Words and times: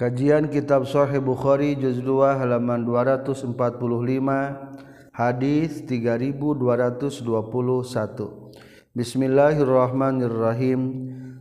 Kajian 0.00 0.48
Kitab 0.48 0.88
Sahih 0.88 1.20
Bukhari 1.20 1.76
juz 1.76 2.00
2 2.00 2.40
halaman 2.40 2.88
245 2.88 3.52
hadis 5.12 5.84
3221 5.84 6.56
Bismillahirrahmanirrahim. 8.96 10.80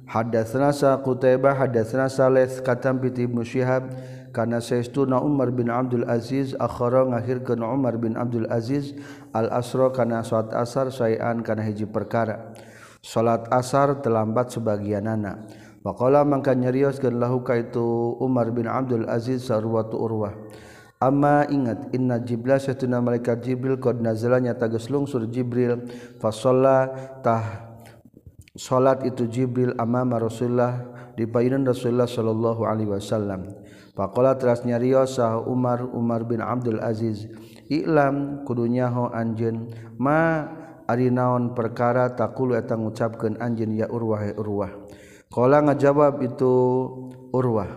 Hadatsana 0.04 0.76
Qutaibah 0.76 1.56
hadatsana 1.56 2.12
Salih 2.12 2.52
katam 2.60 3.00
piti 3.00 3.32
Ibnu 3.32 3.48
Syihab. 3.48 3.96
Kana 4.36 4.60
saestuna 4.60 5.24
Umar 5.24 5.56
bin 5.56 5.72
Abdul 5.72 6.04
Aziz 6.12 6.52
akhara 6.60 7.08
ngahirkeun 7.16 7.64
Umar 7.64 7.96
bin 7.96 8.20
Abdul 8.20 8.52
Aziz 8.52 8.92
al 9.32 9.56
asra 9.56 9.88
kana 9.96 10.20
salat 10.20 10.52
asar 10.52 10.92
sayan 10.92 11.48
kana 11.48 11.64
hiji 11.64 11.88
perkara. 11.88 12.52
Salat 13.00 13.48
asar 13.56 14.04
terlambat 14.04 14.52
sebagianana 14.52 15.48
Pakola 15.80 16.28
maka 16.28 16.52
nyarios 16.52 17.00
kan 17.00 17.16
lahuka 17.16 17.56
itu 17.56 18.20
Umar 18.20 18.52
bin 18.52 18.68
Abdul 18.68 19.08
Aziz 19.08 19.48
sarwatu 19.48 19.96
urwah. 19.96 20.36
Amma 21.00 21.48
ingat 21.48 21.96
inna 21.96 22.20
Jibril 22.20 22.60
satuna 22.60 23.00
malaikat 23.00 23.40
Jibril 23.40 23.80
qad 23.80 24.04
nazalanya 24.04 24.52
tagas 24.60 24.92
lungsur 24.92 25.32
Jibril 25.32 25.88
fa 26.20 26.36
tah 27.24 27.72
salat 28.60 29.08
itu 29.08 29.24
Jibril 29.32 29.72
amama 29.80 30.20
Rasulullah 30.20 30.84
di 31.16 31.24
payunan 31.24 31.64
Rasulullah 31.64 32.12
sallallahu 32.12 32.68
alaihi 32.68 32.92
wasallam. 32.92 33.48
Pakola 33.96 34.36
teras 34.40 34.64
nyarios 34.68 35.20
Umar 35.48 35.84
Umar 35.84 36.24
bin 36.24 36.40
Abdul 36.40 36.80
Aziz 36.80 37.28
Iklam 37.68 38.48
kudunya 38.48 38.88
ho 38.88 39.12
anjeun 39.12 39.70
ma 40.00 40.48
ari 40.88 41.12
naon 41.12 41.52
perkara 41.52 42.16
takulu 42.16 42.56
eta 42.56 42.80
ngucapkeun 42.80 43.38
anjeun 43.44 43.76
ya 43.76 43.92
urwah 43.92 44.24
ya 44.24 44.34
Kala 45.30 45.62
ngajawab 45.62 46.26
itu 46.26 46.54
Urwah. 47.30 47.70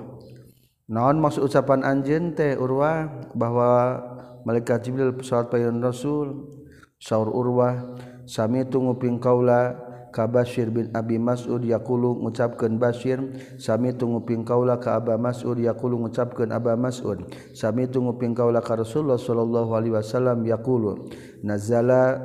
Naon 0.89 1.21
maksud 1.21 1.45
ucapan 1.45 1.85
anjeun 1.85 2.33
teh 2.33 2.57
Urwah 2.57 3.29
bahwa 3.37 4.01
malaikat 4.49 4.89
Jibril 4.89 5.13
pesawat 5.13 5.53
payun 5.53 5.85
Rasul 5.85 6.49
saur 6.97 7.29
Urwah 7.29 7.93
sami 8.25 8.65
tunguping 8.65 9.21
kaula 9.21 9.77
ka 10.13 10.25
Bashir 10.25 10.73
bin 10.73 10.89
Abi 10.97 11.21
Mas'ud 11.21 11.61
yaqulu 11.61 12.25
ngucapkeun 12.25 12.81
Basir 12.81 13.21
sami 13.61 13.93
tunguping 13.97 14.49
kaula 14.49 14.81
ka 14.81 14.97
Aba 15.01 15.21
Mas'ud 15.21 15.61
yaqulu 15.61 16.09
ngucapkeun 16.09 16.57
Aba 16.57 16.73
Mas'ud 16.77 17.21
sami 17.53 17.85
tunguping 17.85 18.33
kaula 18.33 18.65
ka 18.65 18.81
Rasulullah 18.81 19.21
sallallahu 19.21 19.77
alaihi 19.77 19.93
wasallam 19.97 20.45
yaqulu 20.49 21.09
nazala 21.45 22.17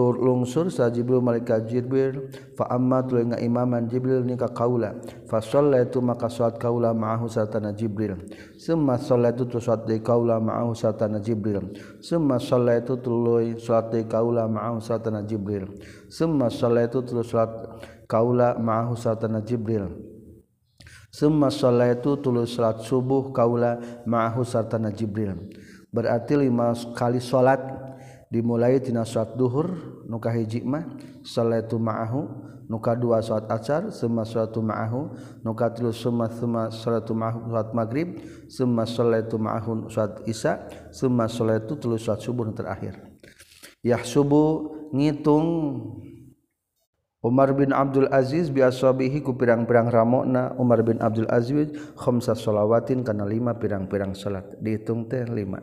lungsur 0.00 0.70
sa 0.70 0.86
Jibril 0.86 1.18
malaikat 1.18 1.66
Jibril 1.66 2.30
fa 2.54 2.70
amma 2.70 3.02
tuluy 3.02 3.26
ngaimaman 3.26 3.90
Jibril 3.90 4.22
ni 4.22 4.38
ka 4.38 4.46
kaula. 4.46 4.94
Fa 5.26 5.42
shallaitu 5.42 5.98
maka 5.98 6.30
salat 6.30 6.56
kaula 6.62 6.94
ma'ahu 6.94 7.26
satana 7.26 7.74
Jibril. 7.74 8.14
Summa 8.54 8.94
shallaitu 8.96 9.50
tu 9.50 9.58
salat 9.58 9.84
deui 9.90 9.98
kaula 9.98 10.38
ma'ahu 10.38 10.72
satana 10.78 11.18
Jibril. 11.18 11.74
Summa 11.98 12.38
shallaitu 12.38 12.94
tuluy 13.02 13.58
salat 13.58 13.90
deui 13.90 14.06
kaula 14.06 14.46
ma'ahu 14.46 14.78
satana 14.78 15.26
Jibril. 15.26 15.66
Summa 16.06 16.46
shallaitu 16.46 17.02
tuluy 17.02 17.26
salat 17.26 17.50
kaula 18.06 18.54
ma'ahu 18.54 18.94
satana 18.94 19.42
Jibril. 19.42 19.90
Summa 21.10 21.50
shallaitu 21.50 22.20
tuluy 22.22 22.46
salat 22.46 22.84
subuh 22.86 23.34
kaula 23.34 23.82
ma'ahu 24.06 24.46
satana 24.46 24.94
Jibril. 24.94 25.34
Berarti 25.88 26.36
lima 26.36 26.76
kali 26.92 27.16
salat 27.16 27.58
dimulai 28.28 28.80
tina 28.80 29.08
salat 29.08 29.36
duhur 29.40 29.72
nuka 30.04 30.28
hiji 30.32 30.60
mah 30.64 30.84
salatu 31.24 31.80
ma'ahu 31.80 32.28
nuka 32.68 32.92
dua 32.92 33.24
salat 33.24 33.48
asar 33.48 33.88
summa 33.88 34.28
salatu 34.28 34.60
ma'ahu 34.60 35.16
nuka 35.40 35.72
tilu 35.72 35.88
summa 35.90 36.28
summa 36.28 36.68
salatu 36.68 37.16
ma'ahu 37.16 37.48
salat 37.48 37.70
maghrib 37.72 38.08
summa 38.52 38.84
salatu 38.84 39.40
ma'ahu 39.40 39.88
salat 39.88 40.20
isya 40.28 40.68
summa 40.92 41.24
salatu 41.24 41.80
tilu 41.80 41.96
salat 41.96 42.20
subuh 42.20 42.44
terakhir. 42.52 43.00
Yahsubu 43.80 44.74
ngitung. 44.92 45.46
Umar 47.18 47.50
bin 47.50 47.74
Abdul 47.74 48.06
Aziz 48.14 48.46
biasabihi 48.46 49.26
ku 49.26 49.34
pirang-pirang 49.34 49.90
ramokna. 49.90 50.54
Umar 50.54 50.86
bin 50.86 51.02
Abdul 51.02 51.26
Aziz 51.26 51.66
khamsa 51.98 52.38
shalawatin 52.38 53.02
kana 53.02 53.26
lima 53.26 53.58
pirang-pirang 53.58 54.14
salat 54.14 54.46
dihitung 54.62 55.10
teh 55.10 55.26
lima 55.26 55.58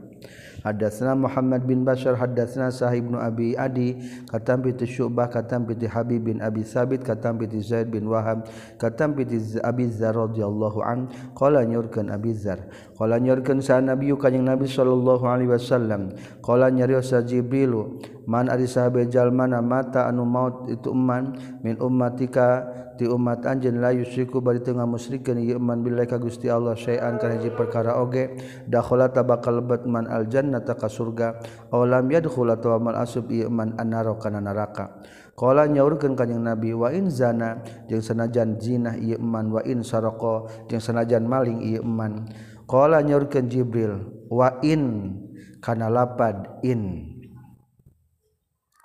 Hadatsna 0.66 1.14
Muhammad 1.14 1.62
bin 1.70 1.86
Bashar 1.86 2.18
hadatsna 2.18 2.74
Sahih 2.74 3.06
bin 3.06 3.14
Abi 3.14 3.54
Adi 3.54 4.02
katam 4.26 4.66
bi 4.66 4.74
Syu'bah 4.74 5.30
katam 5.30 5.70
bi 5.70 5.78
Habib 5.86 6.26
bin 6.26 6.42
Abi 6.42 6.66
Sabit 6.66 7.06
katam 7.06 7.38
bi 7.38 7.46
Zaid 7.62 7.94
bin 7.94 8.10
Wahab 8.10 8.50
katam 8.82 9.14
bi 9.14 9.30
Abi 9.62 9.86
Dzar 9.86 10.18
radhiyallahu 10.18 10.82
an 10.82 11.06
qala 11.38 11.62
nyurkeun 11.62 12.10
Abi 12.10 12.34
Dzar 12.34 12.66
Kala 12.96 13.20
nyorkeun 13.20 13.60
sa 13.60 13.84
Nabi 13.84 14.16
kanjing 14.16 14.48
Nabi 14.48 14.72
sallallahu 14.72 15.28
alaihi 15.28 15.52
wasallam. 15.52 16.16
Kala 16.40 16.72
nyarios 16.72 17.12
sa 17.12 17.20
Jibril, 17.20 18.00
man 18.24 18.48
ari 18.48 18.66
sahabe 18.72 19.06
jalmana 19.12 19.60
mata 19.60 20.08
anu 20.08 20.24
maut 20.24 20.72
itu 20.72 20.96
umman 20.96 21.36
min 21.62 21.78
ummatika 21.78 22.66
ti 22.96 23.06
umat 23.06 23.44
anjeun 23.44 23.84
la 23.84 23.92
yusyriku 23.92 24.40
bari 24.40 24.64
teu 24.64 24.74
ngamusyrikeun 24.74 25.44
ieu 25.44 25.60
man 25.60 25.84
billahi 25.84 26.08
ka 26.08 26.18
Gusti 26.18 26.48
Allah 26.48 26.74
syai'an 26.80 27.20
kana 27.20 27.38
hiji 27.38 27.52
perkara 27.52 28.00
oge 28.00 28.40
dakhala 28.66 29.12
tabakal 29.12 29.60
batman 29.60 30.08
al 30.08 30.32
jannata 30.32 30.80
ka 30.80 30.88
surga 30.88 31.36
aw 31.76 31.84
lam 31.84 32.08
yadkhula 32.08 32.56
tawamal 32.58 32.96
asub 32.96 33.28
ieu 33.30 33.52
man 33.52 33.76
annara 33.76 34.16
kana 34.18 34.40
neraka. 34.40 35.04
Kala 35.36 35.68
nyaurkeun 35.68 36.16
kanjing 36.16 36.40
Nabi 36.40 36.72
wa 36.72 36.88
in 36.96 37.12
zana 37.12 37.60
jeung 37.92 38.00
sanajan 38.00 38.56
zina 38.56 38.96
ieu 38.96 39.20
man 39.20 39.52
wa 39.52 39.60
in 39.68 39.84
saroko 39.84 40.48
jeung 40.72 40.80
sanajan 40.80 41.28
maling 41.28 41.60
ieu 41.60 41.84
man 41.84 42.24
Qala 42.66 43.06
nyaurkeun 43.06 43.46
Jibril 43.46 44.26
wa 44.30 44.58
in 44.66 45.14
kana 45.62 45.90
lapad 45.90 46.62
in. 46.66 47.14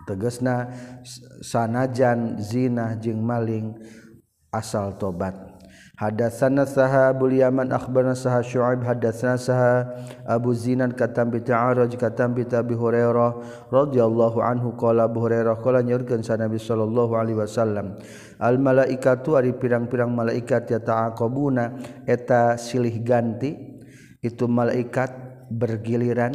Tegesna 0.04 0.68
sanajan 1.40 2.40
zina 2.40 2.96
jeung 3.00 3.24
maling 3.24 3.76
asal 4.52 4.96
tobat. 5.00 5.50
Hadatsana 6.00 6.64
saha 6.64 7.12
abul 7.12 7.28
yaman 7.28 7.76
akhbarna 7.76 8.16
saha 8.16 8.40
syuaib 8.40 8.80
hadatsana 8.88 9.36
saha 9.36 9.84
abu 10.24 10.56
zinan 10.56 10.96
katam 10.96 11.28
bi 11.28 11.44
ta'araj 11.44 11.92
katam 12.00 12.32
bi 12.32 12.48
tabi 12.48 12.72
hurairah 12.72 13.36
radhiyallahu 13.68 14.40
anhu 14.40 14.72
qala 14.80 15.04
abu 15.04 15.20
hurairah 15.20 15.60
qala 15.60 15.84
nyaurkeun 15.84 16.24
sa 16.24 16.40
nabi 16.40 16.56
sallallahu 16.56 17.20
alaihi 17.20 17.36
wasallam 17.36 18.00
al 18.40 18.56
malaikatu 18.56 19.36
ari 19.36 19.52
pirang-pirang 19.52 20.08
malaikat 20.08 20.72
ya 20.72 20.80
ta'aqabuna 20.80 21.76
eta 22.08 22.56
silih 22.56 22.96
ganti 23.04 23.69
itu 24.20 24.44
malaikat 24.44 25.10
bergiliran 25.50 26.32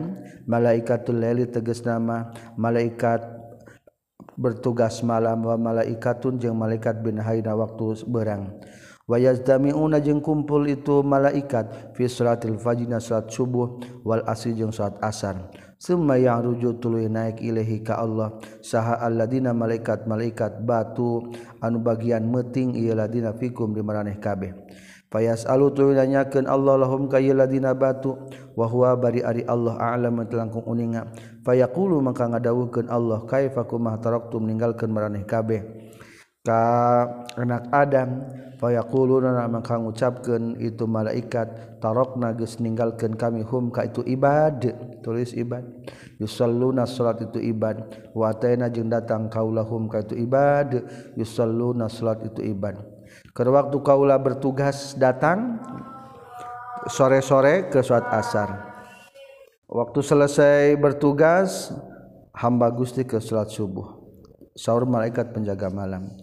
malaikatul 0.49 1.21
Leli 1.21 1.47
teges 1.47 1.85
nama 1.85 2.33
malaikat 2.57 3.21
bertugas 4.35 4.99
malam 4.99 5.47
wa 5.47 5.55
malaikatun 5.55 6.41
jeung 6.41 6.59
malaikat 6.59 6.99
bin 6.99 7.21
haina 7.21 7.55
waktu 7.55 8.03
berang. 8.09 8.51
Wa 9.05 9.21
yazdamiuna 9.21 10.01
jeung 10.01 10.17
kumpul 10.17 10.65
itu 10.65 11.05
malaikat 11.05 11.93
fi 11.93 12.09
salatil 12.09 12.57
fajr 12.57 12.89
salat 12.97 13.29
subuh 13.29 13.77
wal 14.01 14.25
asri 14.25 14.57
jeung 14.57 14.73
salat 14.73 14.97
asar. 14.99 15.53
Summa 15.77 16.17
ya'ruju 16.17 16.81
tuluy 16.81 17.05
naik 17.05 17.37
ilahi 17.37 17.85
ka 17.85 18.01
Allah. 18.01 18.33
Saha 18.65 18.97
alladziina 19.05 19.53
malaikat 19.53 20.09
malaikat 20.09 20.65
batu 20.65 21.31
anu 21.61 21.85
bagian 21.85 22.25
meuting 22.25 22.73
ieu 22.73 22.97
ladina 22.97 23.37
fikum 23.37 23.77
di 23.77 23.85
maraneh 23.85 24.17
kabeh. 24.17 24.57
payas 25.15 25.47
alu 25.47 25.71
tuwilanyakeun 25.71 26.43
Allah 26.43 26.75
lahum 26.75 27.07
ka 27.07 27.23
ladina 27.23 27.71
batu 27.71 28.19
wa 28.59 28.67
huwa 28.67 28.99
bari 28.99 29.23
ari 29.23 29.47
Allah 29.47 29.79
a'lam 29.79 30.19
telangkung 30.27 30.67
uninga. 30.67 31.07
Fayaqulu 31.47 32.03
maka 32.03 32.27
ngadawuhkeun 32.27 32.91
Allah 32.91 33.23
kaifa 33.23 33.63
kumah 33.63 33.95
taraktum? 34.03 34.43
Ninggalkeun 34.43 34.91
maraneh 34.91 35.23
kabeh. 35.23 35.63
Ka 36.43 36.59
anak 37.39 37.71
Adam 37.71 38.27
fayaquluna 38.59 39.47
maka 39.47 39.79
ngucapkeun 39.79 40.59
itu 40.59 40.83
malaikat 40.83 41.79
tarokna 41.79 42.35
geus 42.35 42.59
ninggalkeun 42.59 43.15
kami 43.15 43.39
hum 43.47 43.71
ka 43.71 43.87
itu 43.87 44.03
ibad. 44.03 44.67
Tulis 44.99 45.31
ibad. 45.31 45.63
Yusalluna 46.19 46.83
salat 46.83 47.23
itu 47.23 47.39
ibad. 47.39 48.11
Wa 48.11 48.35
ataina 48.35 48.67
jeung 48.67 48.91
datang 48.91 49.31
kaulahum 49.31 49.87
ka 49.87 50.03
itu 50.03 50.19
ibad. 50.19 50.83
Yusalluna 51.15 51.87
salat 51.87 52.27
itu 52.27 52.43
ibad. 52.43 52.94
Ker 53.35 53.51
waktu 53.51 53.75
kaulah 53.83 54.15
bertugas 54.15 54.95
datang 54.95 55.59
sore-sore 56.87 57.67
ke 57.67 57.83
suat 57.83 58.07
asar. 58.07 58.63
Waktu 59.67 59.99
selesai 59.99 60.79
bertugas 60.79 61.75
hamba 62.31 62.71
Gusti 62.71 63.03
ke 63.03 63.19
salat 63.19 63.51
subuh. 63.51 63.99
Saur 64.55 64.87
malaikat 64.87 65.35
penjaga 65.35 65.67
malam. 65.67 66.15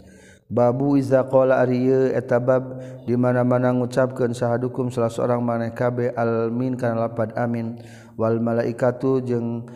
Babu 0.48 0.96
iza 0.96 1.20
qala 1.28 1.60
ariye 1.60 2.16
eta 2.16 2.40
bab 2.40 2.80
di 3.04 3.12
mana-mana 3.12 3.76
ngucapkeun 3.76 4.32
sahadukum 4.32 4.88
salah 4.88 5.12
seorang 5.12 5.44
maneh 5.44 5.76
kabe 5.76 6.16
almin 6.16 6.80
kana 6.80 6.96
lapad 6.96 7.36
amin 7.36 7.76
wal 8.16 8.40
malaikatu 8.40 9.20
jeung 9.20 9.68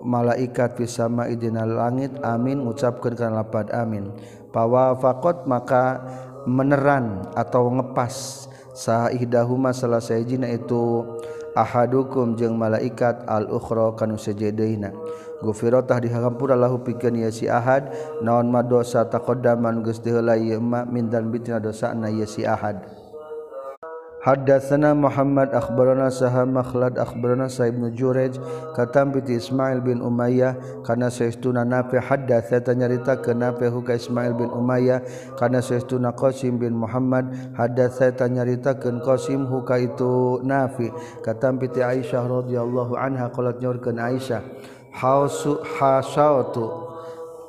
malaikat 0.00 0.72
fi 0.80 0.88
sama 0.88 1.28
idina 1.28 1.68
langit 1.68 2.16
amin 2.24 2.64
ngucapkeun 2.64 3.12
kana 3.12 3.44
lapad 3.44 3.68
amin. 3.76 4.08
Pawa 4.48 4.96
faqat 4.96 5.44
maka 5.44 6.00
meneran 6.48 7.28
atau 7.36 7.68
ngepas. 7.68 8.48
Sahidahuma 8.78 9.74
salah 9.74 9.98
sayajina 9.98 10.46
itu 10.54 11.02
ahadukum 11.58 12.38
jeung 12.38 12.54
malaikat 12.54 13.26
al-ukhra 13.26 13.90
kanu 13.98 14.14
sajadaina 14.14 14.94
gufirotah 15.42 15.98
dihampura 15.98 16.54
lahu 16.54 16.82
pikeun 16.82 17.18
ya 17.18 17.30
si 17.30 17.50
ahad 17.50 17.90
naon 18.22 18.50
madosa 18.50 19.06
taqaddama 19.06 19.70
geus 19.82 20.02
diheula 20.02 20.34
ieu 20.38 20.62
ma 20.62 20.86
min 20.86 21.10
dan 21.10 21.30
bitina 21.30 21.58
dosana 21.58 22.10
ya 22.10 22.26
si 22.26 22.46
ahad. 22.46 22.97
Hadatsana 24.18 24.98
Muhammad 24.98 25.54
akhbarana 25.54 26.10
saha 26.10 26.42
makhlad 26.42 26.98
akhbarana 26.98 27.46
sa 27.46 27.70
ibnu 27.70 27.94
Jurej 27.94 28.34
katam 28.74 29.14
Ismail 29.14 29.78
bin 29.78 30.02
Umayyah 30.02 30.82
kana 30.82 31.06
saestuna 31.06 31.62
nafi 31.62 32.02
hadatsa 32.02 32.74
nyarita 32.74 33.22
ke 33.22 33.30
nafi 33.30 33.70
ka 33.70 33.94
Ismail 33.94 34.34
bin 34.34 34.50
Umayyah? 34.50 35.06
Kana 35.38 35.62
saestuna 35.62 36.10
Qasim 36.18 36.58
bin 36.58 36.74
Muhammad 36.74 37.30
hadatsa 37.54 38.10
nyarita 38.26 38.74
ke 38.74 38.90
Qasim 38.98 39.46
ka 39.62 39.78
itu 39.78 40.42
nafi? 40.42 40.90
Katam 41.22 41.62
bi 41.62 41.70
Aisyah 41.70 42.26
radhiyallahu 42.26 42.98
anha 42.98 43.30
qalat 43.30 43.62
nyorkeun 43.62 44.02
Aisyah 44.02 44.42
hausu 44.98 45.62
hasautu 45.78 46.88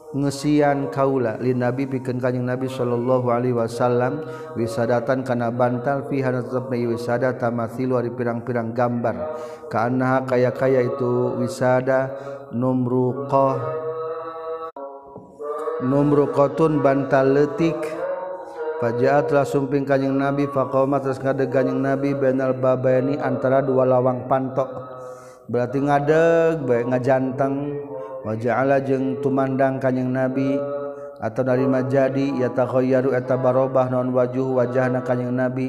ngesian 0.10 0.90
kaula 0.90 1.38
lin 1.38 1.62
nabi 1.62 1.86
pikeun 1.86 2.18
kanjing 2.18 2.42
nabi 2.42 2.66
sallallahu 2.66 3.30
alaihi 3.30 3.54
wasallam 3.54 4.26
wisadatan 4.58 5.22
kana 5.22 5.54
bantal 5.54 6.10
fi 6.10 6.26
hanatna 6.26 6.66
wisada 6.66 7.38
tamathilu 7.38 8.02
ari 8.02 8.10
pirang-pirang 8.10 8.74
gambar. 8.74 9.38
Kaannaha 9.70 10.26
kaya-kaya 10.26 10.82
itu 10.90 11.38
wisada 11.38 12.10
numruqah 12.50 13.62
numruqatun 15.86 16.82
bantal 16.82 17.30
leutik. 17.30 17.78
Fajaat 18.80 19.28
telah 19.28 19.44
sumping 19.44 19.84
kanjing 19.84 20.16
Nabi 20.16 20.48
faqoma 20.48 21.04
terus 21.04 21.20
ngadeg 21.20 21.52
kanjing 21.52 21.84
Nabi 21.84 22.16
bainal 22.16 22.56
babaini 22.56 23.20
antara 23.20 23.60
dua 23.60 23.84
lawang 23.84 24.24
pantok. 24.32 24.72
Berarti 25.52 25.84
ngadeg 25.84 26.64
bae 26.64 26.88
ngajanteng. 26.88 27.76
waja'ala 28.26 28.84
jeng 28.84 29.24
tumandang 29.24 29.80
kanyeng 29.80 30.12
nabi 30.12 30.60
atau 31.20 31.44
narima 31.44 31.84
jadi 31.84 32.40
ya 32.40 32.50
takhoyaru 32.56 33.12
eta 33.12 33.36
barobah 33.36 33.92
non 33.92 34.16
wajuh 34.16 34.56
wajah 34.56 34.88
na 34.88 35.04
kanyeng 35.04 35.36
nabi. 35.36 35.68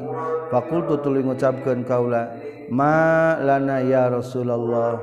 Fakultu 0.50 0.98
tuluy 0.98 1.22
ngucapkeun 1.22 1.86
kaula 1.86 2.26
ma 2.74 3.38
lana 3.38 3.78
ya 3.82 4.10
rasulullah 4.10 4.98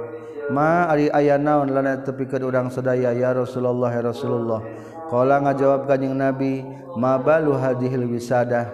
ma 0.51 0.91
ari 0.91 1.07
aya 1.07 1.39
naon 1.39 1.71
lana 1.71 2.03
tepikeun 2.03 2.44
urang 2.44 2.67
sadaya 2.67 3.15
ya 3.15 3.31
rasulullah 3.31 3.91
ya 3.91 4.03
rasulullah? 4.03 4.59
Qala 5.07 5.39
ngajawab 5.44 5.88
kanyeng 5.88 6.19
nabi 6.19 6.67
ma 6.99 7.15
balu 7.15 7.55
hadhil 7.55 8.11
wisadah 8.11 8.67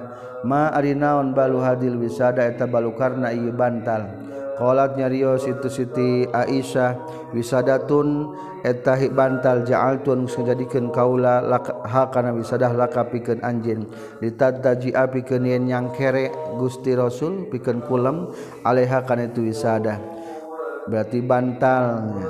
ma 0.43 0.73
ari 0.73 0.97
naon 0.97 1.31
balu 1.37 1.61
hadil 1.61 1.97
wisada 1.97 2.43
eta 2.45 2.65
balu 2.65 2.93
karna 2.97 3.29
ieu 3.29 3.53
bantal? 3.53 4.32
qalat 4.63 4.95
nyario 4.95 5.35
situ 5.35 5.67
Siti 5.67 6.23
Aisyah 6.31 6.95
wisadatun 7.35 8.31
etahi 8.63 9.11
bantal 9.11 9.67
jaaltun 9.67 10.31
menjadikan 10.31 10.87
kaula 10.87 11.43
ha 11.83 12.07
kana 12.07 12.31
wisadah 12.31 12.71
laka 12.71 13.03
pikeun 13.11 13.43
anjeun. 13.43 13.91
Ditataji 14.23 14.95
apikeun 14.95 15.43
yen 15.43 15.67
yang 15.67 15.91
kere 15.91 16.31
Gusti 16.55 16.95
Rasul 16.95 17.51
pikeun 17.51 17.83
kulem 17.83 18.31
alaiha 18.63 19.03
kana 19.03 19.27
itu 19.27 19.43
wisadah. 19.43 19.99
Berarti 20.87 21.19
bantalnya. 21.19 22.27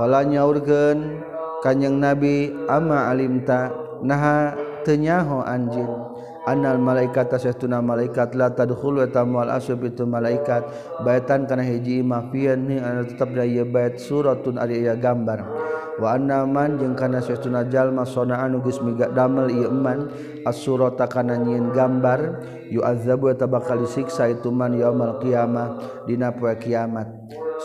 Kala 0.00 0.24
nyaurkeun 0.24 1.20
kanjeng 1.60 2.00
Nabi 2.00 2.48
ama 2.64 3.12
alimta 3.12 3.68
naha 4.00 4.56
tenyaho 4.88 5.44
anjeun. 5.44 6.16
anal 6.48 6.80
malaikat 6.80 7.28
tasyahtuna 7.28 7.84
malaikat 7.84 8.32
la 8.32 8.48
tadkhulu 8.48 9.04
tamal 9.12 9.52
asub 9.52 9.84
itu 9.84 10.08
malaikat. 10.08 10.64
Baitan 11.04 11.44
kana 11.44 11.60
hiji 11.60 12.00
mafian 12.00 12.64
ni 12.64 12.80
anu 12.80 13.04
tetep 13.04 13.36
da 13.36 13.44
ieu 13.44 13.68
bait 13.68 14.00
suratun 14.00 14.56
ari 14.56 14.80
ieu 14.80 14.96
gambar. 14.96 15.44
Wa 15.98 16.14
anna 16.14 16.46
man 16.46 16.78
jeung 16.78 16.94
kana 16.94 17.18
syahtuna 17.18 17.66
jalma 17.66 18.06
sonaan 18.06 18.56
geus 18.62 18.78
miga 18.80 19.10
damel 19.10 19.50
ieu 19.50 19.68
man 19.68 20.08
as-surata 20.46 21.10
kana 21.10 21.34
nyieun 21.34 21.74
gambar 21.74 22.38
yu'adzabu 22.70 23.34
eta 23.34 23.50
bakal 23.50 23.82
disiksa 23.82 24.30
itu 24.30 24.48
man 24.54 24.78
yaumul 24.78 25.18
qiyamah 25.18 25.76
dina 26.06 26.30
poe 26.30 26.54
kiamat. 26.54 27.10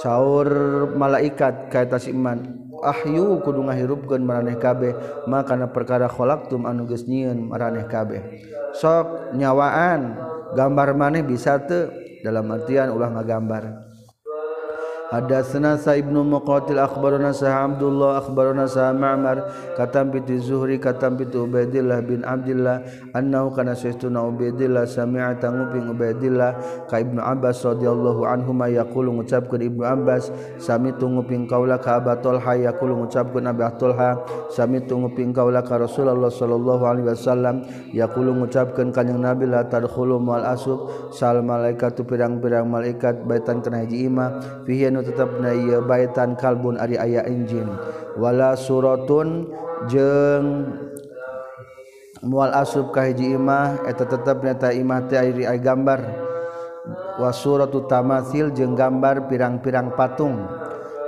Saur 0.02 0.50
malaikat 0.98 1.70
kaita 1.70 2.02
si 2.02 2.10
iman 2.10 2.63
ahyu 2.84 3.40
kudu 3.40 3.64
ngahirupkeun 3.64 4.22
maraneh 4.22 4.60
kabeh 4.60 4.94
makana 5.26 5.72
perkara 5.72 6.12
khalaqtum 6.12 6.68
anu 6.68 6.84
geus 6.86 7.08
nyieun 7.08 7.48
maraneh 7.48 7.88
kabeh. 7.88 8.22
Sok 8.76 9.34
nyawaan 9.40 10.20
gambar 10.54 10.94
maneh 10.98 11.24
bisa 11.24 11.58
teu 11.64 11.90
dalam 12.24 12.48
artian 12.52 12.92
ulah 12.92 13.10
ngagambar. 13.16 13.93
Hadatsana 15.14 15.78
Sa 15.78 15.94
Ibnu 15.94 16.26
Muqatil 16.26 16.82
akhbarana 16.82 17.38
Sa 17.38 17.54
Abdullah 17.54 18.18
akhbarana 18.26 18.66
Sa 18.66 18.90
Ma'mar 18.90 19.46
katam 19.78 20.10
bi 20.10 20.26
Zuhri 20.42 20.82
katam 20.82 21.22
bi 21.22 21.30
Ubaidillah 21.30 22.02
bin 22.02 22.26
Abdullah 22.26 22.82
annahu 23.14 23.54
kana 23.54 23.78
sayyiduna 23.78 24.26
Ubaidillah 24.26 24.90
sami'a 24.90 25.38
tanguping 25.38 25.94
Ubaidillah 25.94 26.58
ka 26.90 26.98
Ibnu 26.98 27.22
Abbas 27.22 27.62
radhiyallahu 27.62 28.26
anhu 28.26 28.58
ma 28.58 28.66
yaqulu 28.74 29.22
ngucapkeun 29.22 29.62
Ibnu 29.70 29.86
Abbas 29.86 30.34
sami 30.58 30.90
tunguping 30.98 31.46
kaula 31.46 31.78
ka 31.78 32.02
Abu 32.02 32.18
Talha 32.18 32.58
yaqulu 32.58 33.06
ngucapkeun 33.06 33.46
Abu 33.46 33.70
Talha 33.78 34.18
sami 34.50 34.82
tunguping 34.82 35.30
kaula 35.30 35.62
ka 35.62 35.78
Rasulullah 35.78 36.34
sallallahu 36.34 36.90
alaihi 36.90 37.14
wasallam 37.14 37.62
yaqulu 37.94 38.34
ngucapkeun 38.34 38.90
kanjing 38.90 39.22
Nabi 39.22 39.46
la 39.46 39.62
tadkhulu 39.70 40.18
mal 40.18 40.42
asub 40.42 40.90
sal 41.14 41.46
malaikatu 41.46 42.02
pirang-pirang 42.02 42.66
malaikat 42.66 43.22
baitan 43.30 43.62
kana 43.62 43.86
hiji 43.86 44.10
imah 44.10 44.66
fihi 44.66 45.03
tetap 45.04 45.30
baitan 45.86 46.36
kalbun 46.40 46.80
Ari 46.80 46.96
aya 46.96 47.28
injin. 47.28 47.68
Wala 48.16 48.56
suratun 48.56 49.52
jeng 49.92 50.72
mual 52.24 52.56
asub 52.56 52.96
ka 52.96 53.04
hiji 53.04 53.36
imah 53.36 53.84
eta 53.84 54.08
tetep 54.08 54.40
nyata 54.42 54.72
imah 54.72 55.00
teh 55.12 55.20
ay 55.20 55.60
gambar. 55.60 56.02
Wa 57.20 57.30
suratu 57.30 57.86
tamasil 57.86 58.52
jeung 58.56 58.74
gambar 58.74 59.30
pirang-pirang 59.30 59.94
patung. 59.94 60.40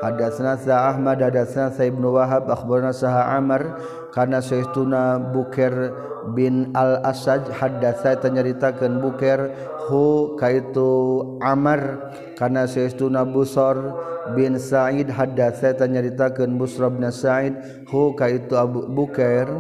Hadatsna 0.04 0.60
sa 0.60 0.92
Ahmad 0.94 1.18
hadatsna 1.24 1.74
sa 1.74 1.82
Ibnu 1.82 2.14
Wahab 2.14 2.46
akhbarna 2.52 2.94
sa 2.94 3.32
Amr 3.34 3.80
kana 4.16 4.40
sayyiduna 4.40 5.20
Bukair 5.36 5.92
bin 6.32 6.72
Al 6.72 7.04
Asaj 7.04 7.52
hadatsa 7.52 8.16
tanyaritakeun 8.24 9.04
Bukair 9.04 9.52
hu 9.92 10.34
kaitu 10.40 10.88
Amr. 11.44 12.00
Kana 12.40 12.64
saestuna 12.64 13.28
Busor 13.28 13.92
bin 14.34 14.56
Sa'id 14.56 15.12
hadatsa 15.12 15.76
tanyaritakeun 15.76 16.56
Busra 16.56 16.88
bin 16.88 17.04
Sa'id 17.12 17.60
hu 17.92 18.16
kaitu 18.16 18.56
Abu 18.56 18.88
Bukair 18.88 19.52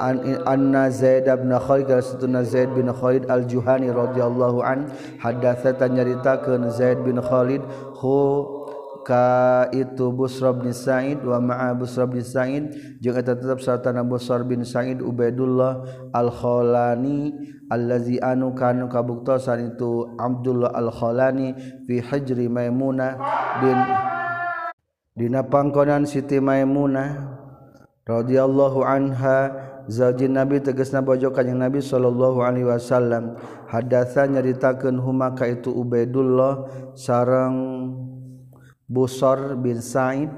an 0.00 0.18
anna 0.46 0.90
Zaid 0.90 1.30
bin 1.30 1.52
Khalid 1.54 1.86
satuna 2.02 2.42
Zaid 2.42 2.74
bin 2.74 2.90
Khalid 2.90 3.30
al-Juhani 3.30 3.94
radhiyallahu 3.94 4.58
an 4.64 4.90
hadatsa 5.22 5.76
tanyaritakeun 5.78 6.66
Zaid 6.74 6.98
bin 7.06 7.22
Khalid 7.22 7.62
hu 8.02 8.63
ka 9.04 9.68
itu 9.70 10.10
Busra 10.10 10.56
bin 10.56 10.72
Sa'id 10.72 11.20
wa 11.20 11.38
ma'a 11.38 11.76
Busra 11.76 12.08
bin 12.08 12.24
Sa'id. 12.24 12.72
Jeung 13.04 13.20
eta 13.20 13.36
tetep 13.36 13.60
sarta 13.60 13.92
Busra 14.02 14.40
bin 14.40 14.64
Sa'id 14.64 15.04
Ubaidullah 15.04 15.84
Al-Khalani 16.10 17.36
allazi 17.68 18.16
anu 18.18 18.56
kanu 18.56 18.88
kabuktosan 18.88 19.76
itu 19.76 20.16
Abdullah 20.16 20.72
Al-Khalani 20.72 21.52
fi 21.84 22.00
hijri 22.00 22.48
Maimunah 22.48 23.20
din 23.60 23.78
dina 25.14 25.44
pangkonan 25.44 26.08
Siti 26.08 26.40
Maimunah 26.40 27.36
radhiyallahu 28.08 28.80
anha. 28.82 29.70
Zaujin 29.84 30.32
Nabi 30.32 30.64
tegesna 30.64 31.04
bojo 31.04 31.28
kanjing 31.28 31.60
Nabi 31.60 31.84
sallallahu 31.84 32.40
alaihi 32.40 32.64
wasallam. 32.64 33.36
Hadatsa 33.68 34.24
nyaritakeun 34.24 34.96
huma 34.96 35.36
ka 35.36 35.44
itu 35.44 35.68
Ubaidullah 35.68 36.64
sareng 36.96 37.92
Busor 38.84 39.56
bin 39.56 39.80
Said 39.80 40.28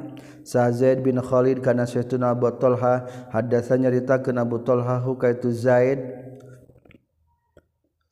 Sa'id 0.47 1.03
bin 1.03 1.19
Khalid 1.19 1.59
kana 1.59 1.83
Syekhuna 1.91 2.31
Abu 2.31 2.47
Talha. 2.55 3.03
Hadatsa 3.35 3.75
nyaritakeun 3.75 4.39
Abu 4.39 4.63
Talha 4.63 5.03
hukaitu 5.03 5.51
Zaid. 5.51 5.99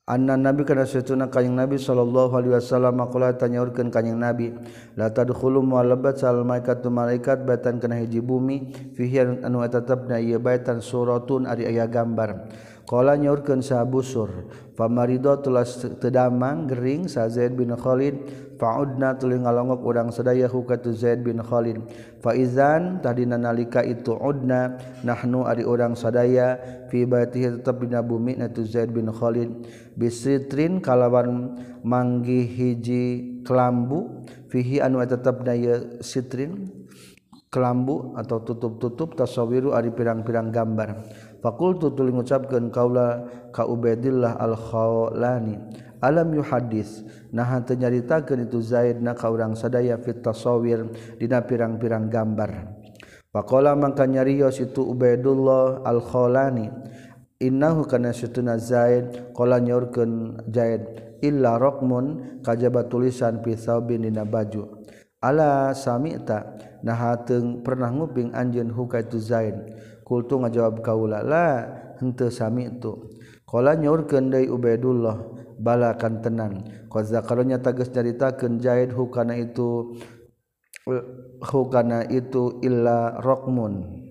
Anna 0.04 0.36
Nabi 0.36 0.66
kana 0.66 0.82
Syekhuna 0.84 1.30
kanjing 1.30 1.54
Nabi 1.54 1.78
sallallahu 1.78 2.34
alaihi 2.34 2.58
wasallam 2.58 3.00
qala 3.08 3.38
tanyaurkeun 3.38 3.88
kanjing 3.88 4.18
Nabi 4.20 4.52
la 5.00 5.08
tadkhulu 5.08 5.64
mu'allabat 5.64 6.20
sal 6.20 6.44
malaikatu 6.44 6.92
malaikat 6.92 7.46
batan 7.48 7.80
kana 7.80 8.04
hiji 8.04 8.20
bumi 8.20 8.68
fihi 8.98 9.40
anu 9.40 9.64
tetepna 9.64 10.20
ieu 10.20 10.36
baitan 10.42 10.84
suratun 10.84 11.48
ari 11.48 11.70
aya 11.70 11.88
gambar. 11.88 12.52
Kala 12.84 13.16
nyaurkeun 13.16 13.64
sa 13.64 13.80
busur 13.88 14.52
pamarido 14.76 15.40
tulas 15.40 15.80
tedamang 15.96 16.68
gering 16.68 17.08
sa 17.08 17.24
Zaid 17.32 17.56
bin 17.56 17.72
Khalid 17.72 18.28
faudna 18.64 19.12
tuling 19.20 19.44
ngalongok 19.44 19.84
urang 19.84 20.08
sadaya 20.08 20.48
hukatu 20.48 20.96
Zaid 20.96 21.20
bin 21.20 21.36
Khalid. 21.44 21.84
Faizan 22.24 23.04
tadi 23.04 23.28
nalika 23.28 23.84
itu 23.84 24.16
udna 24.16 24.80
nahnu 25.04 25.44
ari 25.44 25.68
urang 25.68 25.92
sadaya 25.92 26.56
fi 26.88 27.04
baitihi 27.04 27.60
tetep 27.60 27.84
dina 27.84 28.00
bumi 28.00 28.40
na 28.40 28.48
tu 28.48 28.64
Zaid 28.64 28.96
bin 28.96 29.12
Khalid. 29.12 29.68
Bisitrin 30.00 30.80
kalawan 30.80 31.60
manggi 31.84 32.48
hiji 32.48 33.04
kelambu 33.44 34.24
fihi 34.48 34.80
anu 34.80 35.04
tetep 35.04 35.44
daya 35.44 36.00
sitrin 36.00 36.64
kelambu 37.52 38.16
atau 38.16 38.40
tutup-tutup 38.48 39.12
tasawiru 39.12 39.76
ari 39.76 39.92
pirang-pirang 39.92 40.48
gambar. 40.48 41.04
Fakultu 41.44 41.92
tuling 41.92 42.16
ngucapkeun 42.16 42.72
kaula 42.72 43.28
ka 43.52 43.68
Ubaidillah 43.68 44.40
al-Khawlani 44.40 45.84
alam 46.04 46.28
yu 46.36 46.44
hadis 46.44 47.00
nah 47.34 47.58
nyaritakan 47.58 48.46
itu 48.46 48.62
Zaid 48.62 49.02
na 49.02 49.18
ka 49.18 49.26
urang 49.26 49.58
sadaya 49.58 49.98
fitasawir 49.98 50.86
dina 51.18 51.42
pirang-pirang 51.42 52.06
gambar. 52.06 52.70
Pakola 53.34 53.74
mangka 53.74 54.06
nyarios 54.06 54.62
itu 54.62 54.86
Ubaidullah 54.86 55.82
Al-Khalani. 55.82 56.70
innahu 57.42 57.90
kana 57.90 58.14
situna 58.14 58.54
Zaid 58.62 59.34
qala 59.34 59.58
nyorkeun 59.58 60.46
Zaid 60.46 61.18
illa 61.18 61.58
raqmun 61.58 62.38
kajaba 62.46 62.86
tulisan 62.86 63.42
fi 63.42 63.58
saubin 63.58 64.06
dina 64.06 64.22
baju. 64.22 64.86
Ala 65.18 65.74
samita. 65.74 66.54
Nah 66.86 67.18
teung 67.26 67.66
pernah 67.66 67.90
nguping 67.90 68.30
anjeun 68.30 68.70
huka 68.70 69.02
itu 69.02 69.18
Zaid. 69.18 69.58
Kultu 70.06 70.38
ngajawab 70.38 70.84
kaula 70.84 71.18
la 71.26 71.48
henteu 71.98 72.30
sami 72.30 72.68
itu 72.68 73.08
Kala 73.54 73.78
nyaur 73.78 74.02
deui 74.10 74.50
Ubaidullah 74.50 75.14
balakan 75.62 76.18
tenan. 76.18 76.52
Qad 76.90 77.06
zakaronya 77.06 77.62
tagas 77.62 77.86
nyaritakeun 77.94 78.58
Zaid 78.58 78.90
hukana 78.90 79.38
itu 79.38 79.94
eh, 80.90 81.04
hukana 81.38 82.02
itu 82.10 82.58
illa 82.66 83.14
raqmun. 83.22 84.03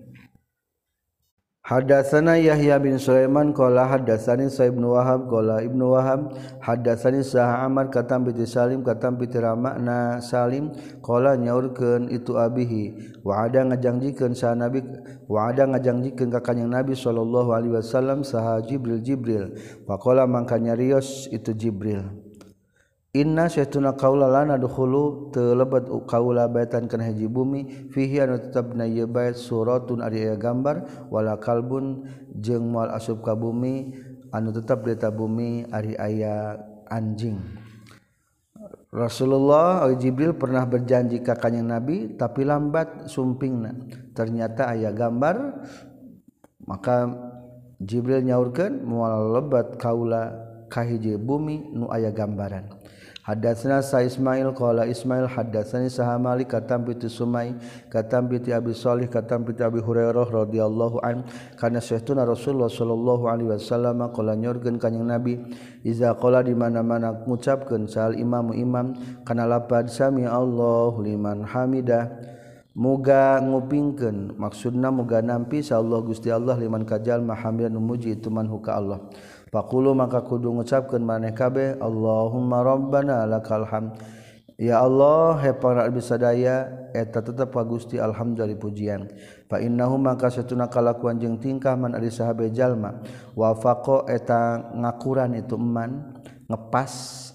Hadatsana 1.64 2.36
Yahya 2.36 2.76
bin 2.76 3.00
Sulaiman 3.00 3.56
qala 3.56 3.88
hadatsani 3.88 4.52
Sa'ib 4.52 4.76
bin 4.76 4.84
Wahab 4.84 5.32
qala 5.32 5.64
Ibnu 5.64 5.96
Wahab 5.96 6.36
hadatsani 6.60 7.24
Sa'ah 7.24 7.64
Amr 7.64 7.88
katam 7.88 8.28
bi 8.28 8.36
Salim 8.44 8.84
katam 8.84 9.16
bi 9.16 9.24
Ramakna 9.32 10.20
Salim 10.20 10.76
qala 11.00 11.40
nyaurkeun 11.40 12.12
itu 12.12 12.36
abihi. 12.36 13.16
Wa 13.24 13.48
ada 13.48 13.64
ngajangjikeun 13.64 14.36
sa 14.36 14.52
Nabi 14.52 14.84
wa 15.24 15.48
ada 15.48 15.64
ngajangjikeun 15.64 16.36
ka 16.36 16.44
kanjing 16.44 16.68
Nabi 16.68 16.92
sallallahu 16.92 17.56
alaihi 17.56 17.80
wasallam 17.80 18.28
saha 18.28 18.60
Jibril 18.60 19.00
Jibril 19.00 19.56
faqala 19.88 20.28
mangka 20.28 20.60
nyarios 20.60 21.32
itu 21.32 21.56
Jibril. 21.56 22.23
Inna 23.14 23.46
syaituna 23.46 23.94
kaula 23.94 24.26
lana 24.26 24.58
dukhulu 24.58 25.30
telebat 25.30 25.86
kaula 26.10 26.50
baitan 26.50 26.90
kana 26.90 27.14
hiji 27.14 27.30
bumi. 27.30 27.86
Fihi 27.94 28.18
anu 28.18 28.42
tetepna 28.42 28.90
ieu 28.90 29.06
bait 29.06 29.38
suratun 29.38 30.02
ari 30.02 30.26
aya 30.26 30.34
gambar. 30.34 31.06
Wala 31.14 31.38
kalbun 31.38 32.10
jeung 32.34 32.74
moal 32.74 32.90
asub 32.90 33.22
ka 33.22 33.38
bumi. 33.38 33.94
Anu 34.34 34.50
tetep 34.50 34.82
di 34.82 34.98
bumi 35.14 35.62
ari 35.70 35.94
aya 35.94 36.58
anjing. 36.90 37.38
Rasulullah 38.90 39.86
Jibril 39.94 40.34
pernah 40.34 40.66
berjanji 40.66 41.22
ka 41.22 41.38
kanjeng 41.38 41.70
Nabi 41.70 42.18
tapi 42.18 42.42
lambat 42.42 43.06
sumpingna. 43.06 43.78
Ternyata 44.10 44.74
aya 44.74 44.90
gambar 44.90 45.62
maka 46.66 47.14
Jibril 47.78 48.26
nyaurkeun 48.26 48.82
moal 48.82 49.38
lebat 49.38 49.78
kaula 49.78 50.34
ka 50.66 50.82
hiji 50.82 51.14
bumi 51.14 51.70
nu 51.78 51.86
aya 51.94 52.10
gambaran. 52.10 52.82
Hadatsna 53.24 53.80
sa 53.80 54.04
Ismail 54.04 54.52
qala 54.52 54.84
Ismail 54.84 55.24
hadatsani 55.32 55.88
saha 55.88 56.20
Malik 56.20 56.52
katam 56.52 56.84
bi 56.84 56.92
Sumai 57.08 57.56
katam 57.88 58.28
bi 58.28 58.36
Abi 58.52 58.76
Shalih 58.76 59.08
katam 59.08 59.48
bi 59.48 59.56
Abi 59.64 59.80
Hurairah 59.80 60.28
radhiyallahu 60.28 61.00
an 61.00 61.24
kana 61.56 61.80
syaituna 61.80 62.28
Rasulullah 62.28 62.68
sallallahu 62.68 63.24
alaihi 63.24 63.48
wasallam 63.48 64.12
qala 64.12 64.36
nyorkeun 64.36 64.76
kanjing 64.76 65.08
Nabi 65.08 65.40
iza 65.88 66.12
qala 66.20 66.44
di 66.44 66.52
mana-mana 66.52 67.16
ngucapkeun 67.24 67.88
sal 67.88 68.12
imamu 68.12 68.52
imam 68.60 68.92
kana 69.24 69.48
lapad 69.48 69.88
sami 69.88 70.28
Allahu 70.28 71.00
liman 71.00 71.48
hamidah 71.48 72.34
Muga 72.74 73.38
ngupingkeun 73.38 74.34
maksudna 74.34 74.90
muga 74.90 75.22
nampi 75.22 75.62
sa 75.62 75.78
Allah 75.78 76.02
Gusti 76.02 76.26
Allah 76.26 76.58
liman 76.58 76.82
kajal 76.82 77.22
mahamdan 77.22 77.70
muji 77.78 78.18
itu 78.18 78.34
man 78.34 78.50
huka 78.50 78.74
Allah. 78.74 78.98
Pakulu 79.54 79.94
maka 79.94 80.18
kudu 80.26 80.50
ngucapkeun 80.50 81.06
maneh 81.06 81.30
kabeh 81.30 81.78
Allahumma 81.78 82.66
Rabbana 82.66 83.22
lakal 83.22 83.62
hamd. 83.62 84.02
Ya 84.58 84.82
Allah 84.82 85.38
he 85.46 85.54
para 85.54 85.86
bisadaya 85.90 86.90
eta 86.90 87.22
tetep 87.22 87.54
ka 87.54 87.62
Gusti 87.62 88.02
alhamdulillah 88.02 88.58
pujian. 88.58 89.06
Fa 89.46 89.62
innahu 89.62 89.94
maka 89.94 90.26
satuna 90.26 90.66
kalakuan 90.66 91.22
jeung 91.22 91.38
tingkah 91.38 91.78
man 91.78 91.94
ari 91.94 92.10
sahabe 92.10 92.50
jalma 92.50 92.98
wa 93.38 93.54
wafaqo 93.54 94.10
eta 94.10 94.74
ngakuran 94.74 95.38
itu 95.38 95.54
eman 95.54 96.18
ngepas 96.50 97.33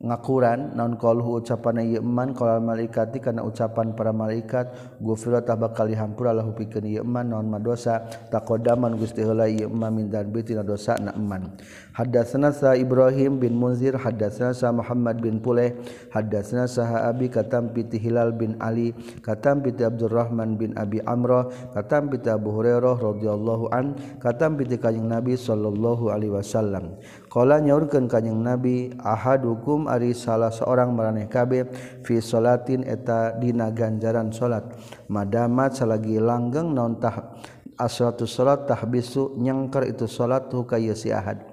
ngakuran 0.00 0.72
naon 0.72 0.96
qalhu 0.96 1.44
ucapan 1.44 1.84
ieu 1.84 2.00
man 2.00 2.32
qalal 2.32 2.64
malaikati 2.64 3.20
kana 3.20 3.44
ucapan 3.44 3.92
para 3.92 4.16
malaikat 4.16 4.96
gufira 4.96 5.44
bakal 5.44 5.92
dihampura 5.92 6.32
lahu 6.32 6.56
pikeun 6.56 6.88
ieu 6.88 7.04
man 7.04 7.28
naon 7.28 7.44
madosa 7.52 8.08
taqodaman 8.32 8.96
Gusti 8.96 9.20
heula 9.20 9.44
ieu 9.44 9.68
man 9.68 9.92
min 9.92 10.08
dan 10.08 10.32
biti 10.32 10.56
dosa 10.56 10.96
na 10.96 11.12
eman. 11.12 11.52
Hadatsana 11.94 12.54
sa 12.54 12.78
Ibrahim 12.78 13.42
bin 13.42 13.58
Munzir 13.58 13.98
hadatsana 13.98 14.54
sa 14.54 14.70
Muhammad 14.70 15.18
bin 15.18 15.42
Puleh 15.42 15.74
hadatsana 16.14 16.70
sa 16.70 17.10
Abi 17.10 17.26
katam 17.26 17.74
piti 17.74 17.98
Hilal 17.98 18.34
bin 18.34 18.54
Ali 18.62 18.94
katam 19.20 19.62
piti 19.64 19.82
Abdurrahman 19.82 20.54
bin 20.54 20.76
Abi 20.78 21.02
Amrah 21.02 21.50
katam 21.74 22.10
piti 22.10 22.30
Abu 22.30 22.54
Hurairah 22.54 22.96
radhiyallahu 22.98 23.74
an 23.74 23.98
katam 24.22 24.54
piti 24.54 24.78
kanjing 24.78 25.10
Nabi 25.10 25.34
sallallahu 25.34 26.14
alaihi 26.14 26.34
wasallam. 26.34 26.98
Qala 27.26 27.58
nyaurkeun 27.58 28.06
kanjing 28.06 28.38
Nabi 28.38 28.94
ahadukum 29.02 29.90
ari 29.90 30.14
salah 30.14 30.54
seorang 30.54 30.94
meraneh 30.94 31.26
kabeh 31.26 31.66
fi 32.06 32.22
salatin 32.22 32.86
eta 32.86 33.34
dina 33.38 33.70
ganjaran 33.74 34.30
salat. 34.30 34.62
Madamat 35.10 35.74
salagi 35.74 36.22
langgeng 36.22 36.70
naon 36.70 37.02
tah 37.02 37.34
asratu 37.80 38.28
salat 38.28 38.68
tahbisu 38.68 39.40
nyengker 39.40 39.88
itu 39.88 40.04
salat 40.04 40.46
hukaya 40.52 40.92
si 40.92 41.08
ahad 41.10 41.49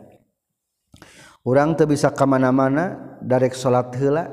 orang 1.47 1.79
tuh 1.79 1.87
bisa 1.87 2.11
kemana-mana 2.11 3.15
darek 3.23 3.55
salat 3.55 3.87
hela 3.95 4.27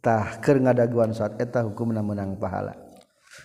tah 0.00 0.40
keur 0.40 0.64
ngadaguan 0.64 1.12
saat 1.12 1.36
eta 1.36 1.60
hukumna 1.60 2.00
menang 2.00 2.40
pahala. 2.40 2.72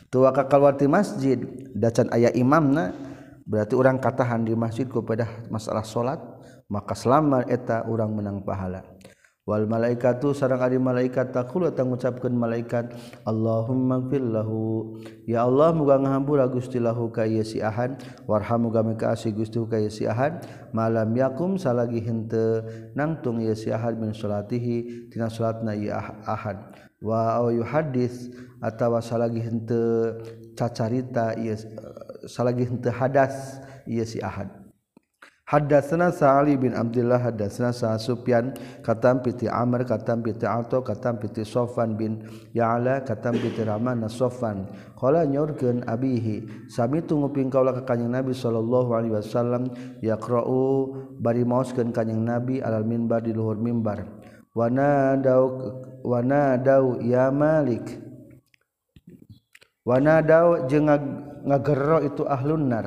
Tua 0.07 0.31
ka 0.31 0.47
kalwati 0.47 0.87
masjid 0.87 1.35
dacan 1.75 2.07
aya 2.15 2.31
imamna 2.31 2.95
berarti 3.43 3.75
orang 3.75 3.99
katahan 3.99 4.47
di 4.47 4.55
masjid 4.55 4.87
kepada 4.87 5.27
masalah 5.51 5.83
salat 5.83 6.19
maka 6.71 6.95
selama 6.95 7.43
eta 7.49 7.83
orang 7.89 8.15
menang 8.15 8.39
pahala. 8.45 8.85
Wal 9.49 9.65
malaikatu 9.65 10.29
sarang 10.37 10.61
ari 10.61 10.77
malaikat 10.77 11.33
taqulu 11.33 11.73
tangucapkeun 11.73 12.37
malaikat 12.37 12.93
Allahummaghfirlahu 13.25 14.61
ya 15.25 15.49
Allah 15.49 15.73
muga 15.73 15.97
ngahampura 15.97 16.45
Gusti 16.45 16.77
lahu 16.77 17.09
ka 17.09 17.25
ieu 17.25 17.41
si 17.41 17.57
Ahad 17.57 17.97
warham 18.29 18.69
muga 18.69 18.85
mikaasi 18.85 19.33
Gusti 19.33 19.57
ka 19.65 19.81
ieu 19.81 19.89
si 19.89 20.05
Ahad 20.05 20.45
malam 20.69 21.09
yakum 21.17 21.57
salagi 21.57 21.97
henteu 21.97 22.61
nangtung 22.93 23.41
ieu 23.41 23.57
si 23.57 23.73
Ahad 23.73 23.97
min 23.97 24.13
salatihi 24.13 25.09
tina 25.09 25.33
salatna 25.33 25.73
ieu 25.73 25.97
ah, 25.97 26.13
Ahad 26.29 26.69
wa 27.01 27.41
au 27.41 27.49
yuhaddis 27.49 28.29
atawa 28.61 29.01
salagi 29.01 29.41
henteu 29.41 30.13
cacarita 30.53 31.33
ieu 31.41 31.57
salagi 32.29 32.69
henteu 32.69 32.93
hadas 32.93 33.65
ieu 33.89 34.05
si 34.05 34.21
Ahad 34.21 34.58
Hadatsana 35.49 36.13
Sa'ali 36.13 36.53
bin 36.61 36.77
Abdullah 36.77 37.17
hadatsana 37.17 37.73
Sa 37.73 37.97
Sufyan 37.97 38.53
katam 38.85 39.25
piti 39.25 39.49
Amr 39.49 39.81
katam 39.81 40.21
piti 40.21 40.45
Ato 40.45 40.85
katam 40.85 41.17
piti 41.17 41.41
Sofan 41.41 41.97
bin 41.97 42.21
Ya'la 42.53 43.01
katam 43.01 43.33
piti 43.33 43.65
Rahman 43.65 44.05
Sofan 44.13 44.69
qala 44.93 45.25
nyorkeun 45.25 45.89
abihi 45.89 46.69
sami 46.69 47.01
tunguping 47.01 47.49
kaula 47.49 47.73
ka 47.73 47.81
kanjing 47.81 48.13
Nabi 48.13 48.37
sallallahu 48.37 48.93
alaihi 48.93 49.17
wasallam 49.17 49.73
yaqra'u 50.05 50.93
bari 51.17 51.41
maoskeun 51.41 51.89
kanjing 51.89 52.21
Nabi 52.21 52.61
alal 52.61 52.85
minbar 52.85 53.25
di 53.25 53.33
luhur 53.33 53.57
mimbar 53.57 54.05
wana 54.53 55.17
dau 55.17 55.45
wana 56.05 56.57
dau 56.61 57.01
ya 57.01 57.33
Malik. 57.33 57.85
Wana 59.87 60.21
dau 60.21 60.69
jeung 60.69 60.85
ngagero 61.47 62.05
itu 62.05 62.21
ahlun 62.27 62.69
nar. 62.69 62.85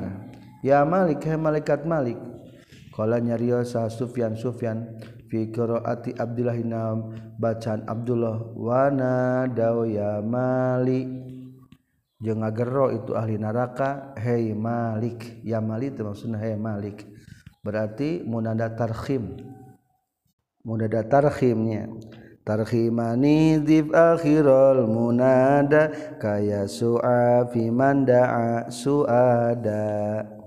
Ya 0.63 0.87
Malik 0.87 1.27
he 1.27 1.35
malaikat 1.35 1.83
Malik. 1.83 2.32
Kala 2.93 3.17
nyariyo 3.17 3.65
sa 3.65 3.89
Sufyan 3.89 4.37
Sufyan 4.37 5.01
fi 5.25 5.49
qiraati 5.49 6.13
Abdullah 6.13 6.53
inam 6.53 7.09
bacaan 7.41 7.89
Abdullah 7.89 8.53
wana 8.53 9.49
dawya 9.49 10.21
Malik 10.21 11.09
jeung 12.21 12.45
ngagero 12.45 12.93
itu 12.93 13.17
ahli 13.17 13.41
neraka 13.41 14.13
hei 14.21 14.53
Malik. 14.53 15.41
Ya 15.41 15.57
Malik 15.57 15.97
itu 15.97 16.05
maksudna 16.05 16.37
hei 16.37 16.53
Malik. 16.53 17.03
Berarti 17.63 18.21
munada 18.27 18.69
tarhim, 18.75 19.39
munada 20.67 20.99
tarhimnya, 21.07 21.87
tarkhimani 22.43 23.63
dib 23.63 23.95
akhirul 23.95 24.83
munada 24.83 25.87
kaya 26.19 26.67
su'a 26.67 27.47
fi 27.47 27.71
man 27.71 28.03
da'a 28.03 28.67
su'ada. 28.67 30.42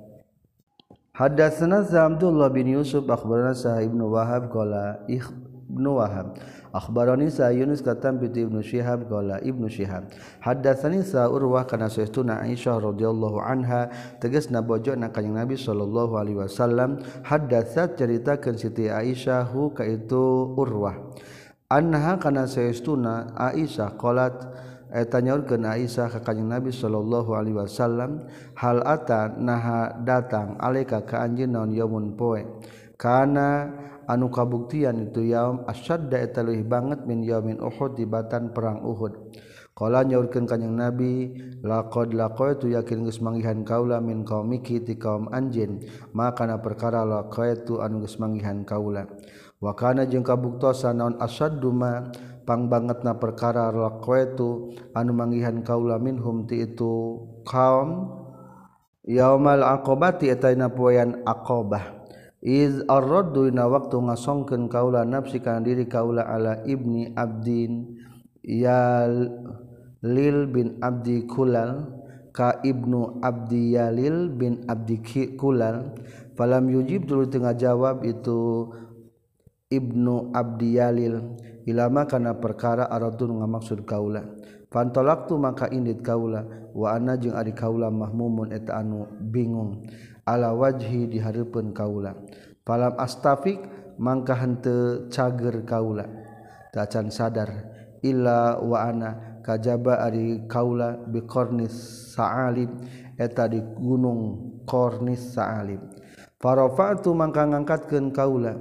Hadatsana 1.16 1.80
Abdullah 1.80 2.52
bin 2.52 2.68
Yusuf 2.68 3.08
akhbarana 3.08 3.56
Sa 3.56 3.80
Ibnu 3.80 4.12
Wahab 4.12 4.52
qala 4.52 5.00
Ibnu 5.08 5.96
Wahab 5.96 6.36
akhbarani 6.76 7.32
Sa 7.32 7.48
Yunus 7.48 7.80
katam 7.80 8.20
bi 8.20 8.28
Ibnu 8.28 8.60
Shihab 8.60 9.08
qala 9.08 9.40
Ibnu 9.40 9.64
Shihab 9.64 10.12
hadatsani 10.44 11.00
Sa 11.00 11.24
Urwah 11.32 11.64
kana 11.64 11.88
sayyiduna 11.88 12.44
Aisyah 12.44 12.84
radhiyallahu 12.84 13.40
anha 13.40 13.88
tegas 14.20 14.52
nabojo 14.52 14.92
na 14.92 15.08
kanjeng 15.08 15.40
Nabi 15.40 15.56
sallallahu 15.56 16.20
alaihi 16.20 16.36
wasallam 16.36 17.00
hadatsat 17.24 17.96
caritakeun 17.96 18.60
Siti 18.60 18.92
Aisyah 18.92 19.48
hu 19.48 19.72
ka 19.72 19.88
itu 19.88 20.52
Urwah 20.52 21.00
anha 21.72 22.20
kana 22.20 22.44
sayyiduna 22.44 23.32
Aisyah 23.40 23.96
qalat 23.96 24.36
tanya 25.10 25.34
Aisyah 25.40 26.08
ka 26.08 26.22
kakaknya 26.22 26.58
Nabi 26.58 26.70
sallallahu 26.70 27.34
Alaihi 27.34 27.58
Wasallam 27.58 28.30
hal 28.54 28.80
ata 28.86 29.34
naha 29.34 29.92
datang 30.06 30.54
alaika 30.62 31.02
ka 31.02 31.26
anjeun 31.26 31.50
naon 31.50 31.74
yaumun 31.74 32.14
poe? 32.14 32.46
Kana 32.96 33.70
anu 34.06 34.30
kabuktian 34.30 35.10
itu 35.10 35.26
yaum 35.26 35.66
asyadda 35.66 36.22
eta 36.22 36.40
leuwih 36.46 36.64
banget 36.64 37.04
min 37.04 37.26
yaumin 37.26 37.58
Uhud 37.58 37.98
di 37.98 38.06
batan 38.06 38.54
perang 38.54 38.86
Uhud. 38.86 39.36
Qala 39.76 40.08
nyaurkeun 40.08 40.48
kanjing 40.48 40.72
Nabi 40.72 41.36
laqad 41.60 42.16
laqaitu 42.16 42.72
yakin 42.72 43.04
geus 43.04 43.20
manggihan 43.20 43.60
kaula 43.60 44.00
min 44.00 44.24
qaumiki 44.24 44.80
ti 44.80 44.96
kaum 44.96 45.28
anjeun 45.28 45.84
maka 46.16 46.48
na 46.48 46.56
perkara 46.56 47.04
laqaitu 47.04 47.84
anu 47.84 48.00
geus 48.00 48.16
manggihan 48.16 48.64
kaula. 48.64 49.04
Wa 49.60 49.76
kana 49.76 50.08
jeung 50.08 50.24
kabuktosan 50.24 50.96
naon 50.96 51.20
asadduma 51.20 52.08
pang 52.46 52.70
bangetna 52.70 53.18
perkara 53.18 53.74
laqaitu 53.74 54.70
anu 54.94 55.10
manggihan 55.12 55.60
kaula 55.66 55.98
minhum 55.98 56.46
ti 56.46 56.62
itu 56.62 57.20
kaum. 57.42 58.22
Yaumal 59.06 59.62
aqabati 59.62 60.34
eta 60.34 60.50
dina 60.50 60.66
poean 60.66 61.22
aqabah 61.22 61.96
na 62.46 63.64
waktu 63.66 63.96
ngasongken 64.02 64.70
kaula 64.70 65.02
nafsikan 65.02 65.62
diri 65.66 65.86
kaula 65.90 66.26
ala 66.26 66.62
ibni 66.66 67.10
Abdin 67.14 68.02
ya 68.42 69.06
lil 70.02 70.46
bin 70.46 70.78
Abdi 70.78 71.26
kulal 71.26 71.90
ka 72.30 72.62
ibnu 72.62 73.18
Abdiyalil 73.24 74.30
bin 74.30 74.62
Abdi 74.68 75.02
kulal. 75.34 75.96
Palam 76.36 76.68
yujib 76.68 77.08
dulu 77.08 77.32
tengah 77.32 77.56
jawab 77.56 78.04
itu 78.04 78.68
Ibnu 79.66 80.30
Abdiyalil. 80.30 81.42
Ilama 81.66 82.06
kana 82.06 82.38
perkara 82.38 82.86
aradun 82.86 83.42
ngamaksud 83.42 83.82
kaula. 83.82 84.22
Pantolaktu 84.70 85.34
maka 85.34 85.66
indit 85.74 85.98
kaula 86.02 86.70
wa 86.70 86.94
ana 86.94 87.18
jeung 87.18 87.34
ari 87.34 87.50
kaula 87.50 87.90
mahmumun 87.90 88.54
eta 88.54 88.78
anu 88.78 89.10
bingung. 89.18 89.82
Ala 90.22 90.54
wajhi 90.54 91.10
dihareupeun 91.10 91.74
kaula. 91.74 92.14
Palam 92.62 92.94
astafik 92.98 93.58
mangka 93.98 94.38
henteu 94.38 95.10
cager 95.10 95.66
kaula. 95.66 96.06
Tacan 96.70 97.10
sadar 97.10 97.50
illa 98.06 98.62
wa 98.62 98.86
ana 98.86 99.42
kajaba 99.42 100.06
ari 100.06 100.46
kaula 100.46 100.94
bi 101.10 101.26
qarnis 101.26 101.74
sa'alib 102.14 102.70
eta 103.18 103.50
di 103.50 103.58
gunung 103.58 104.62
qarnis 104.62 105.34
sa'alib. 105.34 105.82
Farafa'tu 106.38 107.10
mangka 107.10 107.42
ngangkatkeun 107.42 108.14
kaula. 108.14 108.54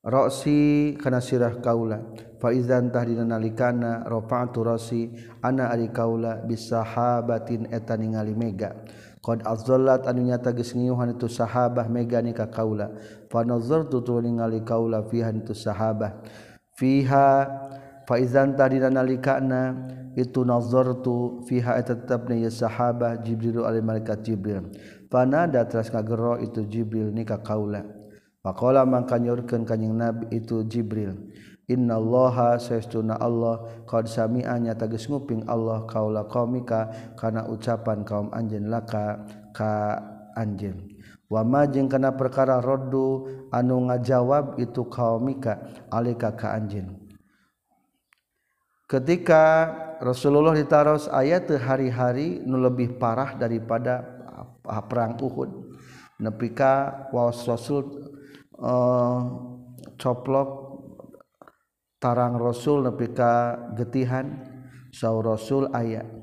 Roksi 0.00 0.96
kana 0.96 1.20
sirah 1.20 1.60
kaula. 1.60 2.00
Faizantah 2.40 3.04
dina 3.04 3.20
nalikana 3.20 4.00
rafa'tu 4.08 4.64
rosi 4.64 5.12
ana 5.44 5.68
ari 5.68 5.92
kaula 5.92 6.40
bisahabatin 6.40 7.68
eta 7.68 8.00
ningali 8.00 8.32
mega. 8.32 8.72
Qad 9.20 9.44
azzallat 9.44 10.08
anu 10.08 10.24
nyata 10.24 10.56
geus 10.56 10.72
ngiuhan 10.72 11.20
itu 11.20 11.28
sahabah 11.28 11.84
mega 11.92 12.24
ni 12.24 12.32
ka 12.32 12.48
kaula. 12.48 12.96
Fa 13.28 13.44
nazartu 13.44 14.00
tu 14.00 14.16
ningali 14.16 14.64
kaula 14.64 15.04
fiha 15.04 15.36
itu 15.36 15.52
sahabah. 15.52 16.24
Fiha 16.80 17.28
faizantah 18.08 18.72
dina 18.72 18.88
nalikana 18.88 19.76
itu 20.16 20.48
nazartu 20.48 21.44
fiha 21.44 21.76
eta 21.76 21.92
tetapna 21.92 22.40
ya 22.40 22.48
sahabah 22.48 23.20
jibril 23.20 23.68
alaihi 23.68 23.84
malaikat 23.84 24.24
jibril. 24.24 24.64
Panada 25.12 25.60
teras 25.68 25.92
ngagero 25.92 26.40
itu 26.40 26.64
jibril 26.64 27.12
ni 27.12 27.28
ka 27.28 27.44
kaula. 27.44 27.99
Faqala 28.40 28.88
mangka 28.88 29.20
nyorkeun 29.20 29.68
kanjing 29.68 29.96
nabi 29.96 30.28
itu 30.32 30.64
jibril 30.64 31.16
Innallaha 31.70 32.58
saestuna 32.58 33.14
Allah 33.22 33.62
qad 33.86 34.10
sami'a 34.10 34.58
tagis 34.74 35.06
nguping 35.06 35.46
Allah 35.46 35.86
kaula 35.86 36.26
qaumika 36.26 36.90
kana 37.14 37.46
ucapan 37.46 38.02
kaum 38.02 38.26
anjeun 38.34 38.66
laka 38.66 39.22
ka 39.54 40.02
anjeun. 40.34 40.82
Wa 41.30 41.46
ma 41.46 41.70
jeung 41.70 41.86
kana 41.86 42.10
perkara 42.10 42.58
raddu 42.58 43.30
anu 43.54 43.86
ngajawab 43.86 44.58
itu 44.58 44.82
qaumika 44.90 45.62
alika 45.94 46.34
ka 46.34 46.58
anjeun. 46.58 46.90
Ketika 48.90 49.70
Rasulullah 50.02 50.58
ditaros 50.58 51.06
ayat 51.06 51.46
hari-hari 51.54 52.42
nu 52.42 52.58
lebih 52.58 52.98
parah 52.98 53.38
daripada 53.38 54.02
perang 54.90 55.14
Uhud. 55.22 55.70
Nepika 56.18 57.06
waos 57.14 57.46
Rasul 57.46 57.86
uh, 58.60 59.18
coplok 59.96 60.48
tarang 62.00 62.40
rasul 62.40 62.84
nepika 62.84 63.56
getihan 63.76 64.44
sau 64.92 65.20
rasul 65.20 65.68
ayat 65.72 66.20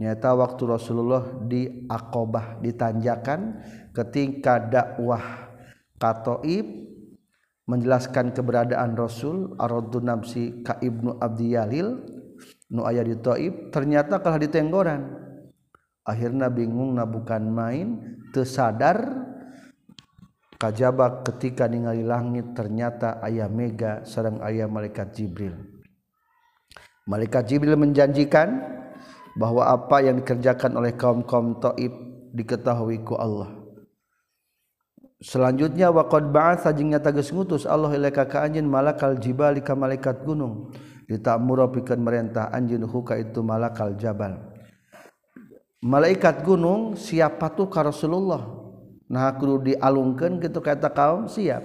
nyata 0.00 0.32
waktu 0.32 0.64
Rasulullah 0.64 1.28
di 1.44 1.84
Aqobah 1.84 2.64
ditanjakan 2.64 3.60
ketika 3.92 4.56
dakwah 4.56 5.52
katoib 6.00 6.64
menjelaskan 7.68 8.32
keberadaan 8.32 8.96
Rasul 8.96 9.54
aradun 9.60 10.08
nafsi 10.08 10.64
ka 10.64 10.80
Ibnu 10.80 11.20
Abdi 11.20 11.54
Yalil 11.54 12.00
nu 12.72 12.82
aya 12.88 13.04
di 13.04 13.14
Taib 13.20 13.68
ternyata 13.70 14.18
kalah 14.18 14.40
di 14.40 14.48
Tenggoran. 14.48 15.30
Akhirnya 16.02 16.48
bingung 16.48 16.96
nah 16.96 17.06
bukan 17.06 17.52
main 17.52 17.88
tersadar 18.32 19.29
kajaba 20.60 21.24
ketika 21.24 21.64
ningali 21.64 22.04
langit 22.04 22.52
ternyata 22.52 23.16
ayah 23.24 23.48
mega 23.48 24.04
sarang 24.04 24.44
ayah 24.44 24.68
malaikat 24.68 25.08
Jibril. 25.16 25.56
Malaikat 27.08 27.48
Jibril 27.48 27.80
menjanjikan 27.80 28.60
bahwa 29.40 29.64
apa 29.72 30.04
yang 30.04 30.20
dikerjakan 30.20 30.76
oleh 30.76 30.92
kaum-kaum 30.92 31.56
Taib 31.64 31.96
diketahui 32.36 33.00
ku 33.00 33.16
Allah. 33.16 33.56
Selanjutnya 35.20 35.88
waqad 35.88 36.28
ba'atsa 36.28 36.76
jeung 36.76 36.92
nyata 36.92 37.12
ngutus 37.12 37.64
Allah 37.64 37.92
ilaika 37.96 38.28
ka 38.28 38.44
anjeun 38.44 38.68
malakal 38.68 39.16
jibali 39.16 39.64
ka 39.64 39.72
malaikat 39.72 40.28
gunung. 40.28 40.76
Ditamura 41.08 41.66
pikeun 41.72 42.04
merentah 42.04 42.52
anjeun 42.52 42.84
huka 42.84 43.16
itu 43.16 43.40
malakal 43.40 43.96
jabal. 43.96 44.36
Malaikat 45.80 46.44
gunung 46.44 46.94
siapa 46.94 47.48
tuh 47.56 47.66
ka 47.72 47.80
Rasulullah 47.80 48.59
kudu 49.10 49.74
dialungkan 49.74 50.38
gitu 50.38 50.62
kata 50.62 50.94
kaum 50.94 51.26
siap. 51.26 51.62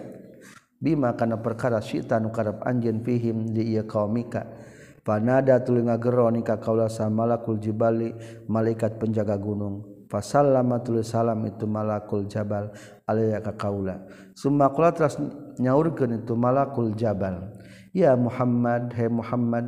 Bima 0.81 1.13
karena 1.13 1.37
perkara 1.39 1.79
sita 1.79 2.17
nukarap 2.17 2.65
anjen 2.65 3.05
fihim 3.05 3.53
di 3.53 3.77
ia 3.77 3.85
kaumika. 3.85 4.45
Panada 5.05 5.61
tulinga 5.61 6.01
gero 6.01 6.25
nikah 6.33 6.57
kaula 6.57 6.89
malakul 7.13 7.61
jibali 7.61 8.09
malaikat 8.49 8.97
penjaga 8.97 9.37
gunung. 9.37 9.85
Fasallama 10.09 10.81
tulis 10.81 11.09
salam 11.09 11.41
itu 11.45 11.65
malakul 11.65 12.25
jabal 12.25 12.73
alaiya 13.05 13.41
ka 13.41 13.53
kaula. 13.53 14.05
Summa 14.33 14.69
qala 14.73 14.93
teras 14.93 15.17
nyaurkeun 15.61 16.25
itu 16.25 16.33
malakul 16.33 16.93
jabal. 16.97 17.53
Ya 17.93 18.17
Muhammad 18.17 18.93
hai 18.97 19.09
Muhammad 19.09 19.65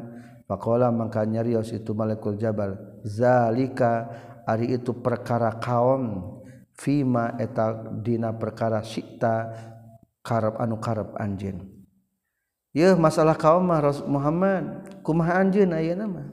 faqala 0.50 0.90
mangka 0.94 1.26
nyarios 1.26 1.70
itu 1.74 1.94
malakul 1.94 2.38
jabal. 2.38 2.78
Zalika 3.06 4.10
ari 4.46 4.78
itu 4.78 4.94
perkara 4.94 5.58
kaum 5.58 6.37
fima 6.78 7.34
eta 7.42 7.98
dina 8.06 8.32
perkara 8.38 8.86
sikta 8.86 9.50
karep 10.22 10.62
anu 10.62 10.78
karep 10.78 11.18
anjin 11.18 11.78
Ye 12.78 12.94
masalah 12.94 13.34
kaum 13.34 13.66
mah 13.66 13.82
Muhammad 14.06 14.86
kumaha 15.02 15.42
anjeun 15.42 15.74
ayeuna 15.74 16.06
mah? 16.06 16.30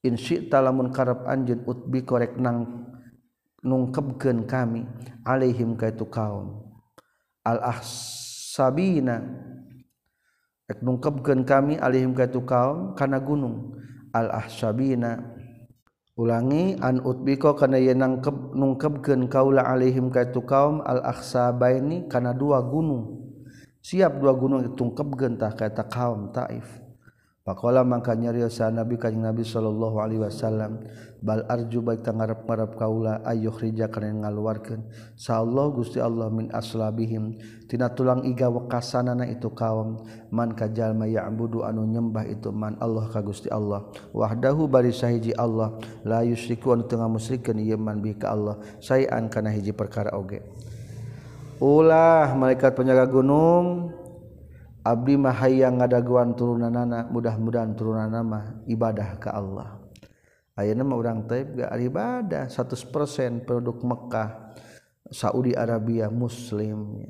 In 0.00 0.16
syi'ta 0.16 0.64
lamun 0.64 0.88
karep 0.88 1.28
anjeun 1.28 1.68
utbi 1.68 2.00
korek 2.00 2.40
nang 2.40 2.88
nungkepkeun 3.60 4.48
kami 4.48 4.88
alaihim 5.20 5.76
ka 5.76 5.92
itu 5.92 6.08
kaum. 6.08 6.64
Al 7.44 7.60
ahsabina 7.60 9.20
ek 10.64 10.80
nungkepkeun 10.80 11.44
kami 11.44 11.76
alaihim 11.76 12.16
ka 12.16 12.24
itu 12.24 12.40
kaum 12.40 12.96
kana 12.96 13.20
gunung. 13.20 13.76
Al 14.16 14.32
ahsabina 14.32 15.35
ulangi 16.16 16.80
an 16.80 17.04
utbiko 17.04 17.52
kana 17.52 17.76
yen 17.76 18.00
nangkep 18.00 18.56
nungkepkeun 18.56 19.28
kaula 19.28 19.68
alaihim 19.68 20.08
ka 20.08 20.24
itu 20.24 20.40
kaum 20.40 20.80
al 20.80 21.04
akhsabaini 21.04 22.08
kana 22.08 22.32
dua 22.32 22.64
gunung. 22.64 23.20
Siap 23.84 24.18
dua 24.18 24.32
gunung 24.34 24.64
ditungkep 24.64 25.08
gentah 25.14 25.52
ka 25.52 25.68
kaum 25.86 26.32
Taif. 26.32 26.85
Pakola 27.46 27.86
mangka 27.86 28.10
nyariosa 28.18 28.74
Nabi 28.74 28.98
kanjing 28.98 29.22
Nabi 29.22 29.46
sallallahu 29.46 30.02
alaihi 30.02 30.18
wasallam 30.18 30.82
bal 31.22 31.46
arju 31.46 31.78
baik 31.78 32.02
tangarep-ngarep 32.02 32.74
kaula 32.74 33.22
ayuh 33.22 33.54
rija 33.54 33.86
kana 33.86 34.10
ngaluarkeun. 34.10 34.82
Allah 35.30 35.66
Gusti 35.70 36.02
Allah 36.02 36.26
min 36.26 36.50
aslabihim 36.50 37.38
tina 37.70 37.86
tulang 37.94 38.26
iga 38.26 38.50
wekasanana 38.50 39.30
itu 39.30 39.46
kaum 39.54 40.02
man 40.34 40.58
kajalma 40.58 41.06
ya'budu 41.06 41.62
anu 41.62 41.86
nyembah 41.86 42.26
itu 42.26 42.50
man 42.50 42.74
Allah 42.82 43.06
ka 43.14 43.22
Gusti 43.22 43.46
Allah. 43.46 43.86
Wahdahu 44.10 44.66
bari 44.66 44.90
sahiji 44.90 45.30
Allah 45.38 45.78
la 46.02 46.26
yusyriku 46.26 46.74
anu 46.74 46.90
teu 46.90 46.98
ngamusyrikeun 46.98 47.62
ieu 47.62 47.78
man 47.78 48.02
bi 48.02 48.18
ka 48.18 48.34
Allah. 48.34 48.58
Sayan 48.82 49.30
kana 49.30 49.54
hiji 49.54 49.70
perkara 49.70 50.18
oge. 50.18 50.42
Ulah 51.62 52.34
malaikat 52.34 52.74
penjaga 52.74 53.06
gunung 53.06 53.94
Abdi 54.86 55.18
mahayang 55.18 55.82
ngadaguan 55.82 56.38
turunan 56.38 56.70
anak 56.70 57.10
mudah-mudahan 57.10 57.74
turunan 57.74 58.06
nama 58.06 58.62
ibadah 58.70 59.18
ke 59.18 59.26
Allah. 59.34 59.82
Ayo 60.54 60.78
nama 60.78 60.94
orang 60.94 61.26
taib 61.26 61.58
gak 61.58 61.74
ibadah 61.74 62.46
100% 62.46 63.42
produk 63.42 63.76
Mekkah 63.82 64.54
Saudi 65.10 65.58
Arabia 65.58 66.06
Muslim 66.06 67.02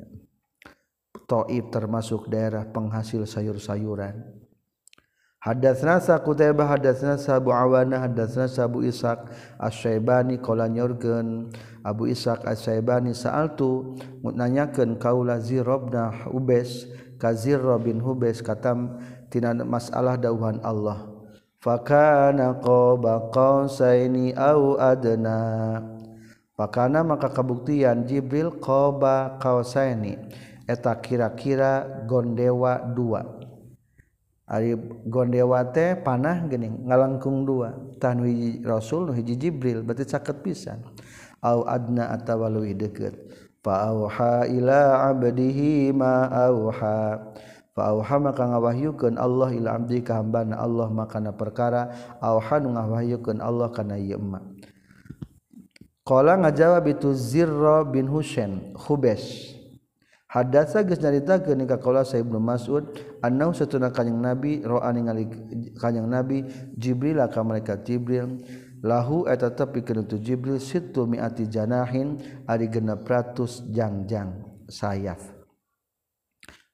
Taib 1.27 1.75
termasuk 1.75 2.33
daerah 2.33 2.65
penghasil 2.65 3.27
sayur-sayuran. 3.27 4.47
Hadatsna 5.43 6.03
sa 6.03 6.19
Qutaibah 6.19 6.75
hadatsna 6.75 7.15
Abu 7.19 7.55
Awana 7.55 8.03
hadatsna 8.03 8.51
Abu 8.63 8.83
Ishaq 8.83 9.31
Asy-Syaibani 9.63 10.43
qala 10.43 10.67
nyorgeun. 10.67 11.55
Abu 11.87 12.11
Ishaq 12.11 12.43
Asy-Syaibani 12.43 13.15
sa'altu 13.15 13.95
nanyakeun 14.27 14.99
kaula 14.99 15.39
Zirabna 15.39 16.27
Ubes 16.35 16.91
kazir 17.17 17.61
bin 17.83 18.01
Hubes 18.01 18.41
katam 18.45 19.01
tina 19.29 19.53
masalah 19.53 20.17
dauhan 20.17 20.61
Allah. 20.63 21.09
Fakana 21.61 22.63
qaba 22.63 23.33
qausaini 23.35 24.37
au 24.39 24.79
adna. 24.79 25.83
Fakana 26.55 27.03
maka 27.03 27.33
kabuktian 27.33 28.07
Jibril 28.07 28.63
qaba 28.63 29.41
qausaini. 29.43 30.15
Eta 30.67 30.95
kira-kira 30.99 32.07
gondewa 32.07 32.83
dua. 32.95 33.23
Ari 34.47 34.79
gondewa 35.11 35.67
teh 35.75 35.99
panah 35.99 36.47
geuning 36.47 36.87
ngalangkung 36.87 37.43
dua. 37.43 37.75
Tan 37.99 38.23
hiji 38.23 38.63
Rasul 38.63 39.11
nu 39.11 39.13
hiji 39.15 39.35
Jibril 39.35 39.83
berarti 39.83 40.07
caket 40.07 40.39
pisan. 40.47 40.79
Au 41.43 41.67
adna 41.67 42.15
atawa 42.15 42.47
leuwih 42.47 42.79
deukeut. 42.79 43.15
faauha 43.67 44.47
ila 44.47 45.11
abdihi 45.11 45.91
ma 45.91 46.31
auha. 46.31 47.35
Faauha 47.75 48.17
maka 48.23 48.47
ngawahyukeun 48.47 49.19
Allah 49.19 49.51
ila 49.59 49.75
abdi 49.75 50.01
ka 50.07 50.23
hambana 50.23 50.55
Allah 50.57 50.87
makana 50.89 51.35
perkara. 51.35 51.91
Auha 52.23 52.63
nu 52.63 52.79
ngawahyukeun 52.79 53.43
Allah 53.43 53.69
kana 53.75 53.99
ieu 53.99 54.17
emma 54.17 54.41
Qala 56.07 56.39
ngajawab 56.39 56.87
itu 56.87 57.11
Zirra 57.11 57.83
bin 57.83 58.07
Husain 58.07 58.71
Khubesh 58.79 59.59
Hadatsa 60.31 60.87
geus 60.87 61.03
nyaritakeun 61.03 61.67
ka 61.67 61.83
kaula 61.83 62.07
Sa 62.07 62.15
Ibnu 62.15 62.39
Mas'ud 62.39 62.95
annau 63.27 63.51
satuna 63.51 63.91
kanjing 63.91 64.23
Nabi 64.23 64.63
roa 64.63 64.87
ningali 64.95 65.27
kanjing 65.75 66.07
Nabi 66.07 66.47
Jibril 66.79 67.19
ka 67.27 67.43
malaikat 67.43 67.83
Jibril. 67.83 68.39
lahu 68.87 69.27
eta 69.27 69.51
tepi 69.51 69.83
kana 69.83 70.07
tu 70.07 70.23
Jibril 70.23 70.63
situ 70.63 71.05
miati 71.11 71.51
janahin 71.51 72.23
ari 72.47 72.71
genep 72.71 73.03
ratus 73.03 73.67
jangjang 73.75 74.63
sayaf. 74.71 75.35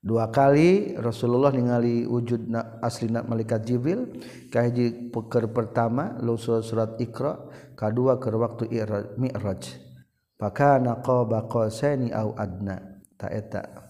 Dua 0.03 0.29
kali 0.35 0.98
Rasulullah 0.98 1.55
ningali 1.55 2.03
wujud 2.05 2.51
na, 2.51 2.83
asli 2.83 3.07
na 3.07 3.22
malaikat 3.22 3.62
Jibril 3.62 4.11
kahiji 4.51 5.14
peker 5.14 5.46
pertama 5.55 6.18
lu 6.18 6.35
surat, 6.35 6.66
surat 6.66 6.90
Iqra 6.98 7.38
kedua 7.79 8.18
ke 8.18 8.29
waktu 8.35 8.66
Mi'raj. 9.16 9.62
Maka 10.42 10.83
naqaba 10.83 11.46
qasani 11.46 12.11
au 12.11 12.35
adna 12.35 12.83
ta 13.14 13.31
eta. 13.31 13.82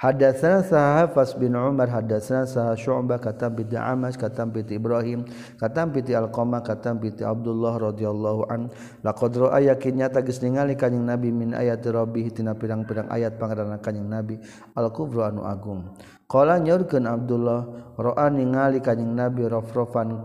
Hadatsana 0.00 0.64
Sahafas 0.64 1.36
bin 1.36 1.52
Umar 1.52 1.92
hadatsana 1.92 2.48
Sah 2.48 2.72
Syu'bah 2.72 3.20
katam 3.20 3.52
bi 3.52 3.68
Amas 3.76 4.16
katam 4.16 4.48
bi 4.48 4.64
Ibrahim 4.64 5.28
katam 5.60 5.92
bi 5.92 6.00
Alqamah 6.00 6.64
katam 6.64 6.96
bi 6.96 7.12
Abdullah 7.12 7.92
radhiyallahu 7.92 8.48
an. 8.48 8.72
Laqad 9.04 9.36
ra'a 9.36 9.60
yakin 9.60 10.00
nyata 10.00 10.24
geus 10.24 10.40
ningali 10.40 10.72
kanjing 10.80 11.04
Nabi 11.04 11.28
min 11.28 11.52
ayat 11.52 11.84
rabbih 11.84 12.32
tina 12.32 12.56
pirang-pirang 12.56 13.12
ayat 13.12 13.36
pangaranna 13.36 13.76
kanjing 13.84 14.08
Nabi 14.08 14.40
al-kubra 14.72 15.28
anu 15.28 15.44
agung. 15.44 15.92
Qala 16.24 16.56
nyaurkeun 16.56 17.04
Abdullah 17.04 17.92
ra'a 18.00 18.32
ningali 18.32 18.80
kanjing 18.80 19.12
Nabi 19.12 19.52
rafrafan 19.52 20.16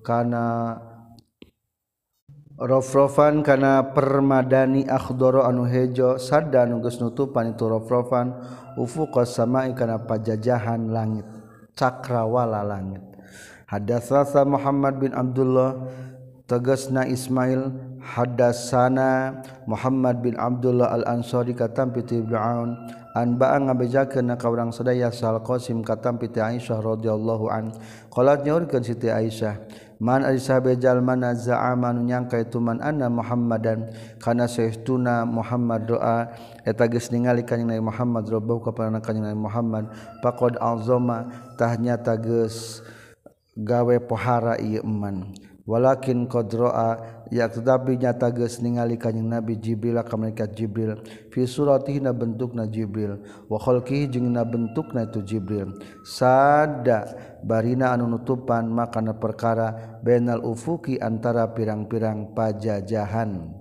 kana 0.00 0.72
rofrofan 2.58 3.46
kana 3.46 3.94
permadani 3.94 4.82
akhdoro 4.90 5.46
anu 5.46 5.62
hejo 5.64 6.18
sadda 6.18 6.66
nugus 6.66 6.98
nutupan 6.98 7.54
itu 7.54 7.64
rofrofan. 7.70 8.34
Ufuqa 8.78 9.26
samai 9.26 9.74
kana 9.74 9.98
pajajahan 10.02 10.90
langit 10.90 11.26
cakrawala 11.78 12.66
langit. 12.66 13.02
Hadatsana 13.70 14.42
Muhammad 14.42 14.98
bin 14.98 15.14
Abdullah 15.14 15.78
tegasna 16.50 17.06
Ismail. 17.06 17.86
Hadatsana 17.98 19.42
Muhammad 19.68 20.24
bin 20.24 20.32
Abdullah 20.38 20.94
al-Ansari 20.94 21.52
katam 21.52 21.92
piti 21.92 22.22
Ibnu 22.22 22.38
Aun 22.38 22.72
an 23.12 23.36
ba'a 23.36 23.58
ngabejakeun 23.58 24.32
ka 24.38 24.48
urang 24.48 24.72
sadaya 24.72 25.12
Sal 25.12 25.42
Qasim 25.44 25.84
katam 25.84 26.16
piti 26.16 26.40
Aisyah 26.40 26.78
radhiyallahu 26.80 27.52
an. 27.52 27.74
Qalat 28.08 28.46
nyaurkeun 28.46 28.80
Siti 28.80 29.12
Aisyah. 29.12 29.60
man 29.98 30.22
Alisabejal 30.22 31.02
mana 31.02 31.34
zaaman 31.34 32.06
nyangka 32.06 32.38
ituman 32.38 32.78
anna 32.78 33.10
Muhammadan. 33.10 33.90
Kana 34.22 34.46
seuna 34.46 35.26
Muhammad 35.26 35.90
doa 35.90 36.30
etagis 36.62 37.10
ningali 37.10 37.42
kanjing 37.42 37.70
Nabi 37.70 37.82
Muhammad 37.82 38.26
robbahu 38.30 38.62
ka 38.62 38.70
panana 38.74 39.02
kanjing 39.02 39.26
Nabi 39.26 39.38
Muhammad. 39.38 39.90
Faqad 40.22 40.58
alzama 40.62 41.30
tahnya 41.58 41.98
tages 41.98 42.82
gawe 43.58 43.98
pohara 43.98 44.54
ieu 44.62 44.82
iman 44.86 45.47
walakin 45.68 46.24
qadraa 46.24 47.28
yakdabi 47.28 48.00
nyata 48.00 48.32
geus 48.32 48.64
ningali 48.64 48.96
kanjing 48.96 49.28
Nabi 49.28 49.60
Jibril 49.60 50.00
ka 50.00 50.16
malaikat 50.16 50.56
Jibril. 50.56 50.96
Fi 51.28 51.44
suratina 51.44 52.16
bentukna 52.16 52.64
Jibril 52.64 53.20
wa 53.52 53.60
khalqihi 53.60 54.08
jeung 54.08 54.32
na 54.32 54.48
bentukna 54.48 55.04
itu 55.04 55.20
Jibril. 55.20 55.76
Sada 56.08 57.12
barina 57.44 57.92
anu 57.92 58.08
nutupan 58.08 58.72
makana 58.72 59.12
perkara 59.20 60.00
bainal 60.00 60.40
ufuki 60.40 60.96
antara 60.96 61.52
pirang-pirang 61.52 62.32
pajajahan. 62.32 63.52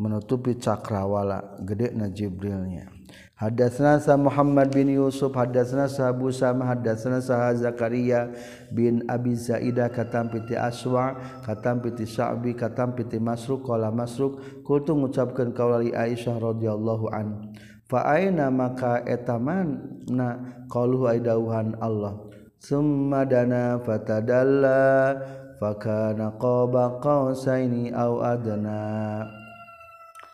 Menutupi 0.00 0.56
cakrawala 0.56 1.60
gede 1.60 1.92
na 1.92 2.08
Jibrilnya. 2.08 2.99
Hadatsna 3.40 3.96
sa 3.96 4.20
Muhammad 4.20 4.68
bin 4.68 4.92
Yusuf 4.92 5.32
hadatsna 5.32 5.88
sa 5.88 6.12
Abu 6.12 6.28
Sama 6.28 6.68
hadatsna 6.68 7.24
sa 7.24 7.48
Zakaria 7.56 8.28
bin 8.68 9.00
Abi 9.08 9.32
Zaidah 9.32 9.88
katam 9.88 10.28
piti 10.28 10.52
Aswa 10.52 11.16
katam 11.40 11.80
piti 11.80 12.04
Sa'bi 12.04 12.52
katam 12.52 12.92
piti 12.92 13.16
Masruq 13.16 13.64
qala 13.64 13.88
Masruq 13.88 14.60
kultu 14.60 14.92
ngucapkeun 14.92 15.56
kaula 15.56 15.80
li 15.80 15.88
Aisyah 15.88 16.36
radhiyallahu 16.36 17.08
an 17.16 17.56
fa 17.88 18.12
aina 18.12 18.52
maka 18.52 19.00
etaman 19.08 19.88
na 20.12 20.36
qalu 20.68 21.08
aidauhan 21.08 21.80
Allah. 21.80 22.20
Summa 22.60 23.24
dana 23.24 23.80
fatadalla 23.80 25.16
fakana 25.56 26.36
qaba 26.36 27.00
qausaini 27.00 27.88
au 27.96 28.20
adna. 28.20 29.39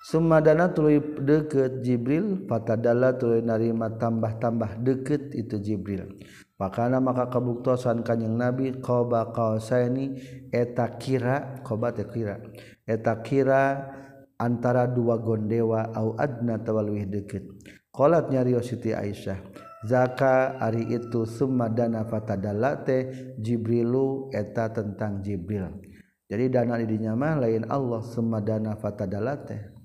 Sumadana 0.06 0.70
tuluy 0.70 1.02
deket 1.02 1.82
Jibril 1.82 2.46
fatadalla 2.46 3.18
tuluy 3.18 3.42
narima 3.42 3.90
tambah-tambah 3.90 4.78
deket 4.86 5.34
itu 5.34 5.58
Jibril. 5.58 6.22
Pakana 6.54 7.02
maka 7.02 7.26
kabuktosan 7.26 8.06
kanjing 8.06 8.38
Nabi 8.38 8.78
qaba 8.78 9.34
qausaini 9.34 10.14
eta 10.54 10.94
kira 10.94 11.58
qaba 11.66 11.90
teh 11.90 12.06
kira. 12.06 12.38
Eta 12.86 13.18
kira 13.26 13.82
antara 14.38 14.86
dua 14.86 15.18
gondewa 15.18 15.90
au 15.90 16.14
adna 16.14 16.62
tawalwih 16.62 17.10
deket. 17.10 17.42
Qalat 17.90 18.30
nyarios 18.30 18.70
Siti 18.70 18.94
Aisyah. 18.94 19.42
Zaka 19.90 20.54
ari 20.62 20.86
itu 20.86 21.26
sumadana 21.26 22.06
fatadalla 22.06 22.78
teh 22.86 23.34
Jibrilu 23.42 24.30
eta 24.30 24.70
tentang 24.70 25.18
Jibril. 25.18 25.82
Jadi 26.30 26.46
dana 26.46 26.78
di 26.78 26.94
mah 26.94 27.42
lain 27.42 27.66
Allah 27.66 28.06
sumadana 28.06 28.78
fatadalla 28.78 29.34
teh 29.42 29.75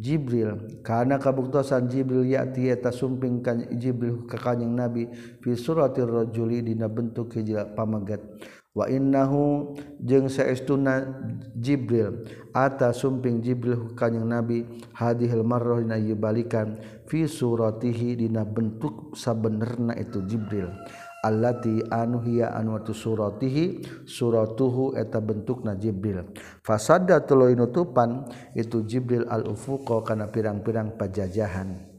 Jibril. 0.00 0.80
Karena 0.80 1.20
kabuktosan 1.20 1.92
Jibril 1.92 2.24
yati 2.24 2.72
eta 2.72 2.88
sumping 2.88 3.44
Jibril 3.76 4.24
ke 4.24 4.40
kanjing 4.40 4.72
Nabi 4.72 5.12
fi 5.44 5.52
suratir 5.52 6.08
rajuli 6.08 6.64
dina 6.64 6.88
bentuk 6.88 7.36
hijil 7.36 7.76
pamagat. 7.76 8.24
Wa 8.70 8.86
innahu 8.88 9.76
jeung 10.00 10.32
saestuna 10.32 11.04
Jibril 11.52 12.24
ata 12.56 12.96
sumping 12.96 13.44
Jibril 13.44 13.92
kanjing 13.92 14.24
Nabi 14.24 14.64
hadihil 14.96 15.44
marrah 15.44 15.84
dina 15.84 16.00
balikan 16.16 16.80
fi 17.04 17.28
suratihi 17.28 18.24
dina 18.24 18.48
bentuk 18.48 19.12
sabenerna 19.12 19.92
itu 20.00 20.24
Jibril. 20.24 20.72
allati 21.20 21.84
anu 21.92 22.24
hiya 22.24 22.56
anu 22.56 22.80
tu 22.80 22.96
suratihi 22.96 23.84
suratuhu 24.08 24.96
eta 24.96 25.20
bentukna 25.20 25.76
Jibril. 25.76 26.32
Fasadda 26.64 27.24
tuluy 27.24 27.52
nutupan 27.58 28.24
itu 28.56 28.84
Jibril 28.86 29.28
al 29.28 29.44
ufuqa 29.48 30.00
kana 30.06 30.32
pirang-pirang 30.32 30.96
pajajahan. 30.96 31.89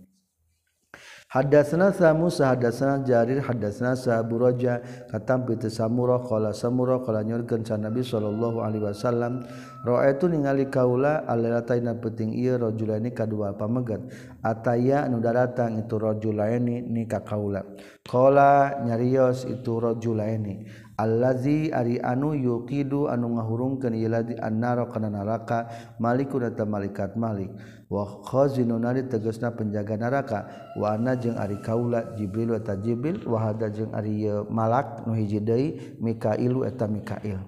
Hadatsana 1.31 1.95
sa 1.95 2.11
Musa 2.11 2.51
hadatsana 2.51 3.07
Jarir 3.07 3.39
hadatsana 3.39 3.95
sa 3.95 4.19
Abu 4.19 4.35
Raja. 4.35 4.83
Katam 5.07 5.47
bi 5.47 5.55
Samura 5.71 6.19
qala 6.19 6.51
Samura 6.51 6.99
qala 6.99 7.23
nyurkeun 7.23 7.63
sa 7.63 7.79
Nabi 7.79 8.03
sallallahu 8.03 8.59
alaihi 8.59 8.83
wasallam. 8.83 9.47
Roa 9.87 10.11
itu 10.11 10.27
ningali 10.27 10.67
kaula 10.67 11.23
alataina 11.23 11.95
penting 11.95 12.35
ieu 12.35 12.59
rajulaini 12.59 13.15
kadua 13.15 13.55
pamegat. 13.55 14.11
Ataya 14.43 15.07
anu 15.07 15.23
datang 15.23 15.79
itu 15.79 15.95
rajulaini 15.95 16.83
ni 16.83 17.07
ka 17.07 17.23
kaula. 17.23 17.63
Qala 18.03 18.83
nyarios 18.83 19.47
itu 19.47 19.79
rajulaini 19.79 20.67
allazi 20.99 21.71
ari 21.71 21.95
anu 22.03 22.35
yuqidu 22.35 23.07
anu 23.07 23.39
ngahurungkeun 23.39 23.95
ieu 23.95 24.11
ladi 24.11 24.35
annara 24.35 24.91
kana 24.91 25.07
neraka 25.07 25.71
malikun 25.95 26.51
ta 26.51 26.67
malikat 26.67 27.15
malik. 27.15 27.55
wazinari 27.91 29.11
tegesna 29.11 29.51
penjaga 29.51 29.99
neraka. 29.99 30.39
Wana 30.79 31.19
jeung 31.19 31.35
Ari 31.35 31.59
Kaula 31.59 32.15
Jibril 32.15 32.55
eta 32.55 32.79
Jibril 32.79 33.19
Wahada 33.27 33.67
jeung 33.67 33.91
Ari 33.91 34.31
Malak 34.47 35.03
nu 35.03 35.11
hiji 35.11 35.43
deui 35.43 35.99
Mikailu 35.99 36.63
eta 36.63 36.87
Mikail. 36.87 37.43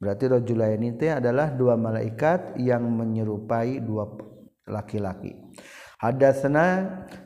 Berarti 0.00 0.24
rajulaini 0.26 0.98
teh 0.98 1.12
adalah 1.12 1.52
dua 1.52 1.76
malaikat 1.78 2.58
yang 2.58 2.82
menyerupai 2.82 3.78
dua 3.78 4.10
laki-laki. 4.66 5.36
Hadatsana 6.02 6.66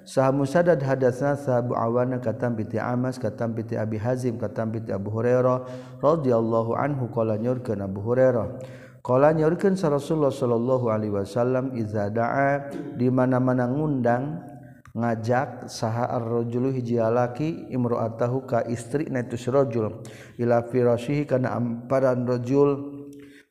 sah 0.05 0.29
Musaddad 0.29 0.85
hadatsana 0.85 1.41
sahabu 1.41 1.73
Awana 1.73 2.21
katam 2.21 2.53
piti 2.53 2.77
Amas 2.77 3.17
katam 3.17 3.57
piti 3.57 3.73
Abi 3.73 3.97
Hazim 3.97 4.37
katam 4.37 4.69
piti 4.69 4.93
Abu 4.93 5.09
Hurairah 5.09 5.65
radhiyallahu 6.05 6.77
anhu 6.77 7.09
qala 7.09 7.41
nyurkeun 7.41 7.81
Abu 7.81 8.05
Hurairah. 8.05 8.61
Qala 9.07 9.31
nyurkeun 9.31 9.79
sa 9.79 9.87
Rasulullah 9.87 10.35
sallallahu 10.35 10.91
alaihi 10.91 11.15
wasallam 11.15 11.79
iza 11.79 12.11
da'a 12.11 12.75
di 12.99 13.07
mana-mana 13.07 13.71
ngundang 13.71 14.43
ngajak 14.97 15.71
saha 15.71 16.11
ar-rajulu 16.19 16.75
hiji 16.75 16.99
laki 16.99 17.71
imra'atahu 17.71 18.49
ka 18.49 18.67
istri 18.67 19.07
na 19.13 19.23
itu 19.23 19.39
rajul. 19.53 20.03
Ila 20.41 20.67
firashihi 20.67 21.29
kana 21.29 21.55
amparan 21.55 22.27
rajul. 22.27 22.97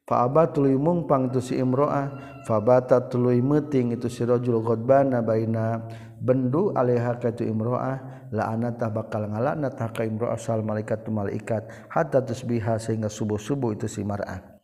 Faaba 0.05 0.53
tuluy 0.53 0.77
mungpang 0.77 1.33
itu 1.33 1.41
si 1.41 1.53
imro'ah 1.57 2.37
fabata 2.45 3.09
tuluy 3.09 3.41
meting 3.41 3.97
itu 3.97 4.05
si 4.05 4.21
rajul 4.21 4.61
ghadbana 4.61 5.21
baina. 5.25 5.81
Bendu 6.21 6.73
alaiha 6.73 7.17
ka 7.21 7.33
itu 7.33 7.45
imro'ah 7.45 8.29
la'anatah 8.33 8.89
bakal 8.89 9.29
ngalaknat 9.29 9.77
ka 9.77 10.01
imro'ah 10.01 10.37
sal 10.37 10.65
malaikat 10.65 11.05
tu 11.05 11.13
malaikat 11.13 11.89
hatta 11.93 12.21
tusbiha 12.25 12.81
sehingga 12.81 13.09
subuh-subuh 13.09 13.77
itu 13.77 13.85
si 13.85 14.01
mar'ah 14.01 14.54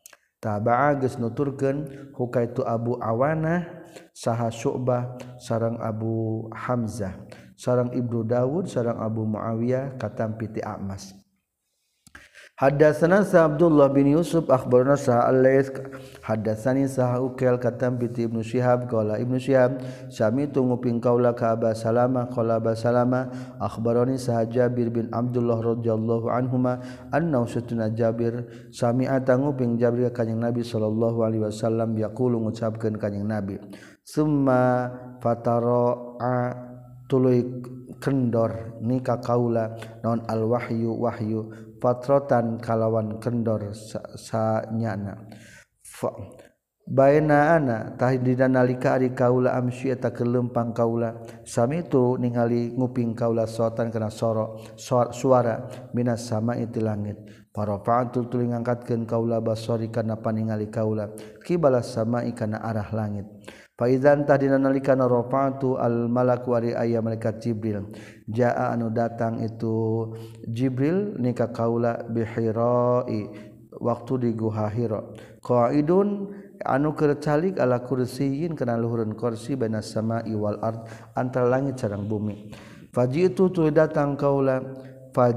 tabagus 0.41 1.21
nuturken 1.21 2.09
huka 2.17 2.43
itu 2.43 2.65
Abu 2.65 2.97
awana 2.97 3.85
saha 4.11 4.49
Syu'bah 4.49 5.15
sarang 5.37 5.77
Abu 5.77 6.49
Hamzah 6.49 7.13
sarang 7.53 7.93
Ibnu 7.93 8.25
Dawud 8.25 8.65
sarang 8.65 8.97
Abu 8.97 9.21
Muawiyah 9.29 10.01
katam 10.01 10.33
piti 10.33 10.65
Amas. 10.65 11.20
Hadatsana 12.61 13.25
Abdullah 13.25 13.89
bin 13.89 14.13
Yusuf 14.13 14.45
akhbarana 14.45 14.93
sa 14.93 15.25
Al-Laits 15.25 15.73
hadatsani 16.21 16.85
sa 16.85 17.17
Ukail 17.17 17.57
katam 17.57 17.97
bi 17.97 18.05
Ibnu 18.05 18.45
Syihab 18.45 18.85
qala 18.85 19.17
Ibnu 19.17 19.41
Syihab 19.41 19.81
sami 20.13 20.45
nguping 20.45 21.01
kaula 21.01 21.33
ka 21.33 21.57
Aba 21.57 21.73
Salamah 21.73 22.29
qala 22.29 22.61
Aba 22.61 22.77
Salamah 22.77 23.57
akhbarani 23.57 24.21
sa 24.21 24.45
Jabir 24.45 24.93
bin 24.93 25.09
Abdullah 25.09 25.57
radhiyallahu 25.57 26.29
anhuma 26.29 26.77
anna 27.09 27.41
usatuna 27.41 27.89
Jabir 27.97 28.45
sami 28.69 29.09
nguping 29.09 29.81
Jabir 29.81 30.13
kanjing 30.13 30.37
Nabi 30.37 30.61
sallallahu 30.61 31.17
alaihi 31.25 31.41
wasallam 31.49 31.97
yaqulu 31.97 32.45
ngucapkeun 32.45 33.01
kanjing 33.01 33.25
Nabi. 33.25 33.57
Summa 34.05 34.85
fatara 35.17 35.97
tuluy 37.09 37.41
kendor 37.97 38.77
nikah 38.85 39.17
kaula 39.17 39.73
non 40.05 40.21
al 40.29 40.45
wahyu 40.45 40.93
wahyu 40.93 41.70
patrotan 41.81 42.61
kalawan 42.61 43.17
kendor 43.17 43.73
sanyana. 44.13 45.17
Baena 46.81 47.57
tahdina 47.95 48.51
nalika 48.51 48.97
ari 48.99 49.13
kaula 49.15 49.55
amsy 49.57 49.93
eta 49.93 50.11
kelempang 50.13 50.73
kaula. 50.75 51.23
Sami 51.47 51.87
itu 51.87 52.17
ningali 52.21 52.73
nguping 52.73 53.15
kaula 53.17 53.47
sotan 53.47 53.89
kana 53.89 54.11
sorok 54.11 54.77
suara 55.13 55.89
minas 55.97 56.25
sama 56.27 56.57
itu 56.57 56.81
langit. 56.83 57.17
Para 57.51 57.83
patul 57.83 58.31
tuling 58.31 58.55
ngangkatkeun 58.55 59.03
kaula 59.03 59.43
basori 59.43 59.91
kana 59.91 60.19
paningali 60.19 60.71
kaula. 60.71 61.11
Kibala 61.43 61.83
sama 61.83 62.23
ikana 62.23 62.63
arah 62.63 62.89
langit. 62.95 63.27
Faizantah 63.81 64.37
dina 64.37 64.61
nalika 64.61 64.93
narofatu 64.93 65.73
al 65.81 66.05
malaku 66.05 66.53
ari 66.53 66.77
aya 66.77 67.01
malaikat 67.01 67.41
Jibril. 67.41 67.89
Jaa 68.29 68.69
anu 68.69 68.93
datang 68.93 69.41
itu 69.41 70.05
Jibril 70.45 71.17
nika 71.17 71.49
kaula 71.49 72.05
bihirai 72.05 73.25
waktu 73.81 74.13
di 74.21 74.29
guha 74.37 74.69
Hira. 74.69 75.01
Qaidun 75.41 76.29
anu 76.61 76.93
kercalik 76.93 77.57
ala 77.57 77.81
kursiyin 77.81 78.53
kana 78.53 78.77
luhureun 78.77 79.17
kursi 79.17 79.57
baina 79.57 79.81
samai 79.81 80.29
wal 80.37 80.61
ard 80.61 80.85
antara 81.17 81.49
langit 81.49 81.81
sareng 81.81 82.05
bumi. 82.05 82.53
Fajitu 82.93 83.49
tu 83.49 83.65
datang 83.73 84.13
kaula 84.13 84.61
faj 85.09 85.33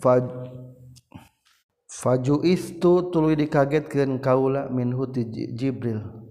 faj 0.00 0.24
Faju 1.94 2.42
istu 2.42 3.12
tuluy 3.14 3.38
dikagetkeun 3.38 4.18
kaula 4.18 4.72
min 4.72 4.90
huti 4.90 5.28
Jibril. 5.54 6.23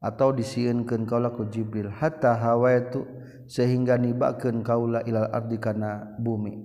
atau 0.00 0.32
disiinkan 0.32 1.04
kaulaku 1.04 1.52
Jibril. 1.52 1.92
Hatta 1.92 2.32
hawa 2.34 2.72
itu 2.72 3.04
sehingga 3.44 4.00
nibakan 4.00 4.64
kaula 4.64 5.04
ilal 5.04 5.28
ardi 5.28 5.60
kana 5.60 6.16
bumi. 6.16 6.56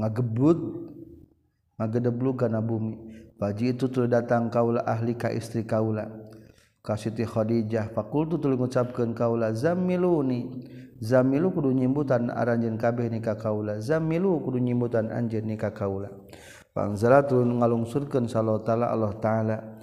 Ngagebut 0.00 0.58
ngagedeblu 1.76 2.32
kana 2.34 2.64
bumi. 2.64 2.96
Baji 3.38 3.76
itu 3.76 3.86
tul 3.86 4.10
datang 4.10 4.50
kaula 4.50 4.82
ahli 4.82 5.14
ka 5.14 5.30
istri 5.30 5.62
kaula. 5.62 6.10
Ka 6.82 6.98
Siti 6.98 7.22
Khadijah. 7.22 7.94
Fakultu 7.94 8.40
tul 8.40 8.58
ngucapkeun 8.58 9.14
kaula 9.14 9.54
zamiluni. 9.54 10.66
Zamilu 10.98 11.54
kudu 11.54 11.70
nyimbutan 11.70 12.26
aranjeun 12.34 12.74
kabeh 12.74 13.06
nikah 13.06 13.38
kaula. 13.38 13.78
Zamilu 13.78 14.42
kudu 14.42 14.58
nyimbutan 14.58 15.14
anjeun 15.14 15.46
nikah 15.46 15.70
kaula. 15.70 16.10
Pangzala 16.74 17.22
turun 17.22 17.62
ngalungsurkeun 17.62 18.26
sallallahu 18.26 18.66
taala 18.66 18.90
Allah 18.90 19.12
taala. 19.22 19.77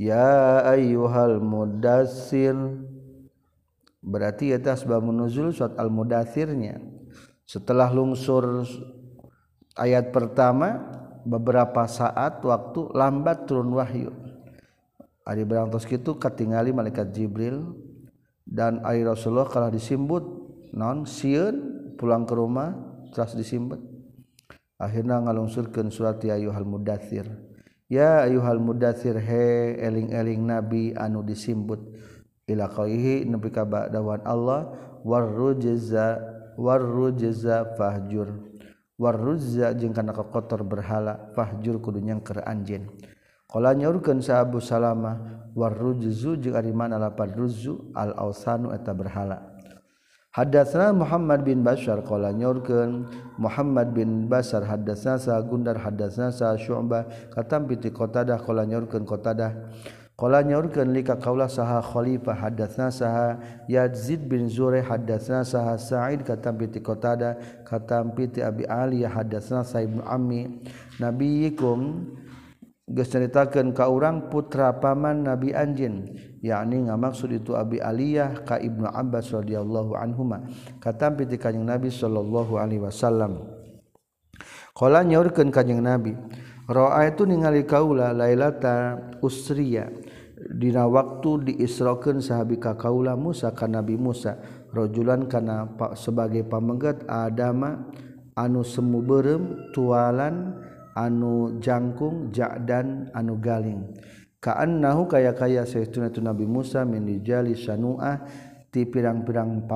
Ya 0.00 0.64
ayyuhal 0.64 1.44
mudassir. 1.44 2.56
Berarti 4.00 4.56
atas 4.56 4.88
sebab 4.88 5.04
menuzul 5.04 5.52
surat 5.52 5.76
al-mudathirnya. 5.76 6.80
Setelah 7.44 7.92
lungsur 7.92 8.64
ayat 9.76 10.08
pertama 10.08 10.80
beberapa 11.28 11.84
saat 11.84 12.40
waktu 12.40 12.96
lambat 12.96 13.44
turun 13.44 13.76
wahyu. 13.76 14.08
Ari 15.28 15.44
berangtos 15.44 15.84
kitu 15.84 16.16
katingali 16.16 16.72
malaikat 16.72 17.12
Jibril 17.12 17.76
dan 18.48 18.80
air 18.88 19.04
Rasulullah 19.04 19.52
kalau 19.52 19.68
disimbut. 19.68 20.24
Non 20.72 21.04
sieun 21.04 21.92
pulang 22.00 22.24
ke 22.24 22.32
rumah 22.32 22.72
terus 23.12 23.36
disimbut. 23.36 23.84
Akhirnya 24.80 25.20
ngalungsurkeun 25.20 25.92
surat 25.92 26.24
ya 26.24 26.40
ayyuhal 26.40 26.64
mudathir 26.64 27.49
ya 27.90 28.24
ayuhal 28.24 28.62
mudathir 28.62 29.18
he 29.18 29.74
eling-eling 29.82 30.46
nabi 30.46 30.94
anu 30.94 31.26
disimbut 31.26 31.82
ila 32.46 32.70
qaihi 32.70 33.26
nepi 33.26 33.50
ka 33.50 33.66
dawan 33.66 34.22
Allah 34.22 34.70
warrujza 35.02 36.22
warrujza 36.54 37.74
fahjur. 37.74 38.46
Warruzza 39.00 39.72
jeung 39.80 39.96
kana 39.96 40.12
kotor 40.12 40.60
berhala 40.60 41.32
fahjur 41.32 41.80
kudu 41.80 42.04
nyengker 42.04 42.44
anjeun. 42.44 42.84
Qala 43.48 43.72
nyaurkeun 43.74 44.20
sa 44.20 44.44
Abu 44.44 44.60
Salamah 44.60 45.48
warrujzu 45.56 46.36
jeung 46.36 46.54
ari 46.54 46.70
mana 46.70 47.00
lapan 47.00 47.32
ruzu 47.32 47.90
al 47.96 48.12
ausanu 48.14 48.70
eta 48.76 48.92
berhala. 48.94 49.49
Hadatsana 50.30 50.94
Muhammad 50.94 51.42
bin 51.42 51.66
Bashar 51.66 52.06
qala 52.06 52.30
nyorkeun. 52.30 53.10
Muhammad 53.34 53.90
bin 53.90 54.30
Bashar 54.30 54.62
hadatsana 54.62 55.18
sa 55.18 55.42
Gundar 55.42 55.74
hadatsana 55.74 56.30
sa 56.30 56.54
Syu'bah 56.54 57.34
katampi 57.34 57.74
ti 57.82 57.90
Qatadah 57.90 58.38
qala 58.38 58.62
nyorkeun 58.62 59.02
Qatadah. 59.02 59.74
Qala 60.14 60.46
nyorkeun 60.46 60.94
lika 60.94 61.18
kaula 61.18 61.50
saha 61.50 61.82
Khalifah 61.82 62.46
hadatsana 62.46 62.94
saha. 62.94 63.42
Yazid 63.66 64.30
bin 64.30 64.46
Zureh 64.46 64.86
hadatsana 64.86 65.42
saha. 65.42 65.74
Sa'id 65.74 66.22
katampi 66.22 66.70
ti 66.70 66.78
Qatadah 66.78 67.66
katampi 67.66 68.30
ti 68.30 68.38
Abi 68.38 68.62
Ali 68.70 69.02
hadatsana 69.02 69.66
sa 69.66 69.82
Ibnu 69.82 70.06
Ammi. 70.06 70.62
Nabiyikum 71.02 72.06
ceritakan 72.90 73.70
kau 73.70 74.02
orang 74.02 74.26
putra 74.26 74.74
paman 74.82 75.22
Nabi 75.22 75.54
anjin 75.54 76.10
yakni 76.42 76.90
ngamaksud 76.90 77.30
itu 77.30 77.54
Abi 77.54 77.78
Aliyah 77.78 78.42
ka 78.42 78.58
Ibnu 78.58 78.90
Abbas 78.90 79.30
radhiyallahu 79.30 79.94
anhuma 79.94 80.42
katampi 80.82 81.30
ti 81.30 81.38
kanjing 81.38 81.62
Nabi 81.62 81.88
sallallahu 81.88 82.58
alaihi 82.58 82.82
wasallam. 82.82 83.46
Qala 84.74 85.06
nyaurkeun 85.06 85.54
kanjing 85.54 85.78
Nabi 85.82 86.18
ra'a 86.70 87.10
itu 87.10 87.26
ningali 87.26 87.66
kaula 87.66 88.14
lailata 88.14 88.98
usriya 89.22 89.90
dina 90.40 90.88
waktu 90.88 91.52
diisrokeun 91.52 92.24
sahabi 92.24 92.56
ka 92.56 92.78
kaula 92.78 93.18
Musa 93.18 93.52
ka 93.52 93.68
Nabi 93.68 93.98
Musa 94.00 94.40
rajulan 94.72 95.28
kana 95.28 95.68
sebagai 95.98 96.46
pamenggat 96.46 97.04
Adama 97.04 97.90
anu 98.38 98.64
semu 98.64 99.04
berem 99.04 99.68
tualan 99.76 100.56
anu 100.94 101.58
jangkung 101.62 102.30
jadan 102.34 103.10
anu 103.14 103.38
galing. 103.38 103.90
Kaan 104.40 104.80
nahu 104.80 105.04
kaya 105.04 105.36
kaya 105.36 105.68
seuna 105.68 106.08
itu 106.08 106.24
Nabi 106.24 106.48
Musa 106.48 106.80
minjali 106.88 107.52
sanuah 107.52 108.24
ti 108.72 108.88
pirang-pirang 108.88 109.68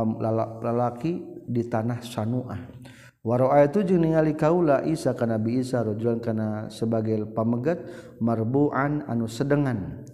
lalaki 0.64 1.44
di 1.44 1.68
tanah 1.68 2.00
sanuah. 2.00 2.61
Waroa 3.24 3.64
itu 3.64 3.81
jeung 3.85 4.05
ningali 4.05 4.37
kaula 4.37 4.85
Isa 4.85 5.16
ka 5.16 5.24
Nabi 5.24 5.61
Isa 5.61 5.81
rajulan 5.81 6.20
kana 6.20 6.68
sebagai 6.68 7.24
pamegat 7.33 7.81
marbuan 8.20 9.05
anu 9.09 9.24
sedengan 9.29 10.05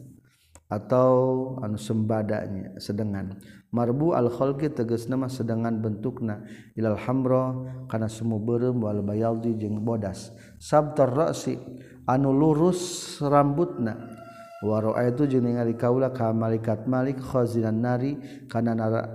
atau 0.71 1.55
anu 1.59 1.75
sembadanya 1.75 2.79
sedengan. 2.79 3.35
marbu 3.71 4.15
al-khalqi 4.15 4.71
tegas 4.71 5.07
nama 5.07 5.27
sedangkan 5.27 5.83
bentukna. 5.83 6.47
Ilal 6.79 6.99
hamro 6.99 7.67
karena 7.91 8.07
semu 8.11 8.39
berem 8.43 8.79
wal 8.83 9.03
bayaldi 9.03 9.55
jeung 9.59 9.83
bodas. 9.83 10.35
Sabtar 10.59 11.11
ra'si 11.11 11.59
anu 12.07 12.35
lurus 12.35 13.17
rambutna. 13.23 14.19
Waro 14.61 14.93
itu 15.01 15.25
jeung 15.25 15.49
ningali 15.49 15.75
kaula 15.79 16.13
ka 16.13 16.37
malaikat 16.37 16.85
malik 16.85 17.17
khazinan 17.17 17.81
nari 17.81 18.21
kana 18.45 18.77
nara 18.77 19.09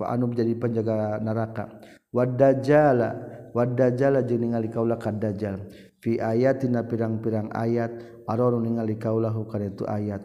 anu 0.00 0.32
jadi 0.32 0.56
penjaga 0.56 1.20
neraka. 1.20 1.68
Wadajala 2.08 3.10
wadajala 3.52 4.24
jeung 4.24 4.48
ningali 4.48 4.72
kaula 4.72 4.96
ka 4.96 5.12
dajjal. 5.12 5.68
Fi 6.02 6.18
ayatina 6.18 6.82
pirang-pirang 6.82 7.54
ayat 7.54 8.24
aror 8.26 8.58
ningali 8.58 8.98
kaulahu 8.98 9.46
kana 9.46 9.70
itu 9.70 9.86
ayat. 9.86 10.24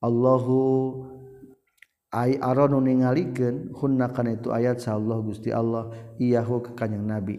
Allahu 0.00 0.56
ay 2.10 2.42
aronu 2.42 2.82
ningalikeun 2.82 3.70
hunna 3.74 4.10
kana 4.10 4.34
itu 4.34 4.50
ayat 4.50 4.82
sa 4.82 4.98
Allah 4.98 5.22
Gusti 5.22 5.54
Allah 5.54 5.94
iyahu 6.18 6.62
ka 6.62 6.72
kanjing 6.74 7.06
nabi. 7.06 7.38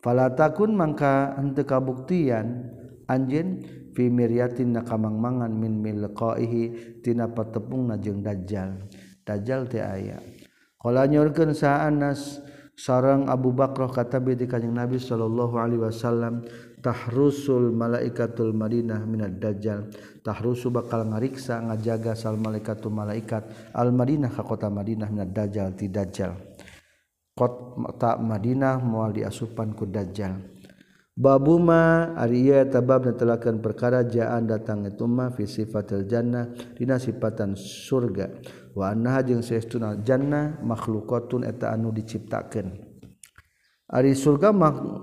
Fala 0.00 0.32
takun 0.32 0.72
mangka 0.72 1.36
henteu 1.36 1.68
kabuktian 1.68 2.72
anjeun 3.04 3.60
fi 3.92 4.08
miryatin 4.08 4.72
na 4.72 4.86
kamangmangan 4.86 5.52
min 5.52 5.84
milqaihi 5.84 6.98
tina 7.04 7.28
patepungna 7.28 8.00
jeung 8.00 8.24
dajjal. 8.24 8.80
Dajjal 9.28 9.68
teh 9.68 9.84
aya. 9.84 10.16
Qala 10.80 11.04
nyorkeun 11.04 11.52
sa 11.52 11.84
Anas 11.84 12.40
sareng 12.78 13.26
Abu 13.26 13.50
Bakrah 13.52 13.90
kata 13.90 14.22
bi 14.22 14.38
kanjing 14.38 14.72
Nabi 14.72 14.96
sallallahu 14.96 15.58
alaihi 15.58 15.82
wasallam 15.82 16.46
tahrusul 16.80 17.74
malaikatul 17.74 18.54
Madinah 18.54 19.02
minad 19.04 19.36
dajjal. 19.36 19.90
Tahrusu 20.22 20.70
bakal 20.72 21.06
ngariksa 21.10 21.60
ngajaga 21.62 22.14
sal 22.14 22.38
malaikatul 22.38 22.94
malaikat. 22.94 23.74
Al 23.74 23.90
Madinah 23.90 24.30
ka 24.32 24.42
kota 24.46 24.70
Madinah 24.70 25.10
minad 25.10 25.34
dajjal 25.34 25.74
ti 25.74 25.90
dajjal. 25.90 26.34
Kota 27.34 28.18
Madinah 28.18 28.82
moal 28.82 29.14
diasupan 29.14 29.74
ku 29.74 29.86
dajjal. 29.86 30.58
Babuma 31.18 32.14
ariya 32.14 32.62
tabab 32.70 33.02
netelakeun 33.02 33.58
perkara 33.58 34.06
jaan 34.06 34.46
datang 34.46 34.86
itu 34.86 35.02
ma 35.10 35.34
fi 35.34 35.50
sifatil 35.50 36.06
jannah 36.06 36.54
dina 36.78 36.94
sifatan 36.94 37.58
surga. 37.58 38.38
Wa 38.70 38.94
annaha 38.94 39.26
jeung 39.26 39.42
saestuna 39.42 39.98
jannah 40.06 40.62
makhluqatun 40.62 41.42
eta 41.42 41.74
anu 41.74 41.90
diciptakeun. 41.90 42.70
Ari 43.90 44.14
surga 44.14 44.54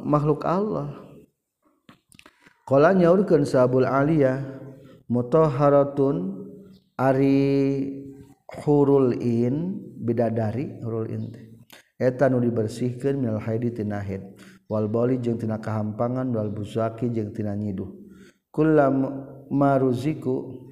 makhluk 0.07 0.47
Allah. 0.47 1.04
Kala 2.65 2.97
nyaurkeun 2.97 3.45
sabul 3.45 3.86
aliyah 3.86 4.41
mutahharatun 5.06 6.49
ari 6.97 7.38
hurul 8.65 9.13
in 9.21 9.86
bidadari 10.01 10.82
hurul 10.82 11.06
in 11.06 11.30
teh. 11.30 11.45
Eta 12.01 12.25
nu 12.25 12.41
dibersihkeun 12.41 13.21
minal 13.21 13.38
haidi 13.38 13.69
tina 13.69 14.01
haid 14.01 14.34
wal 14.65 14.89
bali 14.89 15.21
jeung 15.21 15.38
tina 15.38 15.62
kahampangan 15.62 16.34
wal 16.34 16.49
buzaki 16.49 17.13
jeung 17.13 17.38
tina 17.38 17.54
nyiduh. 17.54 17.93
Kullam 18.49 19.13
maruziku 19.54 20.65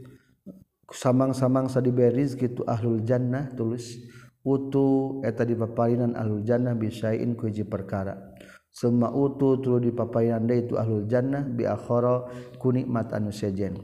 samang-samang 0.90 1.70
sadiberi 1.70 2.26
rezeki 2.26 2.66
ahlul 2.66 3.06
jannah 3.06 3.54
tulis. 3.54 4.02
Utu 4.44 5.22
eta 5.24 5.46
dipaparinan 5.48 6.18
ahlul 6.20 6.42
jannah 6.42 6.74
bisain 6.74 7.38
kuji 7.38 7.64
perkara. 7.64 8.34
summa 8.74 9.14
utu 9.14 9.62
tulu 9.62 9.78
di 9.78 9.94
papayan 9.94 10.50
deui 10.50 10.66
itu 10.66 10.74
ahlul 10.76 11.06
jannah 11.06 11.46
bi 11.46 11.70
akhara 11.70 12.26
kunikmat 12.58 13.14
anu 13.14 13.30
sejen. 13.30 13.78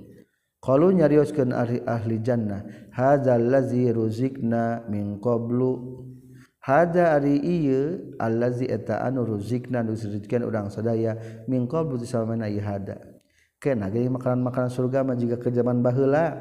Qalu 0.59 0.99
nyarioskeun 0.99 1.55
ahli, 1.55 1.79
ahli 1.87 2.19
jannah 2.19 2.91
hadzal 2.91 3.39
ladzi 3.39 3.87
ruzikna 3.95 4.83
min 4.91 5.21
qablu. 5.23 6.03
Hadza 6.59 7.15
ari 7.15 7.39
ieu 7.39 8.13
allazi 8.19 8.67
eta 8.67 8.99
anu 9.07 9.23
ruzikna 9.23 9.79
nu 9.79 9.95
dirizikeun 9.95 10.43
urang 10.43 10.67
sadaya 10.67 11.15
min 11.47 11.63
qablu 11.63 11.95
disamana 11.95 12.51
ieu 12.51 12.59
hada? 12.59 12.99
Kana 13.63 13.87
ge 13.87 14.03
makanan-makanan 14.11 14.67
surga 14.67 15.07
mah 15.07 15.15
jiga 15.15 15.39
ke 15.39 15.47
zaman 15.55 15.79
baheula 15.79 16.35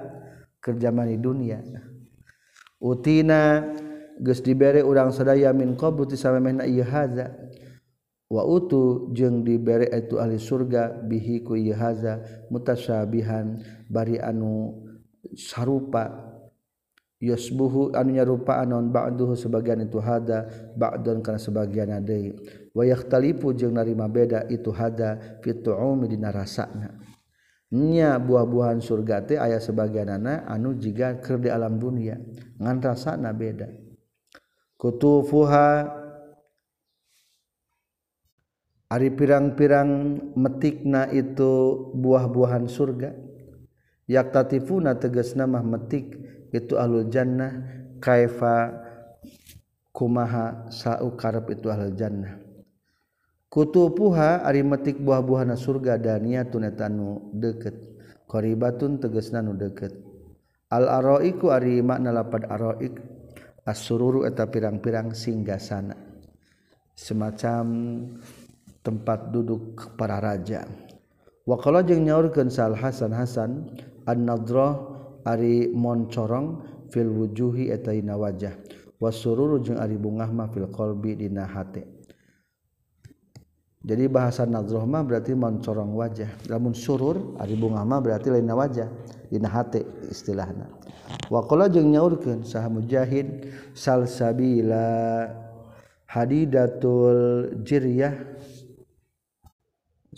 ke 0.59 0.75
zaman 0.75 1.15
di 1.15 1.23
dunia. 1.23 1.63
Utina 2.83 3.63
geus 4.19 4.43
dibere 4.43 4.83
urang 4.83 5.15
sadaya 5.15 5.55
min 5.55 5.79
qablu 5.79 6.11
disamana 6.11 6.67
ieu 6.67 6.83
wa 8.29 8.45
utu 8.45 9.09
jeung 9.17 9.41
dibere 9.41 9.89
itu 9.89 10.21
ahli 10.21 10.37
surga 10.37 11.01
bihi 11.09 11.41
ku 11.41 11.57
ieu 11.57 11.73
haza 11.73 12.21
mutasyabihan 12.53 13.61
bari 13.89 14.21
anu 14.21 14.85
sarupa 15.33 16.29
yasbuhu 17.19 17.97
anu 17.97 18.15
nyarupa 18.15 18.61
anon 18.61 18.93
ba'duhu 18.93 19.33
sebagian 19.33 19.81
itu 19.81 19.97
hada 19.99 20.45
ba'dun 20.77 21.25
kana 21.25 21.41
sebagian 21.41 22.05
deui 22.05 22.37
wa 22.77 22.85
yakhtalifu 22.85 23.57
jeung 23.57 23.75
narima 23.75 24.07
beda 24.07 24.45
itu 24.53 24.71
hada 24.77 25.41
fi 25.41 25.57
tu'umi 25.57 26.13
dina 26.13 26.29
rasana 26.29 27.01
nya 27.69 28.17
buah-buahan 28.17 28.81
surga 28.81 29.29
teh 29.29 29.37
aya 29.37 29.61
sebagianana 29.61 30.49
anu 30.49 30.77
jiga 30.77 31.21
keur 31.21 31.37
di 31.41 31.53
alam 31.53 31.77
dunia 31.77 32.17
ngan 32.57 32.81
rasana 32.81 33.37
beda. 33.37 33.69
Kutufuha 34.79 35.91
Ari 38.89 39.13
pirang-pirang 39.13 40.17
metikna 40.33 41.13
itu 41.13 41.77
buah-buahan 41.93 42.65
surga. 42.73 43.13
Yaktatifuna 44.09 44.97
tegas 44.97 45.37
nama 45.37 45.61
metik 45.61 46.17
itu 46.57 46.81
ahlul 46.81 47.13
jannah. 47.13 47.85
Kaifa 48.01 48.73
kumaha 49.93 50.73
sa'u 50.73 51.13
karep 51.21 51.53
itu 51.53 51.69
ahlul 51.69 51.93
jannah. 52.01 52.41
Kutupuha 53.53 54.45
ari 54.45 54.65
metik 54.65 55.01
buah-buahan 55.05 55.53
surga 55.53 56.01
daniyatun 56.01 56.69
eta 56.69 56.89
deket. 56.89 57.33
deukeut. 57.37 57.77
Qaribatun 58.29 59.01
tegasna 59.05 59.45
nu 59.45 59.53
deukeut. 59.53 59.93
Al 60.73 60.89
araiku 60.89 61.53
ari 61.53 61.81
makna 61.85 62.13
lapad 62.13 62.49
araik 62.49 62.97
asururu 63.69 64.25
eta 64.25 64.49
pirang-pirang 64.49 65.13
singgasana. 65.13 65.97
Semacam 66.97 67.67
tempat 68.89 69.29
duduk 69.29 69.93
para 70.01 70.17
raja. 70.17 70.65
Wakala 71.45 71.85
jeung 71.85 72.09
nyaurkeun 72.09 72.49
sal 72.49 72.73
Hasan 72.73 73.13
Hasan 73.13 73.69
an-nadrah 74.09 74.81
ari 75.29 75.69
moncorong 75.69 76.65
fil 76.89 77.09
wujuhi 77.13 77.69
eta 77.69 77.93
dina 77.93 78.17
wajah 78.17 78.57
wasururu 78.97 79.61
jeung 79.61 79.77
ari 79.77 80.01
bungah 80.01 80.33
mah 80.33 80.49
fil 80.49 80.69
qalbi 80.73 81.17
dina 81.17 81.45
hate 81.45 81.85
jadi 83.85 84.09
bahasa 84.09 84.49
nadrah 84.49 84.85
mah 84.89 85.05
berarti 85.05 85.33
moncorong 85.37 85.93
wajah 85.97 86.29
lamun 86.49 86.73
surur 86.73 87.37
ari 87.41 87.57
bungah 87.57 87.85
mah 87.85 88.01
berarti 88.01 88.29
lain 88.33 88.49
wajah 88.49 88.89
dina 89.29 89.49
hate 89.49 89.85
istilahna. 90.09 90.69
Waqala 91.33 91.69
jeung 91.73 91.93
nyaurkeun 91.93 92.45
sah 92.45 92.69
mujahid 92.69 93.53
salsabila 93.77 95.29
hadidatul 96.09 97.53
jiryah 97.65 98.38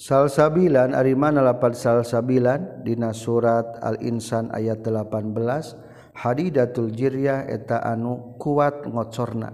salsabilan 0.00 0.96
arimana 0.96 1.44
lapan 1.44 1.76
salsabilan 1.76 2.80
dina 2.80 3.12
surat 3.12 3.76
al-insan 3.84 4.48
ayat 4.48 4.80
18 4.80 6.16
hadidatul 6.16 6.88
jiryah 6.88 7.44
eta 7.44 7.84
anu 7.84 8.40
kuat 8.40 8.88
ngocorna. 8.88 9.52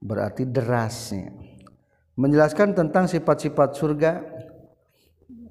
Berarti 0.00 0.48
derasnya. 0.48 1.28
Menjelaskan 2.16 2.72
tentang 2.72 3.04
sifat-sifat 3.04 3.76
surga 3.76 4.24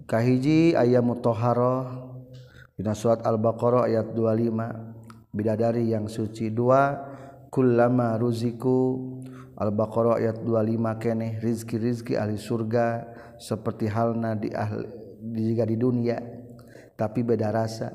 kahiji 0.10 0.74
ayat 0.74 1.06
mutoharoh 1.06 2.18
dina 2.74 2.98
surat 2.98 3.22
al-baqarah 3.22 3.86
ayat 3.86 4.10
25 4.18 5.30
bidadari 5.30 5.94
yang 5.94 6.10
suci 6.10 6.50
dua 6.50 6.98
kullama 7.54 8.18
ruziku 8.18 8.98
al-baqarah 9.56 10.20
ayat 10.20 10.44
25 10.44 11.02
keneh 11.02 11.32
rizki-rizki 11.40 12.20
ahli 12.20 12.36
surga 12.36 13.08
seperti 13.40 13.88
halna 13.88 14.36
di 14.36 14.52
ahli 14.52 14.88
jika 15.32 15.64
di 15.64 15.80
dunia. 15.80 16.20
Tapi 16.96 17.24
beda 17.24 17.52
rasa. 17.52 17.92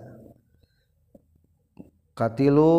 Katilu 2.12 2.72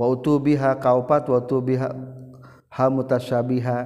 wa 0.00 0.06
utubiha 0.08 0.80
kaupat 0.80 1.28
wa 1.28 1.40
utubiha 1.40 1.88
ha 2.72 2.84
mutasyabiha. 2.88 3.78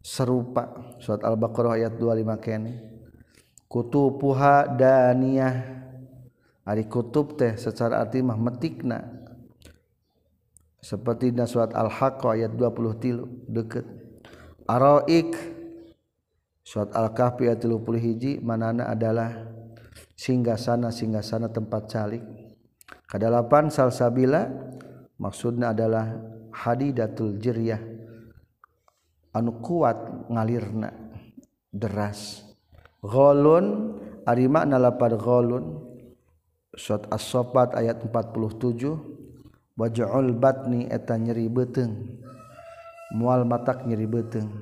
Serupa 0.00 0.96
surat 0.96 1.20
al-baqarah 1.20 1.76
ayat 1.76 1.92
25 2.00 2.40
kene 2.40 2.72
kutupuha 3.68 4.64
daniyah. 4.72 5.78
Ari 6.64 6.88
kutub 6.88 7.36
teh 7.36 7.56
secara 7.60 8.00
arti 8.00 8.24
mah 8.24 8.36
metikna 8.36 9.19
seperti 10.80 11.30
na 11.36 11.44
surat 11.44 11.76
al-haqqa 11.76 12.36
ayat 12.36 12.56
20 12.56 13.02
tilu 13.04 13.24
deket. 13.46 13.84
Araik 14.64 15.36
surat 16.64 16.90
al-kahfi 16.96 17.52
ayat 17.52 17.60
30 17.64 18.00
hiji 18.00 18.32
manana 18.40 18.88
adalah 18.88 19.52
singgasana 20.16 20.88
singgasana 20.88 21.52
tempat 21.52 21.82
calik. 21.92 22.24
Kadalapan 23.04 23.68
salsabila 23.68 24.48
maksudnya 25.20 25.76
adalah 25.76 26.16
hadidatul 26.52 27.36
jiryah. 27.36 27.80
Anu 29.36 29.62
kuat 29.62 30.26
ngalirna 30.32 30.90
deras. 31.70 32.42
Ghalun 33.04 33.96
ari 34.24 34.48
makna 34.48 34.80
lapad 34.80 35.14
ghalun. 35.20 35.86
Surat 36.70 37.10
as-sofat 37.10 37.74
ayat 37.74 37.98
47 37.98 39.19
waja'ul 39.80 40.36
batni 40.36 40.84
eta 40.92 41.16
nyeri 41.16 41.48
beteng 41.48 42.20
mual 43.16 43.48
matak 43.48 43.88
nyeri 43.88 44.04
beteng 44.04 44.52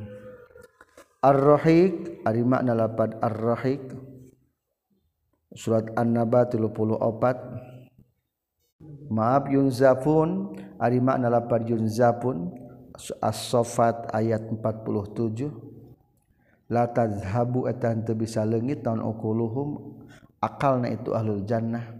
ar-rahiq 1.18 2.22
ari 2.22 2.46
makna 2.46 2.74
lapad 2.74 3.14
ar-rahiq. 3.18 3.82
Surat 5.56 5.88
an-naba 5.96 6.44
34 6.46 9.10
maaf 9.10 9.48
yunzafun 9.48 10.54
ari 10.78 11.00
makna 11.00 11.30
lapad 11.32 11.66
yunzafun 11.66 12.52
as-sofat 13.24 14.12
ayat 14.12 14.52
47 14.52 15.48
la 16.68 16.84
tazhabu 16.92 17.64
eta 17.64 17.96
teu 18.04 18.12
bisa 18.12 18.44
leungit 18.44 18.84
taun 18.84 19.00
ukuluhum 19.00 19.96
akalna 20.38 20.92
itu 20.92 21.16
ahlul 21.16 21.40
jannah. 21.48 21.96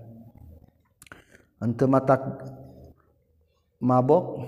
Mata 1.59 2.15
mabok. 3.83 4.39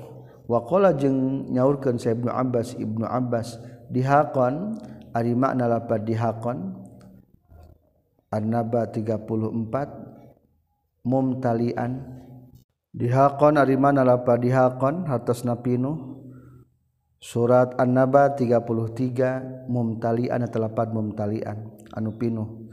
Wakola 0.51 0.91
jeng 0.99 1.47
nyaurkan 1.55 1.95
saya 1.95 2.19
Ibnu 2.19 2.27
Abbas 2.27 2.75
Ibnu 2.75 3.07
Abbas 3.07 3.63
dihakon 3.87 4.83
ari 5.15 5.39
makna 5.39 5.71
lapad 5.71 6.03
dihakon 6.03 6.75
An-Naba 8.35 8.91
34 8.91 11.07
mumtalian. 11.07 12.03
Dihakon 12.91 13.63
ari 13.63 13.79
mana 13.79 14.03
lapad 14.03 14.43
dihakon 14.43 15.07
hartos 15.07 15.47
napinu 15.47 16.19
surat 17.23 17.79
An-Naba 17.79 18.35
33 18.35 19.71
mumtalian 19.71 20.43
atau 20.47 20.63
lapad 20.63 20.91
mumtalian. 20.91 21.79
Anu 21.95 22.19
pinuh. 22.19 22.67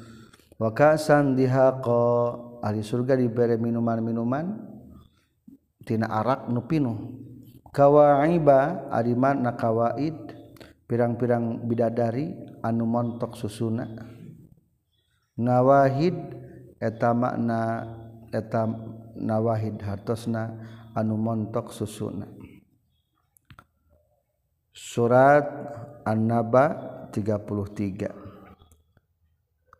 Wakasan 0.57 1.37
dihaqo. 1.37 2.45
Ahli 2.57 2.81
surga 2.81 3.13
diberi 3.13 3.53
minuman-minuman 3.61 4.76
tina 5.87 6.11
arak 6.11 6.51
nu 6.51 6.67
pinuh 6.67 6.99
kawaiba 7.71 8.91
ari 8.91 9.15
makna 9.15 9.55
kawaid 9.55 10.35
pirang-pirang 10.87 11.67
bidadari 11.67 12.31
anu 12.63 12.87
montok 12.87 13.35
susuna. 13.35 13.85
Nawahid 15.37 16.15
eta 16.81 17.13
makna 17.13 17.85
eta 18.33 18.65
nawahid 19.13 19.77
hartosna 19.83 20.57
anu 20.97 21.15
montok 21.19 21.69
susuna. 21.69 22.25
Surat 24.73 25.45
an-naba 26.05 26.65
33 27.13 28.27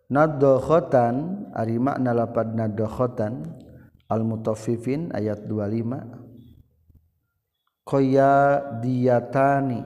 nadokhotan 0.08 1.16
ari 1.54 1.78
makna 1.78 2.16
lapad 2.16 2.56
nadokhotan 2.56 3.67
Al-mutafifin 4.08 5.12
ayat 5.12 5.44
25 5.46 7.86
Qoyadiyatani 7.88 9.80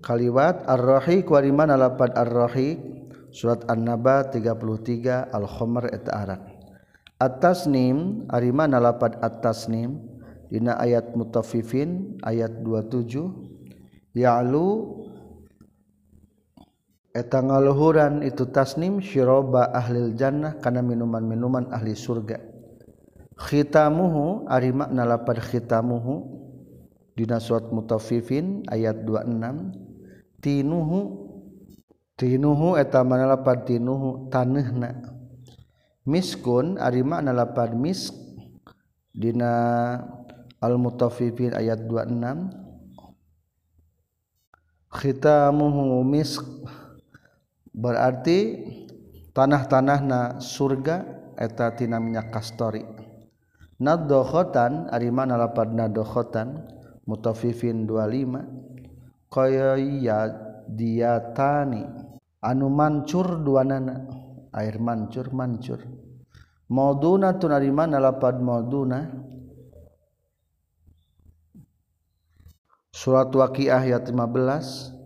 Kaliwat 0.00 0.64
Ar-Rahiq 0.64 1.28
wariman 1.28 1.70
alapad 1.72 2.12
Ar-Rahiq. 2.16 2.96
Surat 3.28 3.68
An-Naba 3.68 4.32
33 4.32 5.28
Al-Khomar 5.28 5.92
et 5.92 6.08
Arak 6.08 6.40
At-Tasnim 7.20 8.24
Ariman 8.32 8.72
alapad 8.72 9.20
At-Tasnim. 9.20 10.00
Dina 10.48 10.80
ayat 10.80 11.12
mutafifin 11.12 12.16
ayat 12.24 12.64
27 12.64 14.16
Ya'lu 14.16 14.68
etang 17.18 17.50
ngaluhuran 17.50 18.22
itu 18.22 18.46
tasnim 18.54 19.02
syroba 19.02 19.74
ahlil 19.74 20.14
jannah 20.14 20.54
kana 20.62 20.78
minuman-minuman 20.78 21.66
ahli 21.74 21.98
surga. 21.98 22.38
Khitamuhu 23.38 24.46
ari 24.46 24.70
makna 24.70 25.02
lapad 25.02 25.42
khitamuhu. 25.42 26.38
Dina 27.18 27.42
surat 27.42 27.66
mutaffifin 27.74 28.62
ayat 28.70 29.02
26 29.02 30.38
tinuhu 30.38 31.26
tinuhu 32.14 32.78
eta 32.78 33.02
mana 33.02 33.34
lapad 33.34 33.66
tinuhu 33.66 34.30
taneuhna 34.30 35.02
miskun 36.06 36.78
ari 36.78 37.02
makna 37.02 37.34
lapad 37.34 37.74
misk. 37.74 38.14
Dina 39.10 39.50
al 40.62 40.78
mutaffifin 40.78 41.58
ayat 41.58 41.82
26 41.82 42.54
khitamuhu 44.94 46.06
misk. 46.06 46.46
Berarti 47.78 48.38
tanah-tanah 49.30 49.98
na 50.02 50.20
surga 50.42 51.06
etatina 51.38 52.02
minyak 52.02 52.34
kastori. 52.34 52.82
Nadokhotan 53.78 54.90
ari 54.90 55.14
mana 55.14 55.38
lapad 55.38 55.70
nadokhotan 55.70 56.66
mutafifin 57.06 57.86
25 57.86 59.30
kaya 59.30 59.78
iya 59.78 60.26
diatani 60.66 61.86
anu 62.42 62.66
mancur 62.66 63.38
dua 63.38 63.62
nana 63.62 64.02
air 64.50 64.82
mancur 64.82 65.30
mancur. 65.30 65.78
Mauduna 66.68 67.38
tun 67.38 67.54
ari 67.54 67.70
mana 67.70 68.02
lapad 68.02 68.42
mauduna 68.42 69.06
surat 72.90 73.30
waqiah 73.30 73.86
ayat 73.86 74.10
15 74.10 74.97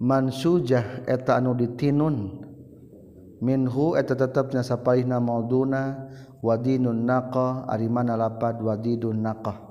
mansujah 0.00 1.04
eta 1.04 1.36
anu 1.36 1.52
ditinun. 1.52 2.48
Minhu 3.40 3.96
eta 3.96 4.12
tetapnya 4.16 4.60
sapaihna 4.60 5.16
mauduna 5.16 6.12
wadinun 6.44 7.08
naqah 7.08 7.64
ari 7.68 7.88
mana 7.88 8.12
lapad 8.12 8.60
wadidun 8.60 9.24
naqah 9.24 9.70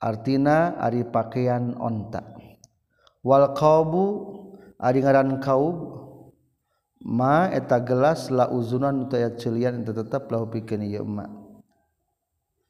artina 0.00 0.78
ari 0.80 1.02
pakaian 1.02 1.74
onta. 1.76 2.22
Wal 3.20 3.52
qaubu 3.58 4.04
ari 4.80 5.04
ngaran 5.04 5.42
kaub 5.44 5.76
ma 7.04 7.50
eta 7.52 7.82
gelas 7.84 8.32
la 8.32 8.48
uzunan 8.48 9.12
teu 9.12 9.20
aya 9.20 9.36
ceulian 9.36 9.84
eta 9.84 9.92
tetep 9.92 10.30
lahu 10.32 10.48
pikeun 10.48 10.86
ieu 10.86 11.04
ma. 11.04 11.28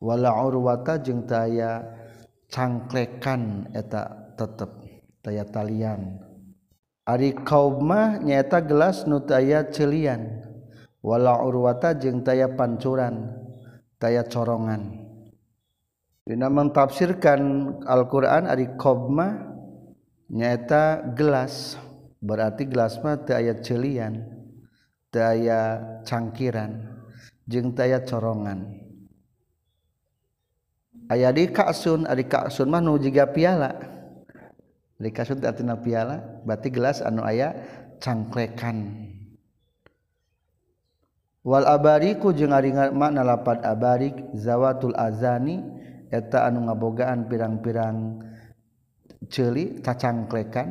Wala 0.00 0.32
urwata 0.32 0.96
jeung 0.96 1.28
taya 1.28 1.84
cangklekan 2.48 3.68
eta 3.76 4.32
tetep 4.34 4.80
taya 5.20 5.44
talian. 5.44 6.29
Ari 7.08 7.32
kaumah 7.32 8.20
nyata 8.20 8.60
gelas 8.64 9.08
nutaya 9.08 9.66
celian. 9.68 10.44
Wala 11.00 11.40
urwata 11.40 11.96
jeung 11.96 12.20
taya 12.20 12.52
pancuran 12.52 13.32
taya 13.96 14.20
corongan. 14.28 15.00
Dina 16.28 16.52
mentafsirkan 16.52 17.40
Al-Qur'an 17.88 18.44
ari 18.46 18.68
qaumah 18.76 19.48
nyata 20.28 21.02
gelas. 21.16 21.80
Berarti 22.20 22.68
gelas 22.68 23.00
mah 23.00 23.16
teu 23.24 23.32
aya 23.32 23.56
celian 23.64 24.20
teu 25.08 25.24
aya 25.24 25.80
cangkiran 26.04 26.84
jeung 27.48 27.72
taya 27.72 28.04
corongan. 28.04 28.76
Aya 31.10 31.32
di 31.32 31.50
kasun 31.50 32.06
ari 32.06 32.28
kasun 32.28 32.70
mah 32.70 32.78
nu 32.78 33.00
jiga 33.00 33.26
piala. 33.26 33.89
Beli 35.00 35.16
kasut 35.16 35.40
artinya 35.40 35.80
piala, 35.80 36.44
berarti 36.44 36.68
gelas 36.68 37.00
anu 37.00 37.24
aya 37.24 37.56
cangklekan. 38.04 39.08
Wal 41.40 41.64
abariku 41.64 42.36
jeung 42.36 42.52
ari 42.52 42.68
makna 42.92 43.24
lapat 43.24 43.64
abarik 43.64 44.12
zawatul 44.36 44.92
azani 44.92 45.64
eta 46.12 46.44
anu 46.44 46.68
ngabogaan 46.68 47.32
pirang-pirang 47.32 48.20
celi 49.32 49.80
cacangklekan 49.80 50.68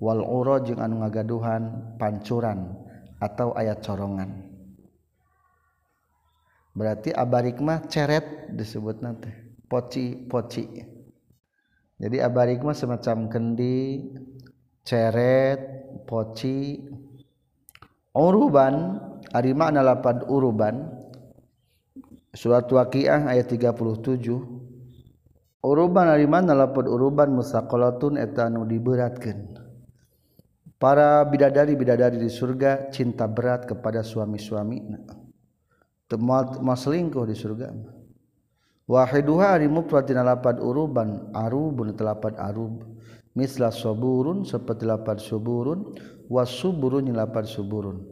wal 0.00 0.24
uro 0.24 0.56
jeung 0.64 0.80
anu 0.80 1.04
ngagaduhan 1.04 1.92
pancuran 2.00 2.80
atau 3.20 3.52
ayat 3.60 3.84
corongan. 3.84 4.40
Berarti 6.72 7.12
abarik 7.12 7.60
mah 7.60 7.84
ceret 7.84 8.56
disebut 8.56 9.04
nanti. 9.04 9.28
Poci-poci. 9.68 10.95
jadi 11.96 12.28
abarik 12.28 12.60
mah 12.60 12.76
semacam 12.76 13.32
kendi 13.32 14.04
ceret 14.84 15.60
poci. 16.04 16.84
Uruban 18.12 19.00
ari 19.32 19.56
makna 19.56 19.80
lapad 19.80 20.28
uruban. 20.28 20.92
Surat 22.36 22.68
waqiah 22.68 23.32
ayat 23.32 23.48
37 23.48 23.80
uruban 25.64 26.06
ari 26.12 26.28
makna 26.28 26.52
lapad 26.52 26.84
uruban 26.84 27.32
musaqalatun 27.32 28.20
eta 28.20 28.52
anu 28.52 28.68
diberatkeun. 28.68 29.56
Para 30.76 31.24
bidadari-bidadari 31.24 32.20
di 32.20 32.28
surga 32.28 32.92
cinta 32.92 33.24
berat 33.24 33.64
kepada 33.64 34.04
suami-suami. 34.04 34.84
Temat 36.04 36.60
maslingkuh 36.60 37.24
di 37.24 37.32
surga. 37.32 37.95
Wahiduha 38.86 39.58
ari 39.58 39.66
mufrad 39.66 40.06
dina 40.06 40.22
lapad 40.22 40.62
uruban 40.62 41.34
arubun 41.34 41.94
telapad 41.98 42.38
arub. 42.38 42.86
Misla 43.36 43.68
saburun 43.68 44.48
seperti 44.48 44.88
lapad 44.88 45.20
suburun 45.20 45.92
wasuburun 46.32 47.12
lapad 47.12 47.44
suburun 47.44 48.08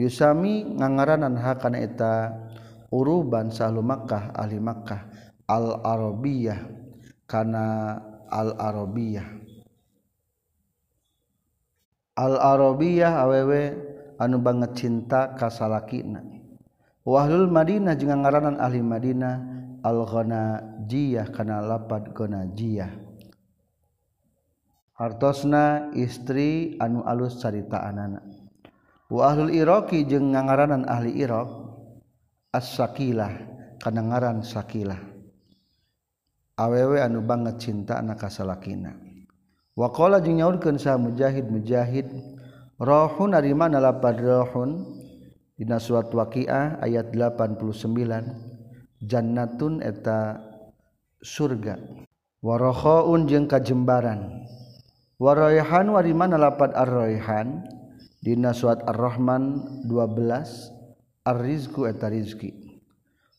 Yusami 0.00 0.64
ngangaranan 0.80 1.36
hakana 1.36 1.84
eta 1.84 2.32
uruban 2.88 3.52
sahlu 3.52 3.84
Makkah 3.84 4.32
ahli 4.32 4.56
Makkah 4.56 5.12
al 5.44 5.84
Arabiyah 5.84 6.72
kana 7.28 8.00
al 8.32 8.56
Arabiyah 8.56 9.28
al 12.16 12.34
Arabiyah 12.40 13.12
awewe 13.28 13.76
anu 14.16 14.40
banget 14.40 14.72
cinta 14.80 15.36
kasalakina. 15.36 16.24
Wahlul 17.04 17.52
Madinah 17.52 17.92
jeung 18.00 18.24
ngaranan 18.24 18.56
ahli 18.56 18.80
Madinah 18.80 19.55
al-ghanajiyah 19.86 21.30
kana 21.30 21.62
lapad 21.62 22.10
ghanajiyah. 22.10 22.90
Hartosna 24.98 25.92
istri 25.94 26.74
anu 26.82 27.04
alus 27.06 27.38
caritaanana 27.38 28.24
wa 29.12 29.28
ahlul 29.28 29.52
iraqi 29.52 30.08
jeung 30.08 30.32
ngangaranan 30.34 30.88
ahli 30.88 31.20
iraq 31.20 31.46
as-sakilah 32.50 33.30
kana 33.78 34.00
ngaran 34.02 34.42
sakilah. 34.42 34.98
Awewe 36.56 37.04
anu 37.04 37.20
banget 37.20 37.60
cinta 37.60 38.00
anak 38.00 38.24
kasalakina. 38.24 38.96
Waqala 39.76 40.24
jeung 40.24 40.40
nyaurkeun 40.40 40.80
sa 40.80 40.96
mujahid 40.96 41.52
mujahid 41.52 42.08
rohun 42.80 43.36
ari 43.36 43.52
mana 43.52 43.76
lapad 43.76 44.16
rohun? 44.16 44.96
Dina 45.56 45.76
surat 45.80 46.08
waqiah 46.12 46.80
ayat 46.80 47.12
89 47.12 48.45
Jannatun 49.02 49.84
eta 49.84 50.40
surga. 51.20 51.76
Warohoun 52.40 53.28
jeung 53.28 53.48
kajembaran. 53.50 54.46
Waroyhan 55.16 55.92
wariman 55.92 56.36
lapat 56.36 56.76
arroyhan 56.76 57.64
dina 58.20 58.52
suat 58.52 58.84
ar-Rahman 58.84 59.84
12 59.88 61.24
ar-rizku 61.24 61.88
eta 61.88 62.12
rizki. 62.12 62.80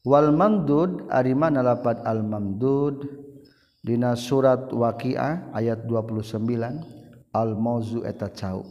Wal 0.01 0.33
mamdud 0.33 1.09
ariman 1.13 1.59
lapat 1.61 2.01
al 2.05 2.25
mamdud 2.25 3.05
dina 3.87 4.19
surat 4.19 4.71
waqiah 4.73 5.55
ayat 5.55 5.87
29 5.87 6.97
al 7.31 7.49
mauzu 7.55 8.01
eta 8.03 8.27
cau 8.33 8.65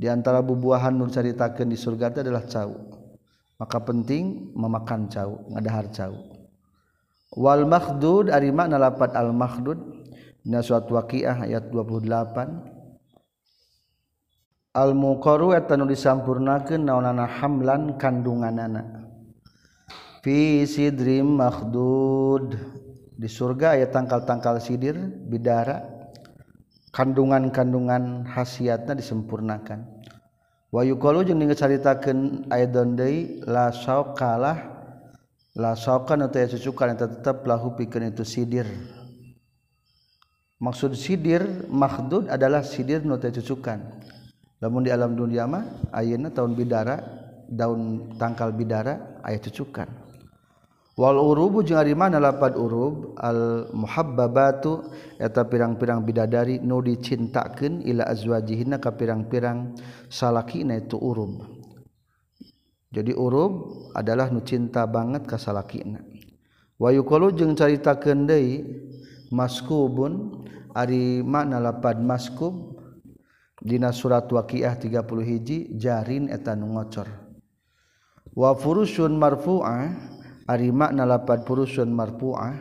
di 0.00 0.08
antara 0.08 0.40
bubuahan 0.40 0.96
nu 0.96 1.04
caritakeun 1.12 1.68
di 1.68 1.76
surga 1.76 2.08
adalah 2.08 2.48
cau 2.48 2.72
maka 3.60 3.76
penting 3.84 4.56
memakan 4.56 5.04
cau 5.12 5.44
ngadahar 5.52 5.92
cau. 5.92 6.16
Wal 7.36 7.68
makhdud 7.68 8.32
ari 8.32 8.48
makna 8.48 8.80
lapat 8.80 9.12
al 9.12 9.36
makhdud. 9.36 9.76
Dina 10.40 10.64
surat 10.64 10.88
waqiah 10.88 11.44
ayat 11.44 11.68
28 11.68 12.08
al 14.72 14.96
muqaru 14.96 15.52
eta 15.52 15.76
nu 15.76 15.84
disampurnakeun 15.84 16.88
naonana 16.88 17.28
hamlan 17.28 18.00
kandunganana. 18.00 19.04
Fi 20.24 20.64
sidrim 20.64 21.36
makhdud. 21.36 22.56
Di 23.20 23.28
surga 23.28 23.76
aya 23.76 23.92
tangkal-tangkal 23.92 24.56
sidir 24.64 24.96
bidara. 25.28 25.84
Kandungan-kandungan 26.96 28.24
khasiatna 28.24 28.96
disempurnakan. 28.96 29.99
Wahyu 30.70 30.94
caritakan 31.58 32.46
kalah 34.14 34.58
tetaplah 36.94 37.58
itu 38.14 38.22
sidir. 38.22 38.70
Maksud 40.62 40.94
sidir 40.94 41.66
mahdud 41.66 42.30
adalah 42.30 42.62
sidir 42.62 43.02
nu 43.02 43.18
cucukan 43.18 43.80
namun 44.60 44.84
di 44.84 44.92
alam 44.92 45.16
dunia 45.16 45.48
mah 45.48 45.64
ayeuna 45.88 46.28
tahun 46.28 46.52
bidara 46.52 47.00
daun 47.48 48.12
tangkal 48.20 48.52
bidara 48.52 49.24
ayat 49.24 49.48
cucukan 49.48 49.88
wal 51.00 51.16
urubu 51.16 51.64
jeung 51.64 51.80
ari 51.80 51.96
mana 51.96 52.20
lapad 52.20 52.60
urub? 52.60 53.16
Al 53.16 53.72
muhabbabatu 53.72 54.84
eta 55.16 55.48
pirang-pirang 55.48 56.04
bidadari 56.04 56.60
nu 56.60 56.84
dicintakeun 56.84 57.80
ila 57.88 58.04
azwajihinna 58.04 58.76
ka 58.76 58.92
pirang-pirang 58.92 59.80
salakina 60.12 60.76
itu 60.76 61.00
urub. 61.00 61.40
Jadi 62.92 63.16
urub 63.16 63.72
adalah 63.96 64.28
nu 64.28 64.44
cinta 64.44 64.84
banget 64.84 65.24
ka 65.24 65.40
salakina. 65.40 66.04
Wa 66.76 66.92
yuqalu 66.92 67.32
jeung 67.32 67.56
caritakeun 67.56 68.28
deui 68.28 68.60
maskubun 69.32 70.44
ari 70.76 71.24
makna 71.24 71.64
lapad 71.64 71.96
maskub? 71.96 72.76
Dina 73.60 73.92
surat 73.92 74.24
waqiah 74.24 74.76
30 74.80 75.04
hiji 75.20 75.76
jarin 75.76 76.32
eta 76.32 76.56
nu 76.56 76.76
ngocor. 76.76 77.08
Wa 78.32 78.56
furusyun 78.56 79.20
marfu'ah 79.20 80.19
ari 80.50 80.74
makna 80.74 81.06
nalapan 81.06 81.46
purusun 81.46 81.94
marfu'ah 81.94 82.58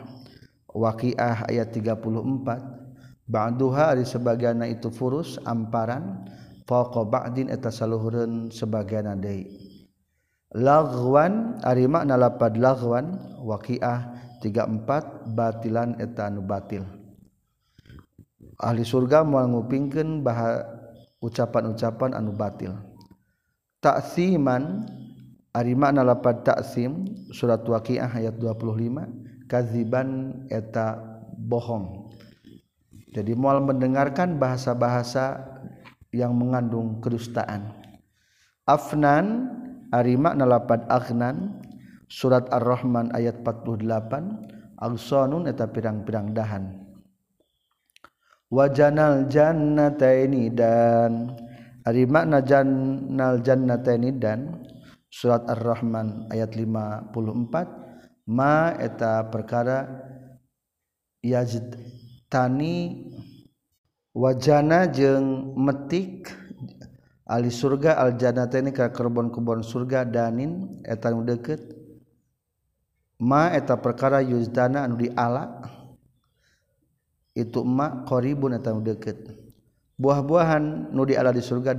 waqi'ah 0.69 1.49
ayat 1.49 1.73
34 1.73 3.25
ba'duha 3.25 3.83
ari 3.97 4.05
sebagianna 4.05 4.69
itu 4.69 4.93
furus 4.93 5.41
amparan. 5.49 6.29
Faqa 6.69 7.01
ba'din 7.01 7.49
eta 7.49 7.73
saluhureun 7.73 8.53
sebagianna 8.53 9.17
deui 9.17 9.49
laghwan 10.53 11.57
ari 11.65 11.89
makna 11.89 12.13
lapad 12.13 12.61
laghwan. 12.61 13.17
Waqi'ah 13.41 14.13
34 14.45 15.33
batilan 15.33 15.97
eta 15.97 16.29
anu 16.29 16.45
batil. 16.45 16.85
Ahli 18.59 18.83
surga 18.83 19.23
moal 19.23 19.49
ngupingkeun 19.55 20.21
ucapan-ucapan 21.23 22.11
anu 22.13 22.35
batil. 22.35 22.75
Taksiman 23.79 24.85
ari 25.53 25.73
makna 25.73 26.05
lapad 26.05 26.45
taksim 26.45 27.09
surat 27.33 27.65
waqiah 27.65 28.09
ayat 28.09 28.37
25 28.37 29.49
kaziban 29.49 30.41
eta 30.53 31.01
bohong. 31.35 32.13
Jadi 33.09 33.33
mual 33.33 33.65
mendengarkan 33.65 34.37
bahasa-bahasa 34.37 35.41
yang 36.13 36.37
mengandung 36.37 37.01
kedustaan. 37.01 37.73
Afnan 38.69 39.49
ari 39.89 40.13
makna 40.13 40.45
lapad 40.45 40.85
aghnan 40.85 41.57
surat 42.05 42.45
ar-rahman 42.53 43.09
ayat 43.17 43.41
48 43.41 43.89
alsanun 44.77 45.49
eta 45.49 45.65
pirang-pirang 45.65 46.37
dahan. 46.37 46.85
Wajanal 48.49 49.29
Jannata 49.29 50.09
ini 50.09 50.49
dan 50.49 51.33
hari 51.85 52.09
makna 52.09 52.41
Jannal 52.41 53.41
Jannata 53.45 53.93
ini 53.93 54.09
dan 54.17 54.65
surat 55.10 55.45
ar-Rahman 55.49 56.30
ayat 56.30 56.53
54 56.53 57.14
maeta 58.30 59.26
perkara 59.34 59.89
Yazid 61.26 61.76
Tani 62.30 63.10
wajana 64.14 64.86
jeng 64.88 65.57
metik 65.57 66.30
Ali 67.30 67.53
surga 67.53 68.01
aljannata 68.01 68.57
ini 68.57 68.74
ke 68.74 68.89
kebon-kebon 68.89 69.62
surga 69.62 70.01
danin 70.01 70.82
eta 70.82 71.14
deket 71.14 71.62
ma 73.22 73.53
eta 73.53 73.78
perkara 73.78 74.18
yuzdana 74.26 74.89
anu 74.89 74.97
diala 74.97 75.62
itu 77.38 77.62
emak 77.62 78.10
koribun 78.10 78.57
atau 78.57 78.82
deket 78.82 79.30
buah-buahan 80.01 80.89
nu 80.89 81.05
di 81.05 81.14
ala 81.14 81.30
di 81.30 81.45
surga 81.45 81.78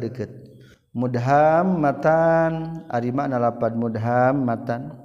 mudham 0.97 1.79
matan 1.79 2.85
ari 2.91 3.15
makna 3.15 3.39
lapad 3.39 3.79
mudhammatan. 3.79 4.99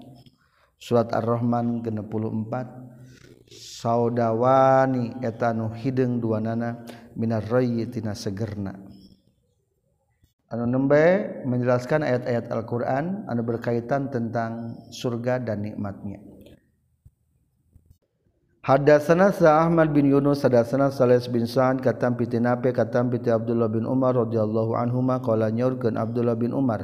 Surat 0.75 1.09
ar-rahman 1.15 1.81
64 1.81 2.85
saudawani 3.49 5.17
etanu 5.21 5.71
hideung 5.71 6.17
duanana 6.19 6.83
minar 7.15 7.45
rayyi 7.45 7.87
tina 7.89 8.17
segerna. 8.17 8.73
Anu 10.49 10.65
nembe 10.69 11.41
menjelaskan 11.45 12.05
ayat-ayat 12.05 12.53
Al-Qur'an 12.53 13.25
anu 13.25 13.41
berkaitan 13.41 14.13
tentang 14.13 14.77
surga 14.93 15.41
dan 15.41 15.65
nikmatnya. 15.65 16.21
Hadatsana 18.65 19.29
sa 19.29 19.61
Ahmad 19.61 19.93
bin 19.93 20.09
Yunus 20.09 20.41
hadatsana 20.41 20.89
Salis 20.89 21.29
bin 21.29 21.45
Sa'ad 21.45 21.85
katam 21.85 22.17
piti 22.17 22.41
Nafi 22.41 22.73
katam 22.73 23.13
piti 23.13 23.29
Abdullah 23.29 23.69
bin 23.69 23.85
Umar 23.85 24.17
radhiyallahu 24.17 24.73
anhuma 24.73 25.21
qala 25.21 25.53
nyorkeun 25.53 25.93
Abdullah 25.93 26.33
bin 26.33 26.49
Umar. 26.49 26.81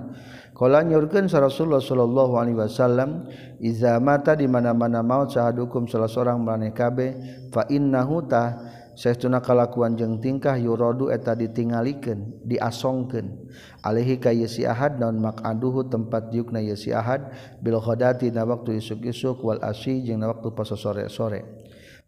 Qala 0.54 0.86
nyorkeun 0.86 1.26
sa 1.26 1.42
Rasulullah 1.42 1.82
sallallahu 1.82 2.38
alaihi 2.38 2.62
wasallam 2.62 3.26
iza 3.58 3.98
mata 3.98 4.38
di 4.38 4.46
mana-mana 4.46 5.02
maut 5.02 5.34
sahadukum 5.34 5.90
salah 5.90 6.06
seorang 6.06 6.38
maneh 6.38 6.70
kabeh 6.70 7.18
fa 7.50 7.66
innahu 7.66 8.30
ta 8.30 8.62
saestuna 8.94 9.42
kalakuan 9.42 9.98
jeung 9.98 10.22
tingkah 10.22 10.62
yuradu 10.62 11.10
eta 11.10 11.34
ditingalikeun 11.34 12.46
diasongkeun. 12.46 13.50
Alaihi 13.82 14.22
ka 14.22 14.30
yasi 14.30 14.70
ahad 14.70 15.02
naon 15.02 15.18
maqaduhu 15.18 15.90
tempat 15.90 16.30
diukna 16.30 16.62
yasi 16.62 16.94
ahad 16.94 17.34
bil 17.58 17.82
ghadati 17.82 18.30
na 18.30 18.46
waktu 18.46 18.78
isuk-isuk 18.78 19.42
wal 19.42 19.58
asyi 19.66 20.06
jeung 20.06 20.22
na 20.22 20.30
waktu 20.30 20.54
pas 20.54 20.70
sore-sore. 20.70 21.61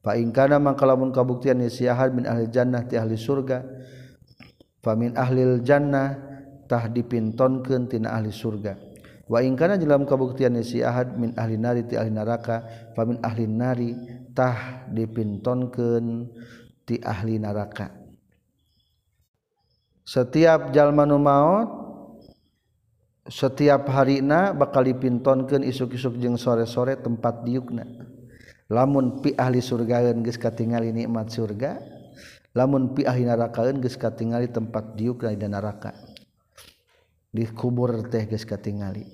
Paingkana 0.04 0.60
mangkalamun 0.60 1.16
kabuktian 1.16 1.64
si 1.72 1.88
min 1.88 2.28
ahli 2.28 2.52
jannah 2.52 2.84
ti 2.84 3.00
ahli 3.00 3.16
surga. 3.16 3.64
Famin 4.84 5.16
ahlil 5.16 5.64
jannah 5.64 6.20
tah 6.68 6.92
dipintonkeun 6.92 7.88
tina 7.88 8.20
ahli 8.20 8.28
surga. 8.28 8.76
Wa 9.32 9.40
ingkana 9.40 9.80
dalam 9.80 10.04
kabuktian 10.04 10.60
si 10.60 10.84
min 11.16 11.32
ahli 11.40 11.56
nari 11.56 11.88
ti 11.88 11.96
ahli 11.96 12.12
neraka. 12.12 12.92
Famin 12.92 13.24
ahli 13.24 13.48
nari 13.48 13.96
tah 14.36 14.84
dipintonkeun 14.92 16.28
ti 16.84 17.00
ahli 17.00 17.40
neraka. 17.40 17.88
Setiap 20.04 20.76
jalmanu 20.76 21.16
maut 21.16 21.80
setiap 23.24 23.88
harina 23.88 24.52
bakal 24.52 24.84
dipintonkeun 24.84 25.64
isuk-isuk 25.64 26.20
jeung 26.20 26.36
sore-sore 26.36 27.00
tempat 27.00 27.48
diukna. 27.48 27.88
lamun 28.74 29.22
pi 29.22 29.38
ahli 29.38 29.62
surgaun 29.62 30.26
geus 30.26 30.42
katingali 30.42 30.90
nikmat 30.90 31.30
surga 31.30 31.78
lamun 32.58 32.98
pi 32.98 33.06
ahli 33.06 33.30
neraka 33.30 33.70
geus 33.78 33.94
katingali 33.94 34.50
tempat 34.50 34.98
diuk 34.98 35.22
dan 35.22 35.54
neraka. 35.54 35.94
Di 37.30 37.46
kubur 37.54 38.10
teh 38.10 38.26
geus 38.26 38.46
katingali. 38.50 39.06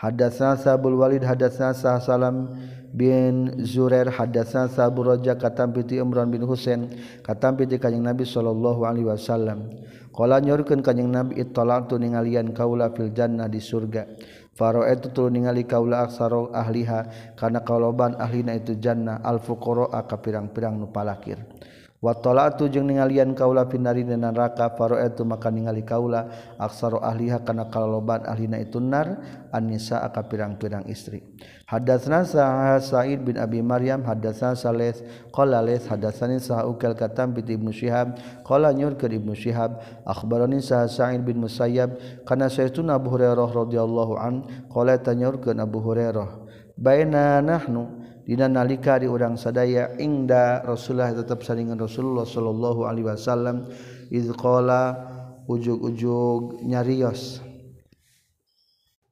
Hadatsa 0.00 0.56
sabul 0.56 0.96
walid 1.00 1.22
hadatsa 1.22 1.76
salam 1.76 2.50
bin 2.94 3.58
Zurair 3.66 4.06
hadatsan 4.06 4.70
Abu 4.78 5.02
Raja 5.02 5.34
katam 5.34 5.74
piti 5.74 5.98
Imran 5.98 6.30
bin 6.30 6.46
Husain 6.46 6.94
katam 7.26 7.58
piti 7.58 7.82
kanjing 7.82 8.06
Nabi 8.06 8.22
sallallahu 8.22 8.86
alaihi 8.86 9.10
wasallam. 9.10 9.66
Qala 10.14 10.38
nyorkeun 10.38 10.78
kanjing 10.78 11.10
Nabi 11.10 11.42
ittala'tu 11.42 11.98
ningalian 11.98 12.54
kaula 12.54 12.94
fil 12.94 13.10
jannah 13.10 13.50
di 13.50 13.58
surga. 13.58 14.06
Faro 14.54 14.86
itu 14.86 15.10
turun 15.10 15.34
ningali 15.34 15.66
kaula 15.66 16.06
aksaro 16.06 16.54
ahliha 16.54 17.34
karena 17.34 17.66
kaloban 17.66 18.14
ahlina 18.14 18.54
itu 18.54 18.78
jannah 18.78 19.18
al 19.26 19.42
fuqara 19.42 19.90
ka 20.06 20.14
pirang-pirang 20.22 20.78
nu 20.78 20.86
palakir. 20.86 21.42
watolatu 22.04 22.68
jeung 22.68 22.84
ningalian 22.84 23.32
kaula 23.32 23.64
pinari 23.64 24.04
dan 24.04 24.28
neraka 24.28 24.76
faro 24.76 25.00
itu 25.00 25.24
maka 25.24 25.48
ningali 25.48 25.80
kaula. 25.80 26.28
Aksaro 26.60 27.00
ahliha 27.00 27.40
kana 27.40 27.72
kaloloban 27.72 28.28
ahlina 28.28 28.60
itu 28.60 28.76
nar 28.76 29.24
anisa 29.48 30.04
aka 30.04 30.20
pirang-pirang 30.28 30.84
istri. 30.92 31.24
Hadatsna 31.64 32.28
sa'id 32.76 33.24
bin 33.24 33.40
abi 33.40 33.64
maryam 33.64 34.04
hadatsna 34.04 34.52
salih 34.52 34.92
qala 35.32 35.64
lais 35.64 35.88
hadatsani 35.88 36.36
sa'ukal 36.36 36.92
katam 36.92 37.32
bi 37.32 37.40
ibnu 37.40 37.72
syihab 37.72 38.20
qala 38.44 38.76
nyur 38.76 39.00
ke 39.00 39.08
ibnu 39.08 39.32
syihab 39.32 39.80
akhbarani 40.04 40.60
sa'id 40.60 41.24
bin 41.24 41.40
musayyab 41.40 41.96
kana 42.28 42.52
sayyiduna 42.52 43.00
abu 43.00 43.16
hurairah 43.16 43.48
radhiyallahu 43.48 44.20
an 44.20 44.44
qala 44.68 45.00
tanyur 45.00 45.40
ke 45.40 45.56
abu 45.56 45.80
hurairah. 45.80 46.44
Baina 46.76 47.40
nahnu 47.40 48.03
dina 48.24 48.48
nalika 48.48 48.96
di 48.96 49.06
urang 49.06 49.36
sadaya 49.36 49.92
ingda 50.00 50.64
Rasulullah 50.64 51.12
tetap 51.12 51.44
saringan 51.44 51.76
Rasulullah 51.76 52.24
sallallahu 52.24 52.88
alaihi 52.88 53.06
wasallam 53.08 53.68
iz 54.08 54.28
qala 54.34 54.96
ujug-ujug 55.44 56.64
nyarios. 56.64 57.44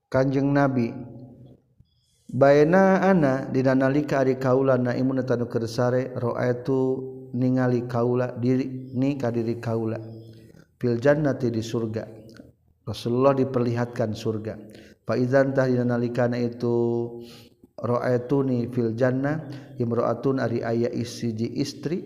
Kanjeng 0.08 0.52
Nabi 0.52 0.92
Baena 2.32 3.04
ana 3.04 3.44
dina 3.44 3.76
nalika 3.76 4.24
ari 4.24 4.40
kaula 4.40 4.80
naimun 4.80 5.20
tanu 5.28 5.52
kersare 5.52 6.16
ra'aitu 6.16 7.28
ningali 7.36 7.84
kaula 7.84 8.32
diri 8.40 8.88
ni 8.96 9.20
ka 9.20 9.28
diri 9.28 9.60
kaula 9.60 10.00
fil 10.80 10.96
jannati 10.96 11.52
di 11.52 11.60
surga. 11.60 12.08
Rasulullah 12.88 13.36
diperlihatkan 13.36 14.16
surga. 14.16 14.56
Fa 15.04 15.12
idzan 15.20 15.52
tah 15.52 15.68
dina 15.68 15.84
nalikana 15.84 16.40
itu 16.40 17.20
roaatuni 17.78 18.68
fil 18.68 18.92
jannah 18.92 19.40
imroatun 19.80 20.42
ari 20.42 20.60
aya 20.60 20.90
isiji 20.92 21.48
istri. 21.56 22.04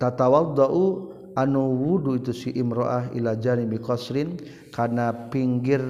Tatawaddau 0.00 1.12
anu 1.38 1.62
wudu 1.78 2.18
itu 2.18 2.32
si 2.34 2.50
imroah 2.54 3.12
ila 3.14 3.38
janibi 3.38 3.78
qasrin 3.78 4.38
kana 4.74 5.30
pinggir 5.30 5.82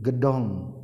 gedong. 0.00 0.74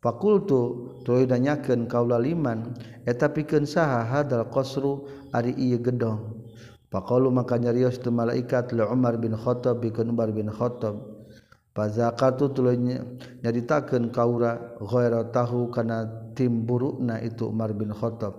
Fakultu 0.00 0.96
tuluy 1.04 1.28
danyakeun 1.28 1.84
kaula 1.84 2.16
liman 2.16 2.72
eta 3.04 3.28
pikeun 3.28 3.68
saha 3.68 4.00
hadal 4.08 4.48
qasru 4.48 5.04
ari 5.36 5.52
ieu 5.60 5.76
gedong. 5.76 6.40
Faqalu 6.90 7.30
maka 7.30 7.54
nyarios 7.54 8.00
tu 8.02 8.10
malaikat 8.10 8.72
li 8.74 8.82
Umar 8.82 9.20
bin 9.20 9.36
Khattab 9.36 9.84
pikeun 9.84 10.10
Umar 10.10 10.32
bin 10.32 10.50
Khattab. 10.50 10.98
Fazakatu 11.80 12.52
tuluy 12.52 12.76
nyaritakeun 13.40 14.12
kaura 14.12 14.76
ghaira 14.84 15.24
tahu 15.32 15.72
kana 15.72 16.04
timburukna 16.36 17.16
itu 17.24 17.48
Umar 17.48 17.72
bin 17.72 17.88
Khattab. 17.88 18.36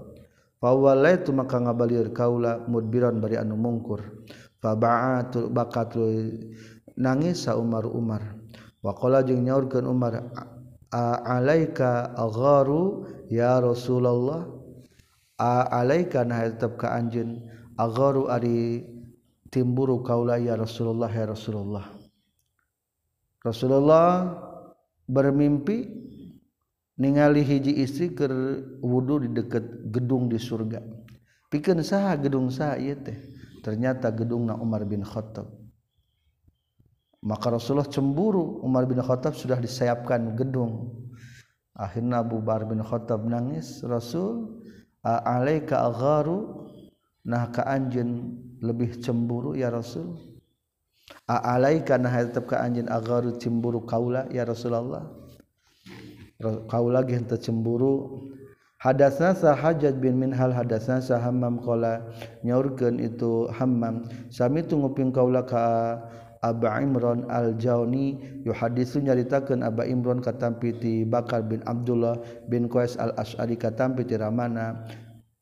Fawalaitu 0.61 1.33
maka 1.33 1.57
ngabalieur 1.57 2.13
kaula 2.13 2.61
mudbiran 2.69 3.17
bari 3.17 3.41
anu 3.41 3.57
mungkur. 3.57 4.21
Faba'atu 4.61 5.49
bakatlu 5.49 6.37
nangis 7.01 7.49
sa 7.49 7.57
Umar 7.57 7.89
Umar. 7.89 8.21
Wa 8.85 8.93
qala 8.93 9.25
jeung 9.25 9.41
nyaurkeun 9.41 9.89
Umar 9.89 10.21
alaika 11.25 12.13
agharu 12.13 13.09
ya 13.25 13.57
Rasulullah 13.57 14.45
alaika 15.41 16.21
nah 16.21 16.45
tetap 16.45 16.77
ka 16.77 16.93
anjeun 16.93 17.41
agharu 17.73 18.29
ari 18.29 18.85
timburu 19.49 20.05
kaula 20.05 20.37
ya 20.37 20.53
Rasulullah 20.53 21.09
ya 21.09 21.25
Rasulullah. 21.25 22.00
Rasulullah 23.41 24.37
bermimpi 25.09 25.89
ningali 27.01 27.41
hiji 27.41 27.81
istri 27.81 28.13
ke 28.13 28.29
wudhu 28.85 29.25
di 29.25 29.29
dekat 29.33 29.89
gedung 29.89 30.29
di 30.29 30.37
surga. 30.37 30.77
Pikir 31.49 31.75
sah 31.81 32.15
gedung 32.15 32.53
sah 32.53 32.77
iya 32.77 32.95
teh? 32.95 33.17
Ternyata 33.65 34.13
gedung 34.13 34.45
na 34.45 34.55
Umar 34.55 34.85
bin 34.85 35.01
Khattab. 35.01 35.49
Maka 37.21 37.53
Rasulullah 37.53 37.89
cemburu 37.89 38.61
Umar 38.65 38.89
bin 38.89 38.97
Khattab 38.97 39.37
sudah 39.37 39.57
disayapkan 39.61 40.33
gedung. 40.33 40.97
Akhirnya 41.77 42.21
Abu 42.21 42.41
Bakar 42.41 42.69
bin 42.69 42.81
Khattab 42.81 43.25
nangis 43.25 43.81
Rasul 43.85 44.61
alaika 45.01 45.85
agharu? 45.85 46.69
Nah 47.25 47.49
ka 47.53 47.65
anjeun 47.65 48.37
lebih 48.61 49.01
cemburu 49.01 49.53
ya 49.53 49.69
Rasul? 49.69 50.30
alaika 51.27 51.95
nah 51.97 52.11
hayatap 52.11 52.47
ka 52.47 52.59
anjeun 52.59 52.91
agaru 52.91 53.37
cemburu 53.39 53.83
kaula 53.87 54.27
ya 54.33 54.43
Rasulullah. 54.43 55.07
Kaula 56.67 57.05
ge 57.05 57.15
henteu 57.21 57.37
cemburu. 57.37 58.27
Hadasna 58.81 59.37
sa 59.37 59.53
Hajjaj 59.53 60.01
bin 60.01 60.17
Minhal 60.17 60.49
hadasna 60.49 60.97
sa 61.05 61.21
Hammam 61.21 61.61
qala 61.61 62.01
nyaurkeun 62.41 62.97
itu 62.97 63.45
Hammam 63.53 64.09
sami 64.33 64.65
tu 64.65 64.73
nguping 64.73 65.13
kaula 65.13 65.45
ka 65.45 66.01
Aba 66.41 66.81
Imran 66.81 67.29
Al-Jauni. 67.29 68.41
Yuhadisu 68.41 69.05
nyaritakeun 69.05 69.61
Aba 69.61 69.85
Imran 69.85 70.25
katampi 70.25 70.73
ti 70.73 71.05
Bakar 71.05 71.45
bin 71.45 71.61
Abdullah 71.69 72.17
bin 72.49 72.65
Qais 72.65 72.97
Al-Asy'ari 72.97 73.61
katampi 73.61 74.09
ti 74.09 74.17
Ramana. 74.17 74.81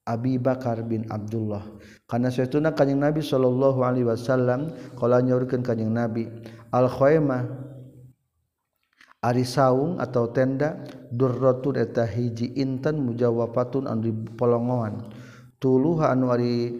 Abi 0.09 0.41
Bakar 0.41 0.81
bin 0.81 1.05
Abdullah. 1.13 1.61
Karena 2.09 2.33
seuna 2.33 2.73
kanjing 2.73 2.97
Nabi 2.97 3.21
sallallahu 3.21 3.85
Alaihi 3.85 4.09
Wasallam 4.09 4.73
kalau 4.97 5.21
nyaurkeun 5.21 5.61
kanjing 5.61 5.93
Nabi 5.93 6.25
Al-khoemah 6.73 7.69
Ari 9.19 9.43
saung 9.43 9.99
atau 9.99 10.31
tenda 10.31 10.79
durratun 11.11 11.75
eta 11.75 12.07
hiji 12.07 12.55
intan 12.55 13.03
mujawafatun 13.03 13.83
anu 13.83 14.07
dipolongoan. 14.07 15.11
Tuluha 15.59 16.15
anu 16.15 16.31
ari 16.31 16.71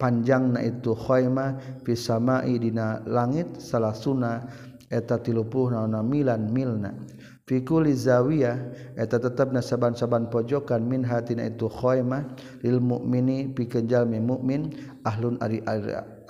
panjang 0.00 0.56
na 0.56 0.64
itu 0.64 0.96
khoemah 0.96 1.84
fisamai 1.84 2.56
dina 2.56 3.04
langit 3.04 3.60
salah 3.60 3.92
suna 3.92 4.48
eta 4.88 5.20
tilupuh 5.20 5.68
naona 5.68 6.00
milan 6.00 6.48
milna. 6.48 6.96
fikuli 7.52 7.92
zawiyah 7.92 8.56
eta 8.96 9.20
tetap 9.20 9.52
nasaban-saban 9.52 10.32
pojokan 10.32 10.88
min 10.88 11.04
hatina 11.04 11.52
itu 11.52 11.68
khoimah 11.68 12.32
lil 12.64 12.80
mukmini 12.80 13.52
pikeun 13.52 13.84
jalmi 13.84 14.16
mukmin 14.24 14.72
ahlun 15.04 15.36
ari 15.44 15.60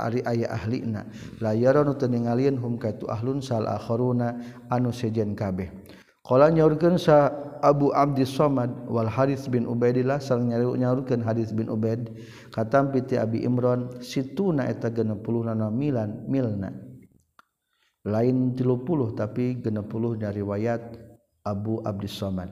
ari 0.02 0.20
aya 0.26 0.50
ahlina. 0.50 1.06
La 1.38 1.54
yaranu 1.54 1.94
teningalieun 1.94 2.58
hum 2.58 2.74
ka 2.74 2.90
itu 2.90 3.06
ahlun 3.06 3.38
sal 3.38 3.70
akharuna 3.70 4.34
anu 4.74 4.90
sejen 4.90 5.38
kabeh. 5.38 5.70
Qala 6.26 6.50
nyaurkeun 6.50 6.98
sa 6.98 7.30
Abu 7.62 7.94
Abdi 7.94 8.26
Somad 8.26 8.90
wal 8.90 9.06
Haris 9.06 9.46
bin 9.46 9.70
Ubaidillah 9.70 10.18
sang 10.18 10.50
nyaurkeun 10.50 11.22
Haris 11.22 11.54
bin 11.54 11.70
Ubaid 11.70 12.10
katam 12.50 12.90
piti 12.90 13.14
Abi 13.14 13.46
Imran 13.46 14.02
situna 14.02 14.66
eta 14.66 14.90
60 14.90 15.22
milan 15.70 16.26
milna. 16.26 16.74
Lain 18.02 18.58
30 18.58 19.14
tapi 19.14 19.62
60 19.62 20.18
dari 20.18 20.42
riwayat 20.42 21.11
Abu 21.44 21.82
Abdi 21.82 22.06
Somad. 22.06 22.48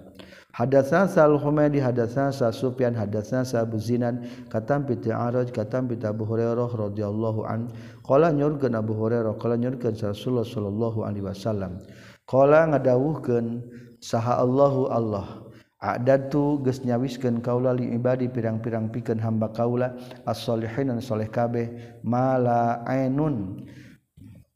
Hadatsa 0.50 1.06
Sal 1.06 1.38
Humaydi 1.38 1.78
hadatsa 1.78 2.34
Sa 2.34 2.50
Sufyan 2.50 2.94
hadatsa 2.94 3.46
Sa 3.46 3.62
Abu 3.62 3.78
Zinan 3.78 4.26
katam 4.50 4.82
bi 4.82 4.98
Ta'araj 4.98 5.54
katam 5.54 5.86
bi 5.86 5.94
Abu 6.02 6.26
Hurairah 6.26 6.70
radhiyallahu 6.74 7.46
an. 7.46 7.70
Qala 8.02 8.34
nyurkeun 8.34 8.74
Abu 8.74 8.98
Hurairah 8.98 9.38
qala 9.38 9.54
nyurkeun 9.54 9.94
Rasulullah 9.94 10.42
sallallahu 10.42 11.06
alaihi 11.06 11.22
wasallam. 11.22 11.78
Qala 12.26 12.66
ngadawuhkeun 12.66 13.62
saha 14.02 14.42
Allahu 14.42 14.90
Allah 14.90 15.50
adatu 15.80 16.60
geus 16.60 16.84
nyawiskeun 16.84 17.40
kaula 17.40 17.72
li 17.72 17.96
ibadi 17.96 18.28
pirang-pirang 18.28 18.92
pikeun 18.92 19.16
hamba 19.16 19.48
kaula 19.48 19.96
as-solihin 20.28 20.92
dan 20.92 21.00
soleh 21.00 21.30
kabeh 21.30 21.72
mala 22.04 22.84
ainun. 22.84 23.64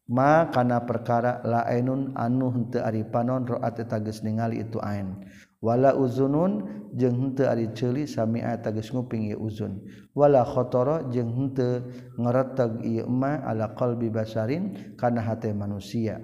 makana 0.09 0.85
perkara 0.85 1.41
lainun 1.45 2.13
anu 2.17 2.53
hente 2.53 2.81
ari 2.81 3.05
panon 3.09 3.49
roat 3.49 3.81
tages 3.89 4.21
ningali 4.21 4.61
itu 4.65 4.81
ain. 4.85 5.21
Wala 5.65 5.97
uzunun 5.97 6.69
jeung 6.93 7.17
henteu 7.17 7.49
ari 7.49 7.73
ceuli 7.73 8.05
sami'a 8.05 8.61
tages 8.61 8.93
nguping 8.93 9.33
ieu 9.33 9.41
uzun. 9.41 9.81
Wala 10.13 10.45
khatara 10.45 11.09
jeung 11.09 11.33
henteu 11.33 11.89
ngareteg 12.21 12.85
ieu 12.85 13.09
ma 13.09 13.41
ala 13.41 13.73
qalbi 13.73 14.13
basarin 14.13 14.93
kana 15.01 15.25
hate 15.25 15.57
manusia. 15.57 16.21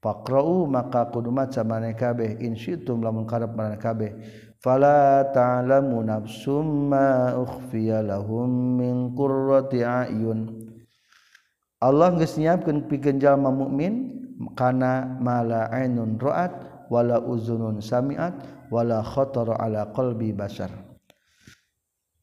Faqra'u 0.00 0.64
maka 0.64 1.10
kudu 1.12 1.28
maca 1.28 1.60
maneh 1.68 1.92
kabeh. 1.92 2.40
In 2.40 2.56
syi'tum 2.56 3.04
lamun 3.04 3.28
karep 3.28 3.52
maneh 3.52 3.76
kabeh. 3.76 4.16
Fala 4.56 5.26
ta'lamu 5.36 6.00
nafsum 6.06 6.88
ma 6.88 7.36
ukhfiya 7.36 8.00
lahum 8.00 8.78
min 8.78 9.12
qurrati 9.12 9.84
a'yun. 9.84 10.67
Allah 11.78 12.10
geus 12.18 12.34
nyiapkeun 12.34 12.90
pikeun 12.90 13.22
jalma 13.22 13.54
mukmin 13.54 14.18
kana 14.58 15.18
mala 15.22 15.70
ainun 15.70 16.18
ra'at 16.18 16.86
wala 16.90 17.22
uzunun 17.22 17.78
sami'at 17.78 18.66
wala 18.74 19.02
khatar 19.02 19.54
ala 19.54 19.94
qalbi 19.94 20.34
basar 20.34 20.88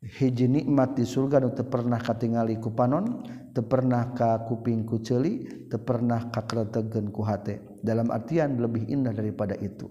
hiji 0.05 0.45
nikmat 0.45 0.93
di 0.93 1.01
surga 1.01 1.41
nu 1.41 1.49
teu 1.57 1.65
pernah 1.65 1.97
katingali 1.97 2.61
ku 2.61 2.69
panon 2.77 3.25
teu 3.55 3.65
pernah 3.65 4.13
ka 4.13 4.45
kuping 4.45 4.85
ku 4.85 5.01
ceuli 5.01 5.65
teu 5.65 5.81
pernah 5.81 6.29
kakretegeun 6.29 7.09
ku 7.09 7.25
hate 7.25 7.81
dalam 7.81 8.13
artian 8.13 8.61
lebih 8.61 8.85
indah 8.85 9.13
daripada 9.13 9.57
itu. 9.57 9.89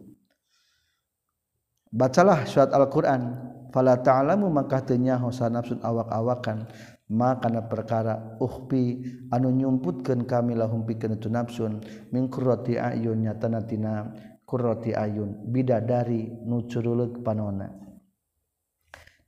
Bacalah 1.95 2.43
surat 2.47 2.75
Al-Qur'an. 2.75 3.55
Fala 3.71 3.99
ta'lamu 3.99 4.51
maka 4.51 4.83
teu 4.83 4.99
nyaho 4.99 5.35
sanafsun 5.35 5.83
awak-awakan. 5.83 6.71
makana 7.13 7.69
perkara 7.69 8.41
uhpi 8.41 9.05
anu 9.29 9.53
nyumputkan 9.53 10.25
kami 10.25 10.57
lahum 10.57 10.89
pikeun 10.89 11.21
itu 11.21 11.29
nafsun 11.29 11.85
min 12.11 12.33
qurrati 12.33 12.81
ayun 12.81 13.21
nyatana 13.21 13.61
tina 13.69 14.09
qurrati 14.49 14.97
ayun 14.97 15.45
bidadari 15.53 16.33
nu 16.45 16.65
curuleuq 16.65 17.21
panona. 17.21 17.69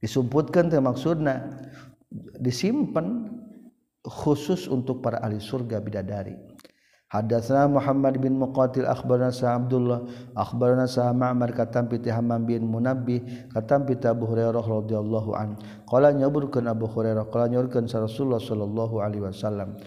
Disumputkan 0.00 0.68
teh 0.68 0.80
maksudna 0.80 1.64
disimpan 2.40 3.32
khusus 4.06 4.70
untuk 4.70 5.02
para 5.02 5.18
ahli 5.18 5.42
surga 5.42 5.82
bidadari. 5.82 6.36
Hadatsana 7.06 7.70
Muhammad 7.70 8.18
bin 8.18 8.34
Muqatil 8.34 8.82
akhbarana 8.82 9.30
Sa 9.30 9.54
Abdullah 9.54 10.02
akhbarana 10.34 10.90
Sa 10.90 11.14
Ma'mar 11.14 11.54
katam 11.54 11.86
piti 11.86 12.10
Hammam 12.10 12.42
bin 12.42 12.66
Munabbih 12.66 13.46
katam 13.54 13.86
piti 13.86 14.10
Abu 14.10 14.26
Hurairah 14.26 14.66
radhiyallahu 14.66 15.30
an. 15.38 15.54
Qala 15.86 16.10
nyaburkeun 16.10 16.66
Abu 16.66 16.90
Hurairah 16.90 17.30
qala 17.30 17.46
nyaurkeun 17.46 17.86
sa 17.86 18.02
Rasulullah 18.02 18.42
sallallahu 18.42 18.98
alaihi 18.98 19.22
wasallam. 19.22 19.78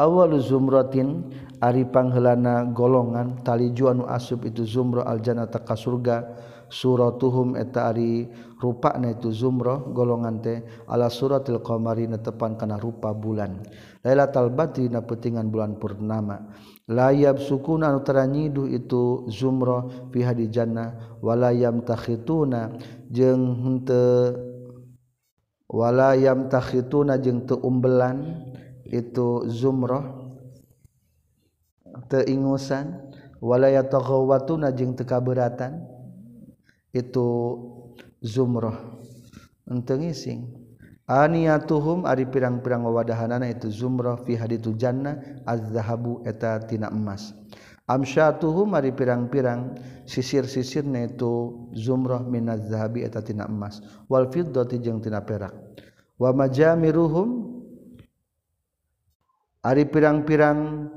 Awalu 0.00 0.40
zumratin 0.40 1.28
ari 1.60 1.84
panghelana 1.84 2.64
golongan 2.72 3.44
tali 3.44 3.76
juanu 3.76 4.08
asub 4.08 4.40
itu 4.48 4.64
zumra 4.64 5.04
aljannata 5.04 5.60
ka 5.60 5.76
surga. 5.76 6.24
Suratuhum 6.72 7.52
eta 7.60 7.92
ari 7.92 8.32
rupa 8.62 8.94
na 8.94 9.10
itu 9.10 9.34
zumroh 9.34 9.90
golongan 9.90 10.38
teh 10.38 10.62
ala 10.86 11.10
suratil 11.10 11.58
qamari 11.58 12.06
na 12.06 12.22
tepan 12.22 12.54
kana 12.54 12.78
rupa 12.78 13.10
bulan. 13.10 13.58
Lailatul 14.06 14.54
badri 14.54 14.86
na 14.86 15.02
petingan 15.02 15.50
bulan 15.50 15.82
purnama. 15.82 16.54
Layab 16.86 17.42
sukuna 17.42 17.90
anu 17.90 18.06
taranyidu 18.06 18.70
itu 18.70 19.26
zumroh 19.26 20.10
fi 20.14 20.22
hadi 20.22 20.46
jannah 20.50 21.18
wala 21.18 21.50
yamtakhituna 21.50 22.78
jeung 23.10 23.42
henteu 23.62 24.34
wala 25.70 26.18
yamtakhituna 26.18 27.16
jeung 27.22 27.46
teu 27.48 27.56
umbelan 27.62 28.44
itu 28.84 29.46
zumroh 29.48 30.34
teu 32.12 32.26
ingusan 32.28 32.98
wala 33.40 33.72
yataghawatuna 33.72 34.74
jeung 34.76 34.92
teu 34.92 35.08
kaberatan 35.08 35.86
itu 36.92 37.56
zumrah. 38.22 38.78
Ente 39.66 39.94
ngising 39.94 40.46
aniyatuhum 41.06 42.06
ari 42.06 42.24
pirang-pirang 42.26 42.86
wadahanana 42.86 43.50
itu 43.50 43.68
zumrah 43.68 44.18
fi 44.22 44.38
haditu 44.38 44.74
jannah 44.78 45.18
az-zahabu 45.46 46.22
eta 46.24 46.62
tina 46.64 46.88
emas. 46.88 47.34
Amsyatuhum 47.90 48.78
ari 48.78 48.94
pirang-pirang 48.94 49.74
sisir-sisirna 50.06 51.12
itu 51.12 51.66
zumrah 51.74 52.22
minaz 52.22 52.70
zahabi 52.70 53.02
eta 53.02 53.20
tina 53.20 53.44
emas. 53.50 53.82
Wal 54.06 54.30
fiddati 54.30 54.78
jeung 54.78 55.02
tina 55.02 55.20
perak. 55.20 55.52
Wa 56.16 56.30
majamiruhum 56.30 57.28
ari 59.66 59.84
pirang-pirang 59.86 60.88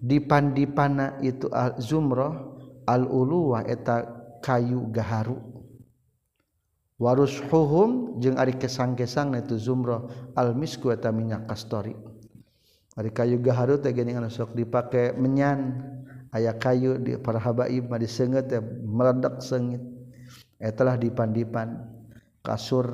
dipan-dipana 0.00 1.20
itu 1.20 1.52
al 1.52 1.76
zumrah 1.76 2.32
al 2.88 3.04
uluwa 3.04 3.68
eta 3.68 4.08
kayu 4.40 4.88
gaharu 4.88 5.49
warus 7.00 7.40
huhum 7.48 8.20
jeung 8.20 8.36
ari 8.36 8.52
kesang-kesang 8.60 9.32
itu 9.32 9.56
zumrah 9.56 10.04
al 10.36 10.52
misku 10.52 10.92
eta 10.92 11.08
minyak 11.08 11.48
kastori. 11.48 11.96
Ari 13.00 13.10
kayu 13.16 13.40
gaharu 13.40 13.80
teh 13.80 13.96
geuning 13.96 14.20
anu 14.20 14.28
sok 14.28 14.52
dipake 14.52 15.16
menyan. 15.16 15.80
Aya 16.30 16.54
kayu 16.54 17.00
di 17.00 17.18
para 17.18 17.42
habaib 17.42 17.90
mah 17.90 17.98
diseungeut 17.98 18.46
teh 18.46 18.60
meledak 18.84 19.40
seungit. 19.40 19.80
Etalah 20.60 21.00
dipan-dipan. 21.00 21.80
Kasur 22.44 22.86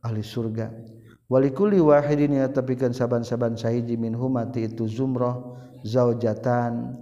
ahli 0.00 0.22
surga. 0.22 0.70
Walikuli 1.26 1.82
wahidin 1.82 2.38
ya 2.38 2.46
tapikeun 2.46 2.94
saban-saban 2.94 3.58
sahiji 3.58 3.98
min 3.98 4.14
humati 4.14 4.70
itu 4.70 4.86
zumrah 4.86 5.34
zaujatan. 5.82 6.94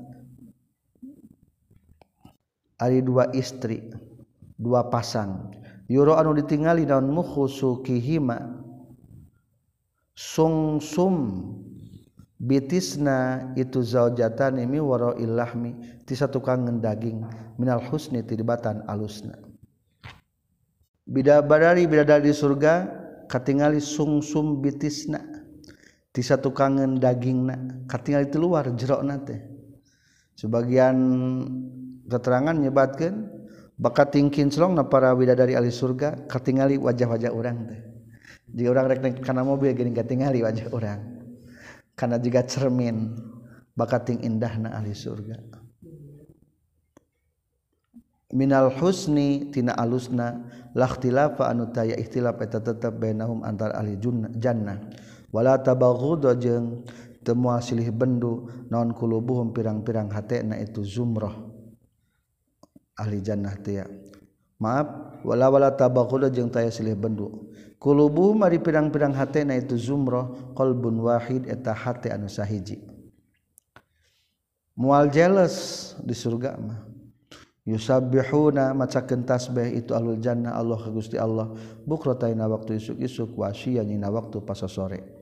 Ari 2.80 3.04
dua 3.04 3.28
istri 3.36 3.92
dua 4.56 4.88
pasang. 4.88 5.59
yuro 5.90 6.14
anu 6.14 6.38
ditingali 6.38 6.86
daun 6.86 7.10
mukhusukihima. 7.10 8.38
Sungsum. 10.14 11.16
Bitisna 12.40 13.52
itu 13.52 13.84
zaujatan 13.84 14.64
ini 14.64 14.80
waro 14.80 15.12
ilahmi 15.12 15.76
ti 16.08 16.16
satu 16.16 16.40
kangen 16.40 16.80
daging. 16.80 17.20
Minal 17.60 17.84
husni 17.84 18.24
tibatan 18.24 18.80
alusna. 18.88 19.36
Bida 21.04 21.44
badari 21.44 21.84
bidadari 21.84 22.30
di 22.30 22.32
surga 22.32 22.88
katingali 23.28 23.76
sungsum 23.76 24.64
bitisna. 24.64 25.20
Ti 26.16 26.24
satu 26.24 26.48
kangen 26.56 26.96
dagingna 26.96 27.84
katingali 27.84 28.32
ti 28.32 28.40
luar 28.40 28.72
jerokna 28.72 29.20
teh. 29.20 29.40
Sebagian 30.32 30.96
keterangan 32.08 32.56
nyebatkan 32.56 33.29
bakat 33.80 34.12
tingkin 34.12 34.52
selong 34.52 34.76
na 34.76 34.84
para 34.84 35.16
widadari 35.16 35.56
ahli 35.56 35.72
surga 35.72 36.28
ketingali 36.28 36.76
wajah-wajah 36.76 37.32
orang 37.32 37.58
teh. 37.64 37.80
Jika 38.52 38.68
orang 38.76 38.86
rek 38.92 39.24
karena 39.24 39.42
mobil 39.46 39.72
gini 39.72 39.96
ketingali 39.96 40.44
wajah 40.44 40.68
orang 40.76 41.00
karena 41.96 42.20
jika 42.20 42.44
cermin 42.44 43.16
bakat 43.72 44.12
ting 44.12 44.20
indah 44.20 44.52
na 44.60 44.68
ahli 44.76 44.92
surga. 44.92 45.40
Minal 48.30 48.70
husni 48.78 49.50
tina 49.50 49.74
alusna 49.74 50.46
lakhtilafa 50.76 51.50
anu 51.50 51.72
taya 51.74 51.98
ikhtilaf 51.98 52.38
eta 52.38 52.62
tetep 52.62 52.94
bainahum 53.00 53.42
antar 53.42 53.74
ahli 53.74 53.98
jannah. 54.38 54.78
Wala 55.34 55.58
tabaghud 55.58 56.26
jeung 56.38 56.84
teu 57.24 57.34
silih 57.62 57.90
bendu 57.90 58.50
naon 58.70 58.94
kulubuhum 58.94 59.50
pirang-pirang 59.54 60.10
hatena 60.10 60.58
itu 60.58 60.82
zumrah 60.82 61.49
ahli 63.00 63.24
jannah 63.24 63.56
tia 63.56 63.88
maaf 64.60 65.16
walawala 65.24 65.72
tabakuda 65.72 66.28
jeung 66.28 66.52
taya 66.52 66.68
silih 66.68 66.94
bendu. 66.94 67.48
Kulubu 67.80 68.36
mari 68.36 68.60
pirang-pirang 68.60 69.16
hate 69.16 69.40
na 69.40 69.56
itu 69.56 69.72
zumroh 69.72 70.52
qalbun 70.52 71.00
wahid 71.00 71.48
eta 71.48 71.72
hate 71.72 72.12
anu 72.12 72.28
sahiji. 72.28 72.76
Mual 74.76 75.08
jealous 75.08 75.96
di 76.04 76.12
surga 76.12 76.60
mah. 76.60 76.84
Yusabbihuna 77.64 78.76
macakeun 78.76 79.24
tasbih 79.24 79.80
itu 79.80 79.96
alul 79.96 80.20
jannah 80.20 80.60
Allah 80.60 80.76
ka 80.76 80.92
Gusti 80.92 81.16
Allah. 81.16 81.56
Bukrataina 81.88 82.44
waktu 82.52 82.76
isuk-isuk 82.76 83.32
wa 83.32 83.48
waktu 84.12 84.36
pas 84.44 84.60
sore 84.68 85.19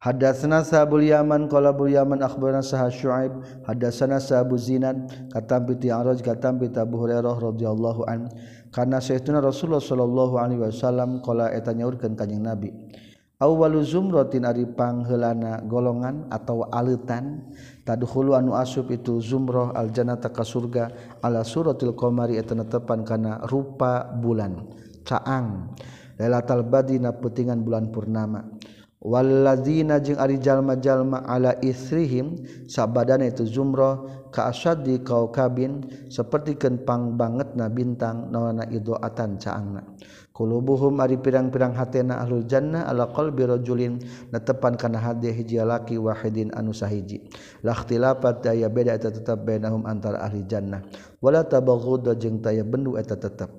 Hadatsana 0.00 0.64
Sahabul 0.64 1.04
Yaman 1.04 1.44
qala 1.52 1.76
bul 1.76 1.92
Yaman 1.92 2.24
akhbarana 2.24 2.64
Sah 2.64 2.88
Syuaib 2.88 3.44
hadatsana 3.68 4.16
Sahabu 4.16 4.56
Zinad 4.56 4.96
katam 5.28 5.68
bi 5.68 5.76
Ti'raj 5.76 6.24
katam 6.24 6.56
bi 6.56 6.72
Abu 6.72 7.04
Hurairah 7.04 7.36
radhiyallahu 7.36 8.08
an. 8.08 8.32
Kana 8.72 8.96
sayyidina 8.96 9.44
Rasulullah 9.44 9.84
sallallahu 9.84 10.40
alaihi 10.40 10.64
wasallam 10.64 11.20
qala 11.20 11.52
eta 11.52 11.76
nyaurkeun 11.76 12.16
kanjing 12.16 12.40
Nabi 12.40 12.72
awwalu 13.40 13.84
zumratin 13.84 14.44
ari 14.44 14.68
pangheulana 14.68 15.64
golongan 15.64 16.28
atau 16.28 16.64
aleutan 16.68 17.52
tadkhulu 17.88 18.36
anu 18.36 18.52
asub 18.56 18.92
itu 18.92 19.20
zumrah 19.20 19.72
al 19.72 19.92
jannata 19.92 20.28
ka 20.28 20.44
surga 20.44 21.18
ala 21.24 21.40
suratil 21.40 21.96
qamari 21.96 22.36
eta 22.36 22.52
netepan 22.52 23.00
kana 23.04 23.40
rupa 23.48 24.12
bulan 24.16 24.64
caang 25.08 25.72
lailatul 26.20 26.64
badri 26.68 27.00
na 27.00 27.16
peutingan 27.16 27.64
bulan 27.64 27.88
purnama. 27.88 28.44
waladzina 29.00 29.96
jeung 30.04 30.20
ari 30.20 30.36
jalma-jalma 30.36 31.24
ala 31.24 31.56
isrihim 31.64 32.36
sabadana 32.68 33.24
itu 33.24 33.48
zumrah 33.48 34.28
ka 34.28 34.52
asyaddi 34.52 35.00
kaukabin 35.00 35.88
sapertikeun 36.12 36.84
na 37.56 37.66
bintang 37.72 38.28
nawana 38.28 38.68
idoatan 38.68 39.40
caangna. 39.40 39.82
Qulubuhum 40.30 40.96
ari 41.04 41.20
pirang-pirang 41.20 41.76
hatena 41.76 42.24
ahlul 42.24 42.48
jannah 42.48 42.88
ala 42.88 43.12
qalbi 43.12 43.44
rajulin 43.44 44.00
netepan 44.32 44.72
kana 44.72 44.96
hadi 44.96 45.36
hiji 45.36 45.60
laki 45.60 46.00
wahidin 46.00 46.48
anu 46.56 46.72
sahiji. 46.72 47.28
La 47.60 47.76
ikhtilafat 47.76 48.48
daya 48.48 48.72
beda 48.72 48.96
eta 48.96 49.12
tetep 49.12 49.36
bainahum 49.44 49.84
antara 49.84 50.24
ahli 50.24 50.48
jannah. 50.48 50.80
Wala 51.20 51.44
tabaghud 51.44 52.08
jeung 52.16 52.40
taya 52.40 52.64
bendu 52.64 52.96
eta 52.96 53.20
tetep. 53.20 53.52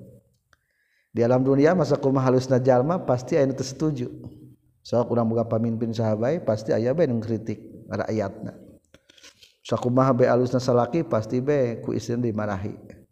Di 1.12 1.22
alam 1.22 1.44
dunia 1.46 1.76
masa 1.76 1.94
kumaha 1.94 2.32
halusna 2.32 2.58
jalma 2.58 2.98
pasti 3.06 3.38
aya 3.38 3.46
nu 3.46 3.54
setuju. 3.54 4.41
so 4.82 4.98
kurang 5.06 5.30
buka 5.30 5.46
pamimpin 5.46 5.94
sahabat 5.94 6.42
pasti 6.42 6.74
ayah 6.74 6.92
be 6.92 7.06
kritik 7.22 7.62
ada 7.88 8.04
ayatna 8.10 8.58
sakumaha 9.62 10.12
alusna 10.28 10.58
salaki 10.58 11.06
pasti 11.06 11.38
be 11.38 11.78
ku 11.80 11.94
istri 11.94 12.18
dimarahi 12.18 13.02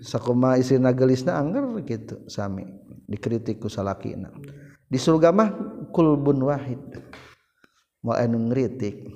sakumaha 0.00 0.56
istrina 0.56 0.90
gelisna 0.96 1.36
anggar 1.36 1.68
gitu 1.84 2.24
sami. 2.26 2.64
Dikritik 3.06 3.60
ku 3.60 3.68
salakina. 3.68 4.32
Di 4.90 4.98
surga 4.98 5.30
mah 5.30 5.50
kulbun 5.92 6.40
wahid. 6.42 6.80
Mau 8.02 8.16
anu 8.16 8.50
ngritik. 8.50 9.06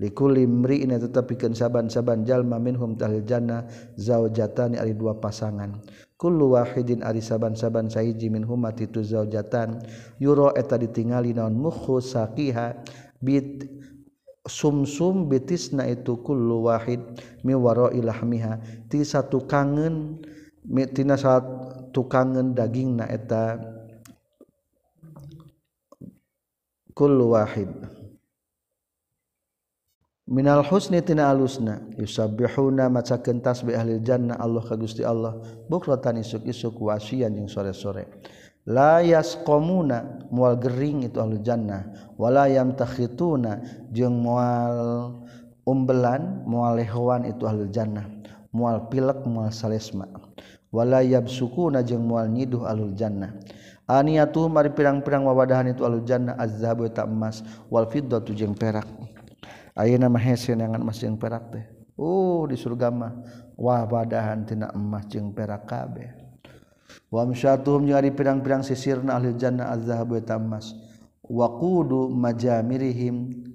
Likuli 0.00 0.48
mri'ina 0.48 0.98
tetapikeun 0.98 1.54
saban-saban 1.54 2.26
jalma 2.26 2.58
minhum 2.58 2.96
tahlil 2.98 3.22
jannah 3.22 3.68
zaujatani 3.94 4.80
ari 4.80 4.96
dua 4.96 5.14
pasangan. 5.20 5.78
kullu 6.22 6.54
wahidin 6.54 7.02
ari 7.02 7.18
saban-saban 7.18 7.90
sahiji 7.90 8.30
min 8.30 8.46
huma 8.46 8.70
itu 8.78 9.02
zaujatan. 9.02 9.82
Yura 10.22 10.54
eta 10.54 10.78
ditingali 10.78 11.34
naon 11.34 11.58
mukhu 11.58 11.98
saqiha 11.98 12.78
bit 13.18 13.66
sumsum 14.46 15.26
bitisna 15.26 15.90
itu 15.90 16.22
kullu 16.22 16.70
wahid 16.70 17.02
mi 17.42 17.58
warai 17.58 17.98
lahmiha. 17.98 18.62
Ti 18.86 19.02
satu 19.02 19.50
kangen 19.50 20.22
mi 20.62 20.86
saat 21.18 21.42
satu 21.90 22.54
daging 22.54 23.02
na 23.02 23.10
eta 23.10 23.58
kullu 26.94 27.34
wahid. 27.34 28.01
Minal 30.32 30.64
husnitina 30.64 31.28
alusna. 31.28 31.84
Yusabbihuna 32.00 32.88
macakeun 32.88 33.44
tasbih 33.44 33.76
ahli 33.76 34.00
jannah 34.00 34.40
Allah 34.40 34.64
ka 34.64 34.80
Gusti 34.80 35.04
Allah. 35.04 35.36
Bukratan 35.68 36.24
isuk-isuk 36.24 36.80
wasian 36.80 37.36
jeung 37.36 37.52
sore-sore. 37.52 38.08
La 38.64 39.04
yasqamuna 39.04 40.24
mual 40.32 40.56
gering 40.56 41.04
itu 41.04 41.20
ahli 41.20 41.36
jannah. 41.44 41.84
Wala 42.16 42.48
yamtakhituna 42.48 43.60
jeung 43.92 44.24
umbelan 45.68 46.48
mual 46.48 46.80
lehoan 46.80 47.28
itu 47.28 47.44
ahli 47.44 47.68
jannah. 47.68 48.08
Pilek 48.88 49.28
mual 49.28 49.52
salesma. 49.52 50.08
Wala 50.72 51.04
yabsukuna 51.04 51.84
jeung 51.84 52.08
mual 52.08 52.32
nyiduh 52.32 52.64
ahli 52.64 52.96
jannah. 52.96 53.36
Aniyatu 53.84 54.48
mari 54.48 54.72
pirang-pirang 54.72 55.28
wawadahan 55.28 55.76
itu 55.76 55.84
ahli 55.84 56.00
jannah. 56.08 56.40
Azhabu 56.40 56.88
ta 56.88 57.04
emas. 57.04 57.44
Wal 57.68 57.84
fiddatu 57.84 58.32
jeung 58.32 58.56
perak 58.56 58.88
Ayeuna 59.72 60.12
mah 60.12 60.20
hese 60.20 60.52
neangan 60.52 60.84
emas 60.84 61.00
jeung 61.00 61.16
perak 61.16 61.48
teh. 61.52 61.64
Uh 61.96 62.44
di 62.48 62.56
surga 62.56 62.92
mah 62.92 63.12
wah 63.56 63.84
badahan 63.88 64.44
tina 64.44 64.68
emas 64.76 65.08
jeung 65.08 65.32
perak 65.32 65.64
kabe. 65.64 66.12
Wa 67.08 67.24
amsyatuhum 67.24 67.88
jari 67.88 68.08
ari 68.08 68.10
pirang-pirang 68.12 68.60
sisirna 68.60 69.16
ahli 69.16 69.32
jannah 69.36 69.72
az-zahab 69.72 70.12
wa 70.12 70.22
tamas. 70.24 70.76
Wa 71.24 71.48
kudu 71.56 72.12
majamirihim 72.12 73.48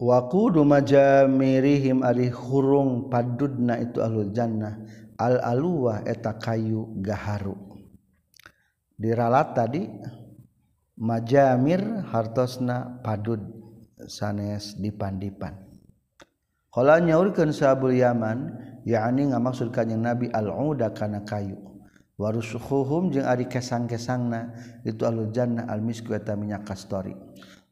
Wa 0.00 0.32
qudu 0.32 0.64
majamirihim 0.64 2.00
ari 2.00 2.32
hurung 2.32 3.12
padudna 3.12 3.76
itu 3.76 4.00
ahlul 4.00 4.32
jannah 4.32 4.80
al 5.20 5.36
aluwah 5.44 6.00
eta 6.08 6.40
kayu 6.40 6.88
gaharu. 7.04 7.52
Diralat 8.96 9.52
tadi 9.52 9.84
majamir 11.00 11.80
hartosna 12.12 13.00
padud 13.00 13.40
sanes 14.04 14.76
dipandipan. 14.76 15.56
Kalau 16.70 17.00
nyaurkan 17.02 17.50
sahabul 17.50 17.96
Yaman 17.96 18.54
yakni 18.86 19.32
ngamaksud 19.32 19.72
kanjeng 19.74 20.04
Nabi 20.04 20.28
al-uda 20.30 20.92
kana 20.92 21.24
kayu. 21.24 21.56
Warusukhuhum 22.20 23.16
jeung 23.16 23.24
ari 23.24 23.48
kesang-kesangna 23.48 24.52
itu 24.84 25.08
alul 25.08 25.32
jannah 25.32 25.64
al 25.72 25.80
misku 25.80 26.12
eta 26.12 26.36
minyak 26.36 26.68
kastori. 26.68 27.16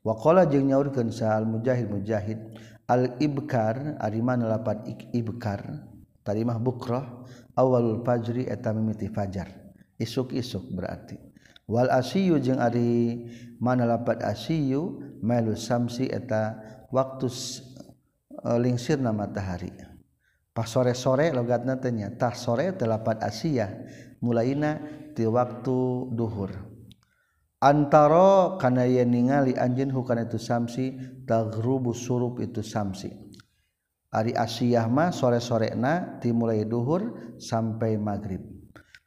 Waqala 0.00 0.48
jeung 0.48 0.72
nyaurkeun 0.72 1.12
sa 1.12 1.36
al 1.36 1.44
mujahid 1.44 1.92
mujahid 1.92 2.40
al 2.88 3.12
ibkar 3.20 4.00
ari 4.00 4.24
mana 4.24 4.56
lapat 4.56 4.88
ibkar 5.12 5.84
tadi 6.24 6.48
mah 6.48 6.56
bukrah 6.56 7.28
awalul 7.60 8.00
fajri 8.00 8.48
eta 8.48 8.72
mimiti 8.72 9.12
fajar. 9.12 9.52
Isuk-isuk 10.00 10.72
berarti. 10.72 11.27
wal 11.68 11.92
asiyu 11.92 12.40
jeung 12.40 12.58
ari 12.58 13.22
mana 13.60 13.84
lapat 13.84 14.24
asiyu 14.24 14.98
melu 15.20 15.52
samsi 15.52 16.08
eta 16.08 16.56
waktu 16.88 17.28
e, 17.28 18.50
lingsirna 18.58 19.12
matahari. 19.12 19.70
Pas 20.56 20.66
sore-sore 20.66 21.30
logatna 21.30 21.78
teh 21.78 21.94
nya 21.94 22.10
tah 22.18 22.34
sore 22.34 22.74
telapat 22.74 23.22
asia 23.22 23.70
mulaina 24.18 24.82
ti 25.14 25.22
waktu 25.22 26.10
duhur. 26.10 26.50
Antara 27.62 28.58
kana 28.58 28.86
yen 28.86 29.14
ningali 29.14 29.54
anjeun 29.54 29.94
hukana 29.94 30.26
itu 30.26 30.38
samsi 30.38 30.98
taghrubu 31.26 31.94
surup 31.94 32.42
itu 32.42 32.62
samsi. 32.62 33.10
Ari 34.10 34.34
asiyah 34.34 34.90
mah 34.90 35.14
sore-sorena 35.14 36.18
ti 36.18 36.34
mulai 36.34 36.66
duhur 36.66 37.34
sampai 37.38 37.94
maghrib. 37.94 38.57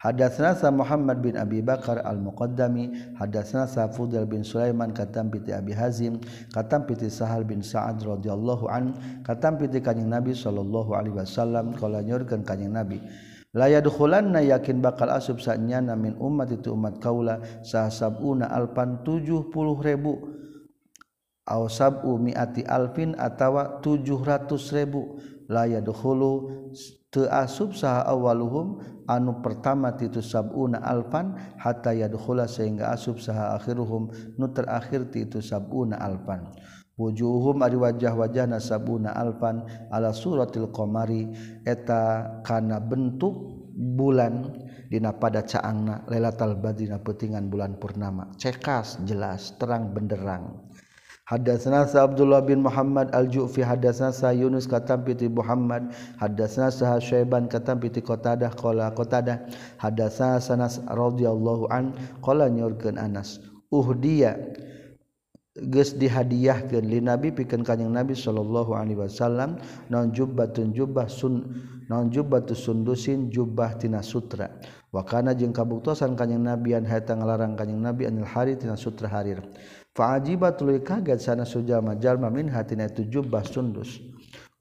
Hadatsna 0.01 0.57
sa 0.57 0.73
Muhammad 0.73 1.21
bin 1.21 1.37
Abi 1.37 1.61
Bakar 1.61 2.01
al-Muqaddami, 2.01 3.13
hadatsna 3.21 3.69
sa 3.69 3.85
Fudail 3.85 4.25
bin 4.25 4.41
Sulaiman 4.41 4.89
katam 4.97 5.29
piti 5.29 5.53
Abi 5.53 5.77
Hazim, 5.77 6.17
katam 6.49 6.89
piti 6.89 7.05
Sahal 7.05 7.45
bin 7.45 7.61
Sa'ad 7.61 8.01
radhiyallahu 8.01 8.65
an, 8.65 8.97
katam 9.21 9.61
piti 9.61 9.77
Kanjeng 9.77 10.09
Nabi 10.09 10.33
sallallahu 10.33 10.97
alaihi 10.97 11.21
wasallam 11.21 11.77
kala 11.77 12.01
nyorkeun 12.01 12.41
Kanjeng 12.41 12.73
Nabi. 12.73 12.97
La 13.53 13.69
yadkhulanna 13.69 14.41
yakin 14.41 14.81
bakal 14.81 15.13
asub 15.13 15.37
sa'nyana 15.37 15.93
min 15.93 16.17
ummat 16.17 16.49
itu 16.49 16.73
umat 16.73 16.97
kaula 16.97 17.37
sahasabuna 17.61 18.49
alpan 18.49 19.05
70 19.05 19.53
ribu 19.85 20.17
aw 21.45 21.61
sab'u 21.69 22.17
mi'ati 22.17 22.65
alfin 22.65 23.13
atawa 23.19 23.83
700 23.85 24.49
ribu 24.81 25.19
la 25.51 25.69
yadkhulu 25.69 26.31
asub 27.19 27.75
saha 27.75 28.07
awaluhum 28.07 28.79
anu 29.03 29.43
pertama 29.43 29.91
titu 29.99 30.23
sabuna 30.23 30.79
alfan 30.79 31.35
hatta 31.59 31.91
yadkhula 31.91 32.47
sehingga 32.47 32.95
asub 32.95 33.19
saha 33.19 33.59
akhiruhum 33.59 34.07
nu 34.39 34.47
terakhir 34.55 35.11
ti 35.11 35.27
titu 35.27 35.43
sabuna 35.43 35.99
alfan. 35.99 36.47
Wujuhum 36.95 37.65
ari 37.65 37.75
wajah-wajahna 37.75 38.63
sabuna 38.63 39.11
alfan 39.11 39.67
ala 39.91 40.15
suratil 40.15 40.71
qamari 40.71 41.27
eta 41.67 42.39
kana 42.47 42.79
bentuk 42.79 43.59
bulan 43.75 44.53
dina 44.91 45.15
pada 45.15 45.43
caangna 45.47 46.03
lailatul 46.07 46.59
badri 46.59 46.87
dina 46.87 46.99
peutingan 46.99 47.51
bulan 47.51 47.75
purnama. 47.75 48.31
Cekas 48.39 49.03
jelas 49.03 49.55
terang 49.59 49.91
benderang. 49.91 50.70
Hadatsana 51.31 51.87
Abdullah 51.87 52.43
bin 52.43 52.59
Muhammad 52.59 53.07
Al-Ju'fi 53.15 53.63
hadatsana 53.63 54.35
Yunus 54.35 54.67
katam 54.67 55.07
piti 55.07 55.31
Muhammad. 55.31 55.95
Hadatsana 56.19 56.99
Syaiban 56.99 57.47
katam 57.47 57.79
piti 57.79 58.03
Qatadah 58.03 58.51
qala 58.51 58.91
Qatadah. 58.91 59.47
Hadatsana 59.79 60.43
Sanas 60.43 60.83
radhiyallahu 60.91 61.71
an 61.71 61.95
qala 62.19 62.51
nyorkeun 62.51 62.99
Anas. 62.99 63.39
Uhdiya 63.71 64.35
geus 65.71 65.95
dihadiahkeun 65.95 66.83
li 66.83 66.99
Nabi 66.99 67.31
pikeun 67.31 67.63
kanjing 67.63 67.87
Nabi 67.87 68.11
sallallahu 68.11 68.75
alaihi 68.75 68.99
wasallam 68.99 69.55
naon 69.87 70.11
jubbatun 70.11 70.75
jubbah 70.75 71.07
sun 71.07 71.47
naon 71.87 72.11
jubbatu 72.11 72.51
sundusin 72.59 73.31
jubbah 73.31 73.79
tina 73.79 74.03
sutra. 74.03 74.51
Wa 74.91 75.07
kana 75.07 75.31
jeung 75.31 75.55
kabuktosan 75.55 76.19
kanjing 76.19 76.43
Nabi 76.43 76.75
an 76.75 76.83
hayata 76.83 77.15
ngalarang 77.15 77.55
kanjing 77.55 77.79
Nabi 77.79 78.03
anil 78.03 78.27
hari 78.27 78.59
tina 78.59 78.75
sutra 78.75 79.07
harir 79.07 79.39
fajiba 79.91 80.55
tuluy 80.55 80.79
kaget 80.79 81.19
sana 81.19 81.43
sujama 81.43 81.95
jalma 81.99 82.31
min 82.31 82.47
hatina 82.47 82.87
itu 82.87 83.07
jubah 83.07 83.43
sundus. 83.43 83.99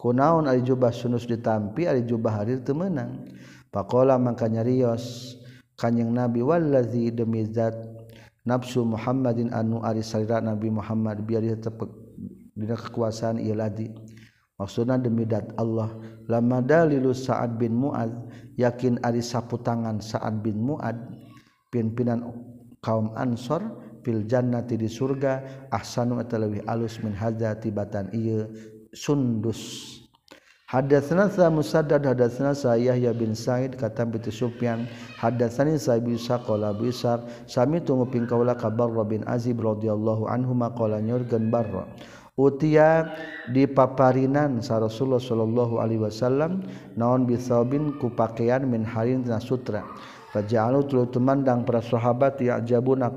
Kunaon 0.00 0.48
ari 0.48 0.64
jubah 0.64 0.90
sundus 0.90 1.28
ditampi 1.28 1.84
ari 1.84 2.02
jubah 2.08 2.40
harir 2.40 2.64
teu 2.64 2.72
meunang 2.72 3.28
faqala 3.68 4.16
mangka 4.16 4.48
nyarios 4.48 5.36
kanjing 5.76 6.10
nabi 6.10 6.40
wallazi 6.40 7.12
demi 7.12 7.44
zat 7.48 7.76
nafsu 8.48 8.82
Muhammadin 8.82 9.52
anu 9.52 9.84
ari 9.84 10.00
salira 10.00 10.40
Nabi 10.40 10.72
Muhammad 10.72 11.22
biar 11.28 11.44
dia 11.44 11.56
tepek 11.56 11.88
dina 12.56 12.76
kekuasaan 12.76 13.38
ieu 13.40 13.54
ladi. 13.54 13.92
Maksudna 14.60 15.00
demi 15.00 15.24
dat 15.24 15.56
Allah. 15.56 15.88
Lama 16.28 16.60
dalilu 16.60 17.16
Sa'ad 17.16 17.56
bin 17.56 17.80
Mu'ad 17.80 18.12
yakin 18.60 19.00
ari 19.00 19.24
sapu 19.24 19.56
tangan 19.56 20.04
Sa'ad 20.04 20.44
bin 20.44 20.60
Mu'ad 20.60 21.00
pimpinan 21.72 22.28
kaum 22.84 23.16
Ansor 23.16 23.64
fil 24.02 24.24
jannati 24.28 24.76
di 24.76 24.88
surga 24.88 25.66
ahsanu 25.72 26.20
atalawi 26.20 26.60
alus 26.66 27.00
min 27.04 27.12
hadza 27.12 27.56
tibatan 27.56 28.08
iyo 28.12 28.48
sundus. 28.92 29.96
Hadatsana 30.70 31.26
sa 31.26 31.50
Musaddad 31.50 32.06
hadatsana 32.06 32.54
sa 32.54 32.78
Yahya 32.78 33.10
bin 33.10 33.34
Sa'id 33.34 33.74
kata 33.74 34.06
bi 34.06 34.22
Sufyan 34.30 34.86
hadatsani 35.18 35.74
sa 35.74 35.98
bi 35.98 36.14
Saqala 36.14 36.70
bi 36.78 36.94
Sar 36.94 37.26
sami 37.50 37.82
kabar 37.82 38.06
Robin 38.06 38.22
kaula 38.22 38.54
ka 38.54 38.70
Allahu 38.70 39.02
bin 39.02 39.26
Azib 39.26 39.58
radhiyallahu 39.58 40.30
anhu 40.30 40.54
maqala 40.54 41.02
nyurgen 41.02 41.50
Barra. 41.50 41.90
Utia 42.38 43.10
di 43.50 43.66
paparinan 43.66 44.62
sa 44.62 44.78
Rasulullah 44.78 45.18
sallallahu 45.18 45.82
alaihi 45.82 46.06
wasallam 46.06 46.62
naon 46.94 47.26
bi 47.26 47.34
saubin 47.34 47.98
ku 47.98 48.14
pakaian 48.14 48.62
min 48.62 48.86
harin 48.86 49.26
tina 49.26 49.42
sutra. 49.42 49.82
Faja'alu 50.30 50.86
tulu 50.86 51.10
tumandang 51.10 51.66
para 51.66 51.82
sahabat 51.82 52.38
ya'jabuna 52.38 53.10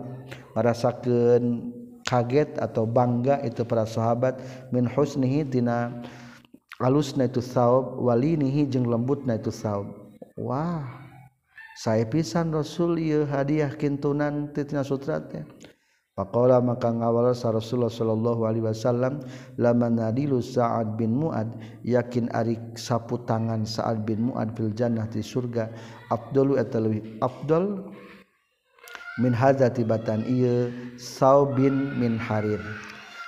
merasakan 0.54 1.74
kaget 2.06 2.58
atau 2.62 2.86
bangga 2.86 3.42
itu 3.46 3.66
para 3.66 3.86
sahabat 3.86 4.38
min 4.70 4.86
husnihi 4.86 5.46
tina 5.46 6.04
alusna 6.82 7.30
itu 7.30 7.42
saub 7.42 7.98
walinihi 8.02 8.70
jeung 8.70 8.90
lembutna 8.90 9.38
itu 9.38 9.54
saub. 9.54 9.90
Wah 10.38 10.86
saya 11.78 12.06
pisan 12.06 12.54
rasul 12.54 13.02
ieu 13.02 13.26
hadiah 13.26 13.74
kintunan 13.74 14.54
tina 14.54 14.86
sutratnya 14.86 15.46
Pakola 16.14 16.62
maka 16.62 16.94
ngawal 16.94 17.34
sa 17.34 17.50
Rasulullah 17.50 17.90
sallallahu 17.90 18.46
Alaihi 18.46 18.70
Wasallam 18.70 19.26
lama 19.58 19.90
nadilu 19.90 20.46
Saad 20.46 20.94
bin 20.94 21.18
Muad? 21.18 21.58
Yakin 21.82 22.30
ari 22.38 22.54
sapu 22.78 23.18
tangan 23.26 23.66
Saad 23.66 24.06
bin 24.06 24.30
Muad 24.30 24.54
fil 24.54 24.70
jannah 24.78 25.10
di 25.10 25.26
surga. 25.26 25.74
Abdul 26.14 26.62
atau 26.62 26.86
lebih 26.86 27.18
Abdul 27.18 27.90
min 29.22 29.34
hazatibatan 29.36 30.26
ieu 30.26 30.74
Saub 30.98 31.54
bin 31.54 31.94
min 32.00 32.18
Harir 32.18 32.62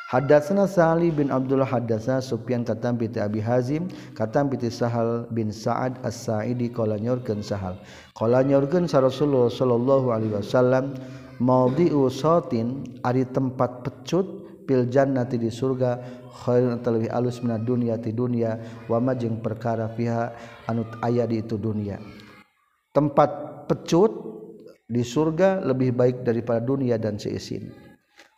Hadatsana 0.05 0.69
Sali 0.69 1.09
bin 1.09 1.33
Abdullah 1.33 1.65
hadatsana 1.65 2.21
Sufyan 2.21 2.61
katam 2.61 2.95
bi 2.95 3.09
Abi 3.17 3.41
Hazim 3.41 3.89
katam 4.13 4.53
bi 4.53 4.61
Sahal 4.69 5.25
bin 5.33 5.49
Sa'ad 5.49 5.97
As-Sa'idi 6.05 6.69
qala 6.69 7.01
nyorkeun 7.01 7.41
Sahal. 7.41 7.81
Qala 8.13 8.45
nyorkeun 8.45 8.85
sa 8.85 9.01
Rasulullah 9.01 9.49
sallallahu 9.49 10.13
alaihi 10.13 10.37
wasallam 10.37 10.93
maudhi'u 11.41 12.05
satin 12.13 12.85
ari 13.01 13.25
tempat 13.27 13.81
pecut 13.81 14.45
pil 14.69 14.85
jannati 14.89 15.41
di 15.41 15.49
surga 15.49 16.01
khairun 16.45 16.81
talwi 16.81 17.09
alus 17.09 17.39
minad 17.41 17.65
dunya 17.65 17.97
ti 18.01 18.11
dunya 18.11 18.57
wa 18.89 18.97
ma 19.01 19.13
jeung 19.13 19.41
perkara 19.41 19.89
fiha 19.93 20.33
anu 20.69 20.85
aya 21.05 21.29
di 21.29 21.41
itu 21.41 21.55
dunya 21.55 22.01
tempat 22.91 23.29
pecut 23.69 24.34
di 24.85 25.01
surga 25.01 25.65
lebih 25.65 25.93
baik 25.97 26.21
daripada 26.21 26.61
dunia 26.61 27.01
dan 27.01 27.17
seisin 27.17 27.73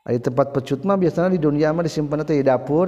ari 0.08 0.24
tempat 0.24 0.56
pecut 0.56 0.88
mah 0.88 0.96
biasanya 0.96 1.36
di 1.36 1.42
dunia 1.44 1.76
mah 1.76 1.84
disimpan 1.84 2.24
di 2.24 2.44
dapur 2.44 2.88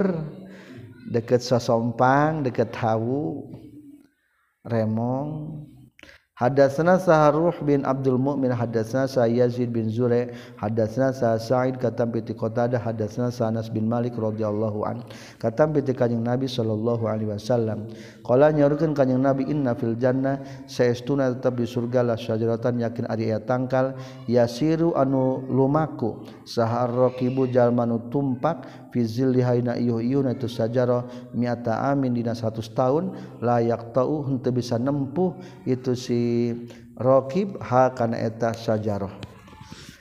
dekat 1.12 1.44
sasompang 1.44 2.40
dekat 2.40 2.72
hawu 2.80 3.52
remong 4.64 5.28
Hadatsana 6.40 6.96
Saharuh 6.96 7.52
bin 7.68 7.84
Abdul 7.84 8.16
Mukmin 8.16 8.48
hadatsana 8.48 9.04
Sa 9.04 9.28
Yazid 9.28 9.76
bin 9.76 9.92
Zure 9.92 10.32
hadatsana 10.56 11.12
Sa 11.12 11.36
Sa'id 11.36 11.76
katam 11.76 12.16
bi 12.16 12.24
Qatadah 12.24 12.80
hadatsana 12.80 13.28
Sa 13.28 13.52
Anas 13.52 13.68
bin 13.68 13.84
Malik 13.84 14.16
radhiyallahu 14.16 14.88
an 14.88 15.04
katam 15.36 15.76
bi 15.76 15.84
Kanjeng 15.84 16.24
Nabi 16.24 16.48
sallallahu 16.48 17.04
alaihi 17.04 17.36
wasallam. 17.36 17.92
Qala 18.24 18.56
nyaurkeun 18.56 18.96
Kanjeng 18.96 19.20
Nabi 19.20 19.52
inna 19.52 19.76
fil 19.76 20.00
jannah 20.00 20.40
saestuna 20.64 21.28
tetap 21.28 21.60
di 21.60 21.68
surga 21.68 22.00
la 22.08 22.16
syajaratan 22.16 22.88
yakin 22.88 23.04
ari 23.12 23.28
aya 23.28 23.44
tangkal 23.44 23.92
yasiru 24.24 24.96
anu 24.96 25.44
lumaku 25.44 26.24
sahar 26.48 26.88
raqibu 26.88 27.52
jalma 27.52 27.84
tumpak 28.08 28.88
fi 28.96 29.04
zilli 29.04 29.44
hayna 29.44 29.76
iyuh 29.76 30.00
iyuna 30.00 30.32
itu 30.32 30.48
sajaro 30.48 31.04
mi'ata 31.36 31.84
amin 31.92 32.16
dina 32.16 32.32
100 32.32 32.64
tahun 32.72 33.12
layak 33.44 33.92
tau 33.92 34.24
henteu 34.24 34.56
bisa 34.56 34.80
nempuh 34.80 35.36
itu 35.68 35.92
si 35.92 36.29
rokib 37.00 37.56
ha 37.64 37.90
kana 37.96 38.18
eta 38.20 38.52
sajarah. 38.52 39.30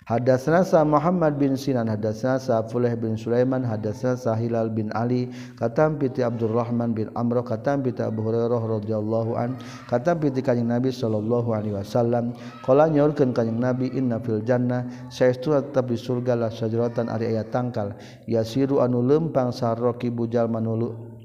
Hadatsana 0.09 0.65
sa 0.65 0.81
Muhammad 0.81 1.37
bin 1.37 1.53
Sinan 1.53 1.85
hadatsana 1.85 2.41
sa 2.41 2.65
Fuleh 2.65 2.97
bin 2.97 3.13
Sulaiman 3.13 3.61
hadatsana 3.61 4.17
sa 4.17 4.33
Hilal 4.33 4.73
bin 4.73 4.89
Ali 4.97 5.29
katam 5.53 6.01
piti 6.01 6.25
Abdurrahman 6.25 6.97
bin 6.97 7.13
Amro, 7.13 7.45
katam 7.45 7.85
piti 7.85 8.01
Abu 8.01 8.25
Hurairah 8.25 8.57
radhiyallahu 8.57 9.37
an 9.37 9.61
katam 9.85 10.17
piti 10.17 10.41
kanjing 10.41 10.65
Nabi 10.65 10.89
sallallahu 10.89 11.53
alaihi 11.53 11.77
wasallam. 11.77 12.33
Qala 12.65 12.89
nyaurkeun 12.89 13.37
kanjing 13.37 13.61
Nabi 13.61 13.93
inna 13.93 14.17
fil 14.17 14.41
jannah 14.41 14.89
saestu 15.13 15.53
tetep 15.53 15.93
di 15.93 15.97
surga 16.01 16.33
la 16.33 16.49
sajratan 16.49 17.05
ari 17.05 17.29
aya 17.29 17.45
tangkal. 17.45 17.93
Yasiru 18.25 18.81
anu 18.81 19.05
lempang 19.05 19.53
sarroki 19.53 20.09
bujal 20.09 20.49
manulu 20.49 21.18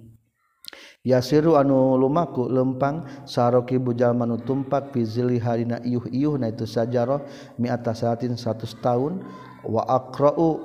Yasiru 1.04 1.60
anu 1.60 2.00
lumaku 2.00 2.48
lempang 2.48 3.04
saroki 3.28 3.76
bujal 3.76 4.16
manu 4.16 4.40
tumpak 4.40 4.88
pizili 4.88 5.36
harina 5.36 5.76
iuh 5.84 6.08
iuh 6.08 6.40
na 6.40 6.48
itu 6.48 6.64
sajaroh 6.64 7.20
mi 7.60 7.68
atas 7.68 8.00
satin 8.00 8.32
satu 8.40 8.64
tahun. 8.80 9.20
Wa 9.68 9.84
akra'u 9.84 10.64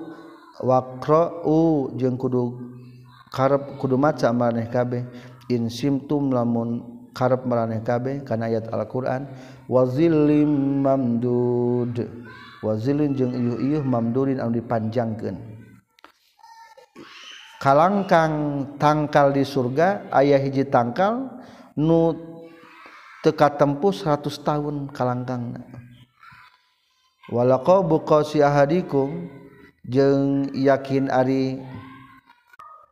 wa 0.63 0.79
akra'u 0.79 1.91
jeung 1.99 2.15
kudu 2.15 2.55
karep 3.35 3.75
kudu 3.83 3.99
maca 3.99 4.31
maraneh 4.31 4.71
kabeh. 4.71 5.03
In 5.51 5.67
simtum 5.67 6.31
lamun 6.31 6.87
karep 7.11 7.43
maraneh 7.43 7.83
kabeh 7.83 8.23
kana 8.23 8.47
ayat 8.47 8.71
Al-Qur'an 8.71 9.27
wa 9.67 9.83
zillim 9.91 10.79
mamdud. 10.87 11.99
Wa 12.63 12.79
zillin 12.79 13.11
jeung 13.11 13.35
iuh 13.35 13.59
iuh 13.59 13.83
mamdurin 13.83 14.39
anu 14.39 14.55
dipanjangkeun. 14.55 15.58
kalangkang 17.59 18.65
tangkal 18.79 19.35
di 19.35 19.43
surga 19.43 20.07
ayah 20.15 20.39
hiji 20.39 20.63
tangkal 20.65 21.27
nu 21.75 22.15
teka 23.19 23.51
tempuh 23.59 23.91
100 23.91 24.25
tahun 24.47 24.75
kalangkang. 24.95 25.59
Walaqo 27.29 27.85
buqa 27.85 28.25
si 28.25 28.41
ahadikum 28.41 29.29
jeung 29.85 30.49
yakin 30.55 31.11
ari. 31.13 31.61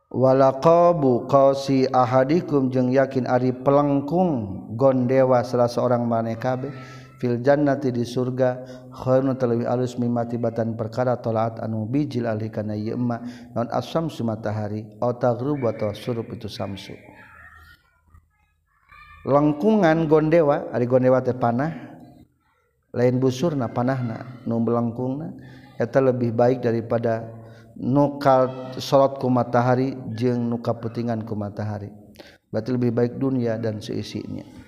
Walaqabu 0.08 1.28
qasi 1.28 1.84
ahadikum 1.92 2.72
jeung 2.72 2.88
yakin 2.88 3.28
ari 3.28 3.52
pelengkung 3.52 4.64
gondewa 4.72 5.44
salah 5.44 5.68
seorang 5.68 6.00
maneh 6.08 6.32
kabeh. 6.32 6.72
Fil 7.18 7.42
jannati 7.42 7.90
di 7.90 8.06
surga 8.06 8.62
khairun 8.94 9.34
talawi 9.34 9.66
alus 9.66 9.98
mimati 9.98 10.38
batan 10.38 10.78
perkara 10.78 11.18
tolaat 11.18 11.58
anu 11.58 11.84
bijil 11.84 12.30
alih 12.30 12.48
kana 12.48 12.78
ieu 12.78 12.94
emma 12.94 13.18
non 13.52 13.66
asamsu 13.74 14.22
matahari 14.22 14.86
au 15.02 15.12
taghrub 15.18 15.66
surup 15.98 16.30
itu 16.30 16.46
samsu. 16.46 16.94
Lengkungan 19.26 20.06
gondewa 20.06 20.70
ari 20.70 20.86
gondewa 20.86 21.20
teh 21.20 21.34
panah 21.34 21.74
lain 22.94 23.18
busurna 23.18 23.68
panahna 23.68 24.40
nu 24.46 24.62
melengkungna 24.62 25.34
eta 25.76 26.00
lebih 26.00 26.32
baik 26.32 26.64
daripada 26.64 27.26
nukal 27.76 28.72
salat 28.78 29.18
ku 29.18 29.26
matahari 29.28 29.98
jeung 30.14 30.48
nu 30.48 30.62
kaputingan 30.62 31.26
ku 31.26 31.34
matahari. 31.34 31.90
Berarti 32.48 32.70
lebih 32.72 32.96
baik 32.96 33.12
dunia 33.20 33.60
dan 33.60 33.76
seisinya 33.76 34.67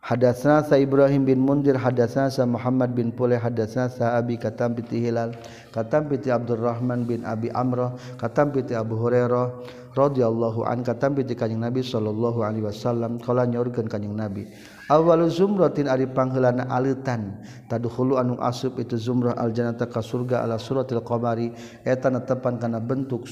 Hadatsna 0.00 0.64
sa 0.64 0.80
Ibrahim 0.80 1.28
bin 1.28 1.44
Munzir 1.44 1.76
hadatsna 1.76 2.32
sa 2.32 2.48
Muhammad 2.48 2.96
bin 2.96 3.12
Puleh 3.12 3.36
hadatsna 3.36 3.92
sa 3.92 4.16
Abi 4.16 4.40
Katam 4.40 4.72
piti 4.72 4.96
Hilal 4.96 5.36
katam 5.76 6.08
piti 6.08 6.32
Abdurrahman 6.32 7.04
bin 7.04 7.20
Abi 7.28 7.52
Amrah 7.52 7.92
katam 8.16 8.48
piti 8.48 8.72
Abu 8.72 8.96
Hurairah 8.96 9.60
radhiyallahu 9.92 10.64
an 10.64 10.80
katam 10.80 11.20
piti 11.20 11.36
Kanjeng 11.36 11.60
Nabi 11.60 11.84
sallallahu 11.84 12.40
alaihi 12.40 12.64
wasallam 12.64 13.20
kala 13.20 13.44
nyorkeun 13.44 13.92
Kanjeng 13.92 14.16
Nabi 14.16 14.48
awwalu 14.88 15.28
zumratin 15.28 15.84
ari 15.84 16.08
pangheulana 16.08 16.64
alitan 16.72 17.36
tadkhulu 17.68 18.16
anu 18.16 18.40
asub 18.40 18.80
itu 18.80 18.96
zumrah 18.96 19.36
aljannata 19.36 19.84
ka 19.84 20.00
surga 20.00 20.48
ala 20.48 20.56
suratil 20.56 21.04
qamari 21.04 21.52
eta 21.84 22.08
netepan 22.08 22.56
kana 22.56 22.80
bentuk 22.80 23.28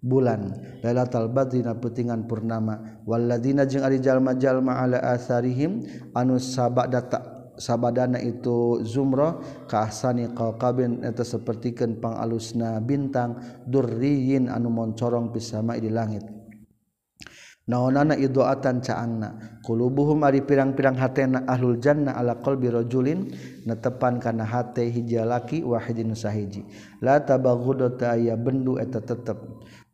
bulan. 0.00 0.56
Lailatul 0.80 1.28
Badri 1.30 1.60
na 1.64 1.76
peutingan 1.76 2.24
purnama. 2.24 3.04
Walladzina 3.04 3.68
jeung 3.68 3.84
ari 3.84 4.00
jalma-jalma 4.00 4.80
ala 4.80 4.98
asarihim 5.14 5.84
anu 6.16 6.40
sabadata 6.40 7.40
sabadana 7.60 8.16
itu 8.24 8.80
zumrah 8.88 9.36
kaasani 9.68 10.32
qaqabin 10.32 11.04
eta 11.04 11.20
sapertikeun 11.20 12.00
pangalusna 12.00 12.80
bintang 12.80 13.36
durriyin 13.68 14.48
anu 14.48 14.72
moncorong 14.72 15.28
pisama 15.28 15.76
di 15.76 15.92
langit. 15.92 16.24
Naonana 17.70 18.18
idoatan 18.18 18.82
caangna. 18.82 19.60
Qulubuhum 19.62 20.26
ari 20.26 20.42
pirang-pirang 20.42 20.98
hatena 20.98 21.46
ahlul 21.46 21.78
jannah 21.78 22.18
ala 22.18 22.42
qalbi 22.42 22.66
rajulin 22.66 23.30
netepan 23.62 24.18
kana 24.18 24.42
hate 24.42 24.90
hiji 24.90 25.22
laki 25.22 25.62
wahidin 25.62 26.10
sahiji. 26.18 26.66
La 26.98 27.22
tabaghudata 27.22 28.18
aya 28.18 28.34
bendu 28.34 28.74
eta 28.74 28.98
tetep. 28.98 29.38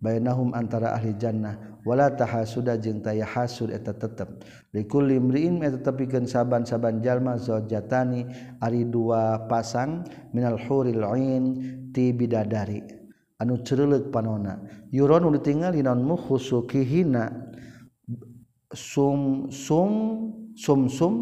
bayanahum 0.07 0.55
antara 0.55 0.95
ahli 0.95 1.19
jannah. 1.19 1.59
Wala 1.83 2.15
tahasuda 2.15 2.79
jeung 2.79 3.03
taya 3.03 3.27
hasud 3.27 3.75
eta 3.75 3.95
tetep. 3.95 4.47
Likul 4.71 5.11
limriin 5.11 5.63
eta 5.67 5.91
tepikeun 5.91 6.27
saban-saban 6.27 7.03
jalma 7.03 7.39
zaujatani 7.39 8.27
ari 8.63 8.87
dua 8.87 9.47
pasang 9.51 10.07
minal 10.31 10.59
huril 10.67 11.03
ain 11.07 11.45
ti 11.91 12.15
bidadari. 12.15 12.83
Anu 13.39 13.63
cereuleuk 13.63 14.11
panona. 14.11 14.63
Yuron 14.91 15.31
ulu 15.31 15.39
tinggal 15.43 15.75
dinaon 15.75 16.03
mukhusukihina 16.03 17.55
sum 18.75 19.47
sum 19.55 19.93
sum 20.59 20.91
sum 20.91 21.15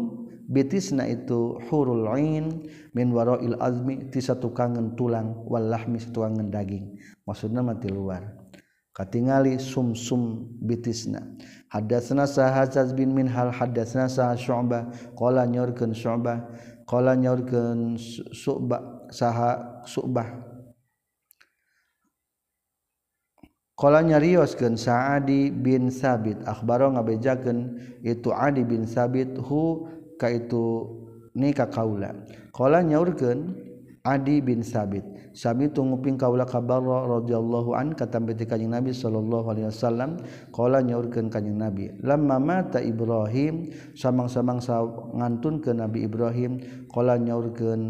bitisna 0.49 1.05
itu 1.05 1.61
hurul 1.69 2.09
ain 2.09 2.65
min 2.97 3.13
warail 3.13 3.53
azmi 3.61 4.09
ti 4.09 4.17
satu 4.17 4.49
kangen 4.49 4.97
tulang 4.97 5.45
wal 5.45 5.61
lahmi 5.61 6.01
satu 6.01 6.25
kangen 6.25 6.49
daging. 6.49 6.97
Maksudna 7.27 7.61
mati 7.61 7.91
luar. 7.93 8.34
Katingali 8.95 9.59
sumsum 9.59 10.47
bitisna. 10.63 11.19
Hadatsna 11.67 12.23
sahazaz 12.23 12.95
bin 12.95 13.11
min 13.11 13.27
hal 13.27 13.51
hadatsna 13.51 14.07
sah 14.07 14.31
syu'bah. 14.39 14.87
Qala 15.19 15.43
nyorkeun 15.43 15.91
syu'bah. 15.91 16.47
Qala 16.87 17.19
nyorkeun 17.19 17.99
su'bah 18.31 19.11
saha 19.11 19.83
su'bah. 19.83 20.55
Qala 23.75 23.99
nyarioskeun 24.07 24.79
sa'adi 24.79 25.51
bin 25.51 25.91
sabit. 25.91 26.39
Akhbaro 26.47 26.95
ngabejakeun 26.95 27.75
itu 28.07 28.31
adi 28.31 28.63
bin 28.63 28.87
sabit 28.87 29.35
hu 29.35 29.91
ka 30.15 30.31
itu 30.31 30.87
ni 31.35 31.51
ka 31.51 31.67
kaula. 31.67 32.15
Qala 32.55 32.79
nyaurkeun 32.79 33.59
adi 34.07 34.39
bin 34.39 34.63
sabit 34.63 35.03
Sami 35.35 35.67
tungguping 35.67 36.15
kaula 36.15 36.47
kabar 36.47 36.79
radhiyallahu 36.79 37.75
an 37.75 37.91
katampi 37.91 38.39
kanjing 38.47 38.71
Nabi 38.71 38.95
sallallahu 38.95 39.51
alaihi 39.51 39.67
wasallam 39.67 40.15
qala 40.55 40.79
nyaurkeun 40.79 41.27
kanjing 41.27 41.59
Nabi. 41.59 41.91
Lamma 41.99 42.39
mata 42.39 42.79
Ibrahim 42.79 43.67
samang-samang 43.99 44.63
ngantun 45.11 45.59
ke 45.59 45.75
Nabi 45.75 46.07
Ibrahim 46.07 46.63
qala 46.87 47.19
nyaurkeun 47.19 47.81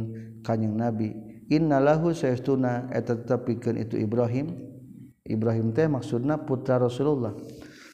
kanjing 0.41 0.73
Nabi. 0.73 1.13
Innalahu 1.53 2.17
sayastuna 2.17 2.89
eta 2.89 3.13
tetepikeun 3.13 3.77
itu 3.77 4.01
Ibrahim. 4.01 4.49
Ibrahim 5.29 5.69
teh 5.69 5.85
maksudna 5.85 6.41
putra 6.41 6.81
Rasulullah. 6.81 7.37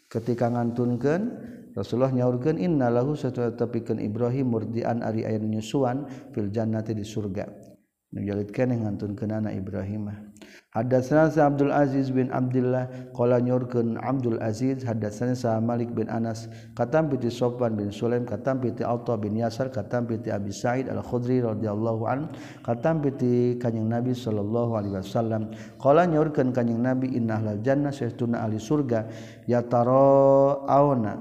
Ketika 0.07 0.47
ngantunkeun 0.47 1.51
Rasulullah 1.75 2.15
nyaurkeun 2.15 2.55
innalahu 2.55 3.19
sayastuna 3.19 3.51
tetepikeun 3.51 3.99
Ibrahim 3.99 4.47
murdian 4.47 5.03
ari 5.03 5.27
aya 5.27 5.43
nyusuan 5.43 6.07
fil 6.31 6.47
jannati 6.47 6.95
di 6.95 7.03
surga. 7.03 7.71
Yang 8.11 8.83
ngantun 8.83 9.15
kenana 9.15 9.55
Ibrahimah 9.55 10.31
Hadatsana 10.71 11.27
Abdul 11.35 11.67
Aziz 11.67 12.15
bin 12.15 12.31
Abdullah 12.31 12.87
qala 13.11 13.43
nyurkeun 13.43 13.99
Abdul 13.99 14.39
Aziz 14.39 14.87
hadatsana 14.87 15.35
sa 15.35 15.59
Malik 15.59 15.91
bin 15.91 16.07
Anas 16.07 16.47
katam 16.79 17.11
piti 17.11 17.27
Sofwan 17.27 17.75
bin 17.75 17.91
Sulaim 17.91 18.23
katam 18.23 18.63
piti 18.63 18.79
Atha 18.79 19.19
bin 19.19 19.35
Yasar 19.35 19.67
katam 19.67 20.07
piti 20.07 20.31
Abi 20.31 20.55
Sa'id 20.55 20.87
Al-Khudri 20.87 21.43
radhiyallahu 21.43 22.03
an 22.07 22.31
katam 22.63 23.03
piti 23.03 23.59
Kanjeng 23.59 23.91
Nabi 23.91 24.15
sallallahu 24.15 24.71
alaihi 24.79 24.95
wasallam. 24.95 25.51
Qala 25.75 26.07
nyurkeun 26.07 26.55
Kanjeng 26.55 26.79
Nabi 26.79 27.19
innal 27.19 27.59
jannah 27.59 27.91
saestuna 27.91 28.47
ahli 28.47 28.55
surga 28.55 29.11
yatara 29.51 30.63
auna 30.71 31.19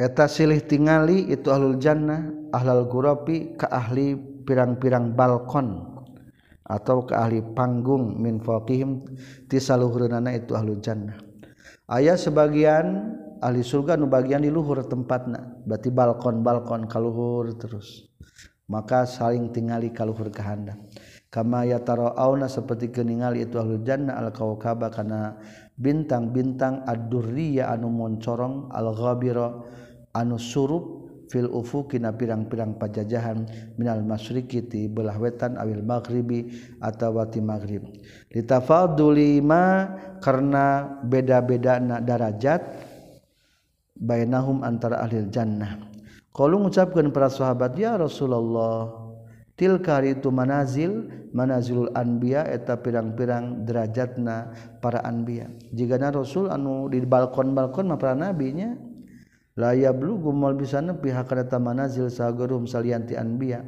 eta 0.00 0.32
silih 0.32 0.64
tingali 0.64 1.28
itu 1.28 1.52
ahlul 1.52 1.76
jannah 1.76 2.32
ahlal 2.56 2.88
gurapi 2.88 3.52
ka 3.60 3.68
ahli 3.68 4.35
pirang-pirang 4.46 5.18
balkon 5.18 5.98
atau 6.66 7.02
ke 7.06 7.14
ahli 7.14 7.42
panggung 7.54 8.18
min 8.18 8.38
faqihim 8.38 9.02
ti 9.50 9.58
itu 9.58 10.52
ahlu 10.54 10.78
jannah. 10.78 11.18
Aya 11.86 12.14
sebagian 12.18 13.14
ahli 13.42 13.62
surga 13.62 13.98
nu 13.98 14.06
bagian 14.06 14.42
di 14.42 14.50
luhur 14.50 14.82
tempatna 14.86 15.62
berarti 15.66 15.90
balkon-balkon 15.90 16.86
kaluhur 16.86 17.50
terus. 17.58 18.06
Maka 18.66 19.06
saling 19.06 19.54
tingali 19.54 19.94
kaluhur 19.94 20.26
kahandap 20.30 20.74
kama 21.36 21.68
yatarauna 21.68 22.48
seperti 22.48 22.88
keningali 22.88 23.44
itu 23.44 23.60
ahlu 23.60 23.84
jannah 23.84 24.16
al 24.16 24.32
kawkaba 24.32 24.88
kana 24.88 25.36
bintang-bintang 25.76 26.80
ad-durriya 26.88 27.68
anu 27.68 27.92
moncorong 27.92 28.72
al 28.72 28.96
ghabira 28.96 29.52
anu 30.16 30.40
surup 30.40 30.95
fil 31.26 31.50
ufu 31.50 31.86
kina 31.86 32.14
pirang-pirang 32.14 32.78
pajajahan 32.78 33.46
minal 33.76 34.02
masyrikiti 34.02 34.86
belah 34.86 35.18
wetan 35.18 35.58
awil 35.58 35.82
maghribi 35.82 36.50
atau 36.78 37.18
wati 37.18 37.42
maghrib. 37.42 37.82
Litafadulima 38.30 39.92
karena 40.22 40.86
beda-beda 41.02 41.82
na 41.82 41.98
darajat 41.98 42.62
bainahum 43.96 44.62
antara 44.62 45.02
ahli 45.02 45.26
jannah. 45.32 45.80
Kalau 46.36 46.60
mengucapkan 46.60 47.08
para 47.10 47.32
sahabat 47.32 47.80
ya 47.80 47.96
Rasulullah 47.96 48.92
tilka 49.56 50.04
itu 50.04 50.28
manazil 50.28 51.08
manazilul 51.32 51.88
anbiya 51.96 52.44
eta 52.44 52.76
pirang-pirang 52.76 53.64
derajatna 53.64 54.52
para 54.84 55.00
anbiya. 55.00 55.48
Jika 55.72 55.96
na 55.96 56.12
rasul 56.12 56.52
anu 56.52 56.92
di 56.92 57.00
balkon-balkon 57.00 57.88
mah 57.88 57.96
para 57.96 58.12
nabinya 58.12 58.76
layab 59.56 59.98
lugu 60.04 60.30
mal 60.30 60.54
bisa 60.54 60.78
nepi 60.78 61.10
hakareta 61.10 61.56
manazil 61.56 62.12
sagurum 62.12 62.68
salianti 62.68 63.16
anbiya. 63.16 63.64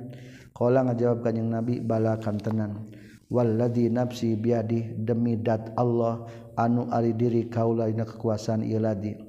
Qala 0.52 0.84
ngajawabkan 0.86 1.34
yang 1.38 1.48
nabi 1.54 1.80
balakan 1.82 2.36
tenan. 2.38 2.72
Walladzi 3.28 3.92
nafsi 3.92 4.40
biadi 4.40 4.96
demi 4.96 5.36
dat 5.36 5.76
Allah 5.76 6.24
anu 6.56 6.88
ari 6.88 7.12
diri 7.12 7.48
kaula 7.52 7.84
ina 7.84 8.08
kekuasaan 8.08 8.64
iladi 8.64 9.28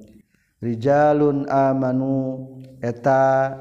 rijalun 0.60 1.48
amanu 1.48 2.44
eta 2.84 3.52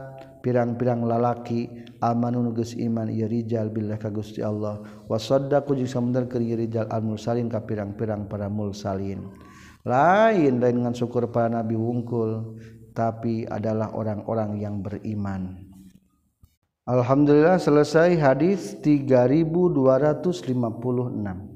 pirang-pirang 0.43 1.03
lalaki 1.03 1.67
amanu 2.03 2.43
nugus 2.43 2.75
iman 2.75 3.07
ieu 3.11 3.27
rijal 3.27 3.71
billah 3.71 3.99
ka 3.99 4.11
Gusti 4.11 4.43
Allah. 4.43 4.79
Wa 5.07 5.19
saddaqu 5.19 5.75
jeung 5.75 5.91
sabener 5.91 6.27
keur 6.27 6.43
rijal 6.43 6.87
al 6.91 7.03
mursalin 7.03 7.51
ka 7.51 7.63
pirang-pirang 7.63 8.27
para 8.27 8.47
mursalin. 8.47 9.27
Lain 9.87 10.59
lain 10.59 10.75
dengan 10.75 10.93
syukur 10.95 11.31
para 11.31 11.47
nabi 11.47 11.75
wungkul. 11.75 12.59
Tapi 12.93 13.49
adalah 13.49 13.97
orang-orang 13.97 14.61
yang 14.61 14.85
beriman. 14.85 15.69
Alhamdulillah 16.89 17.61
selesai 17.61 18.17
hadis 18.17 18.73
3256. 18.81 21.48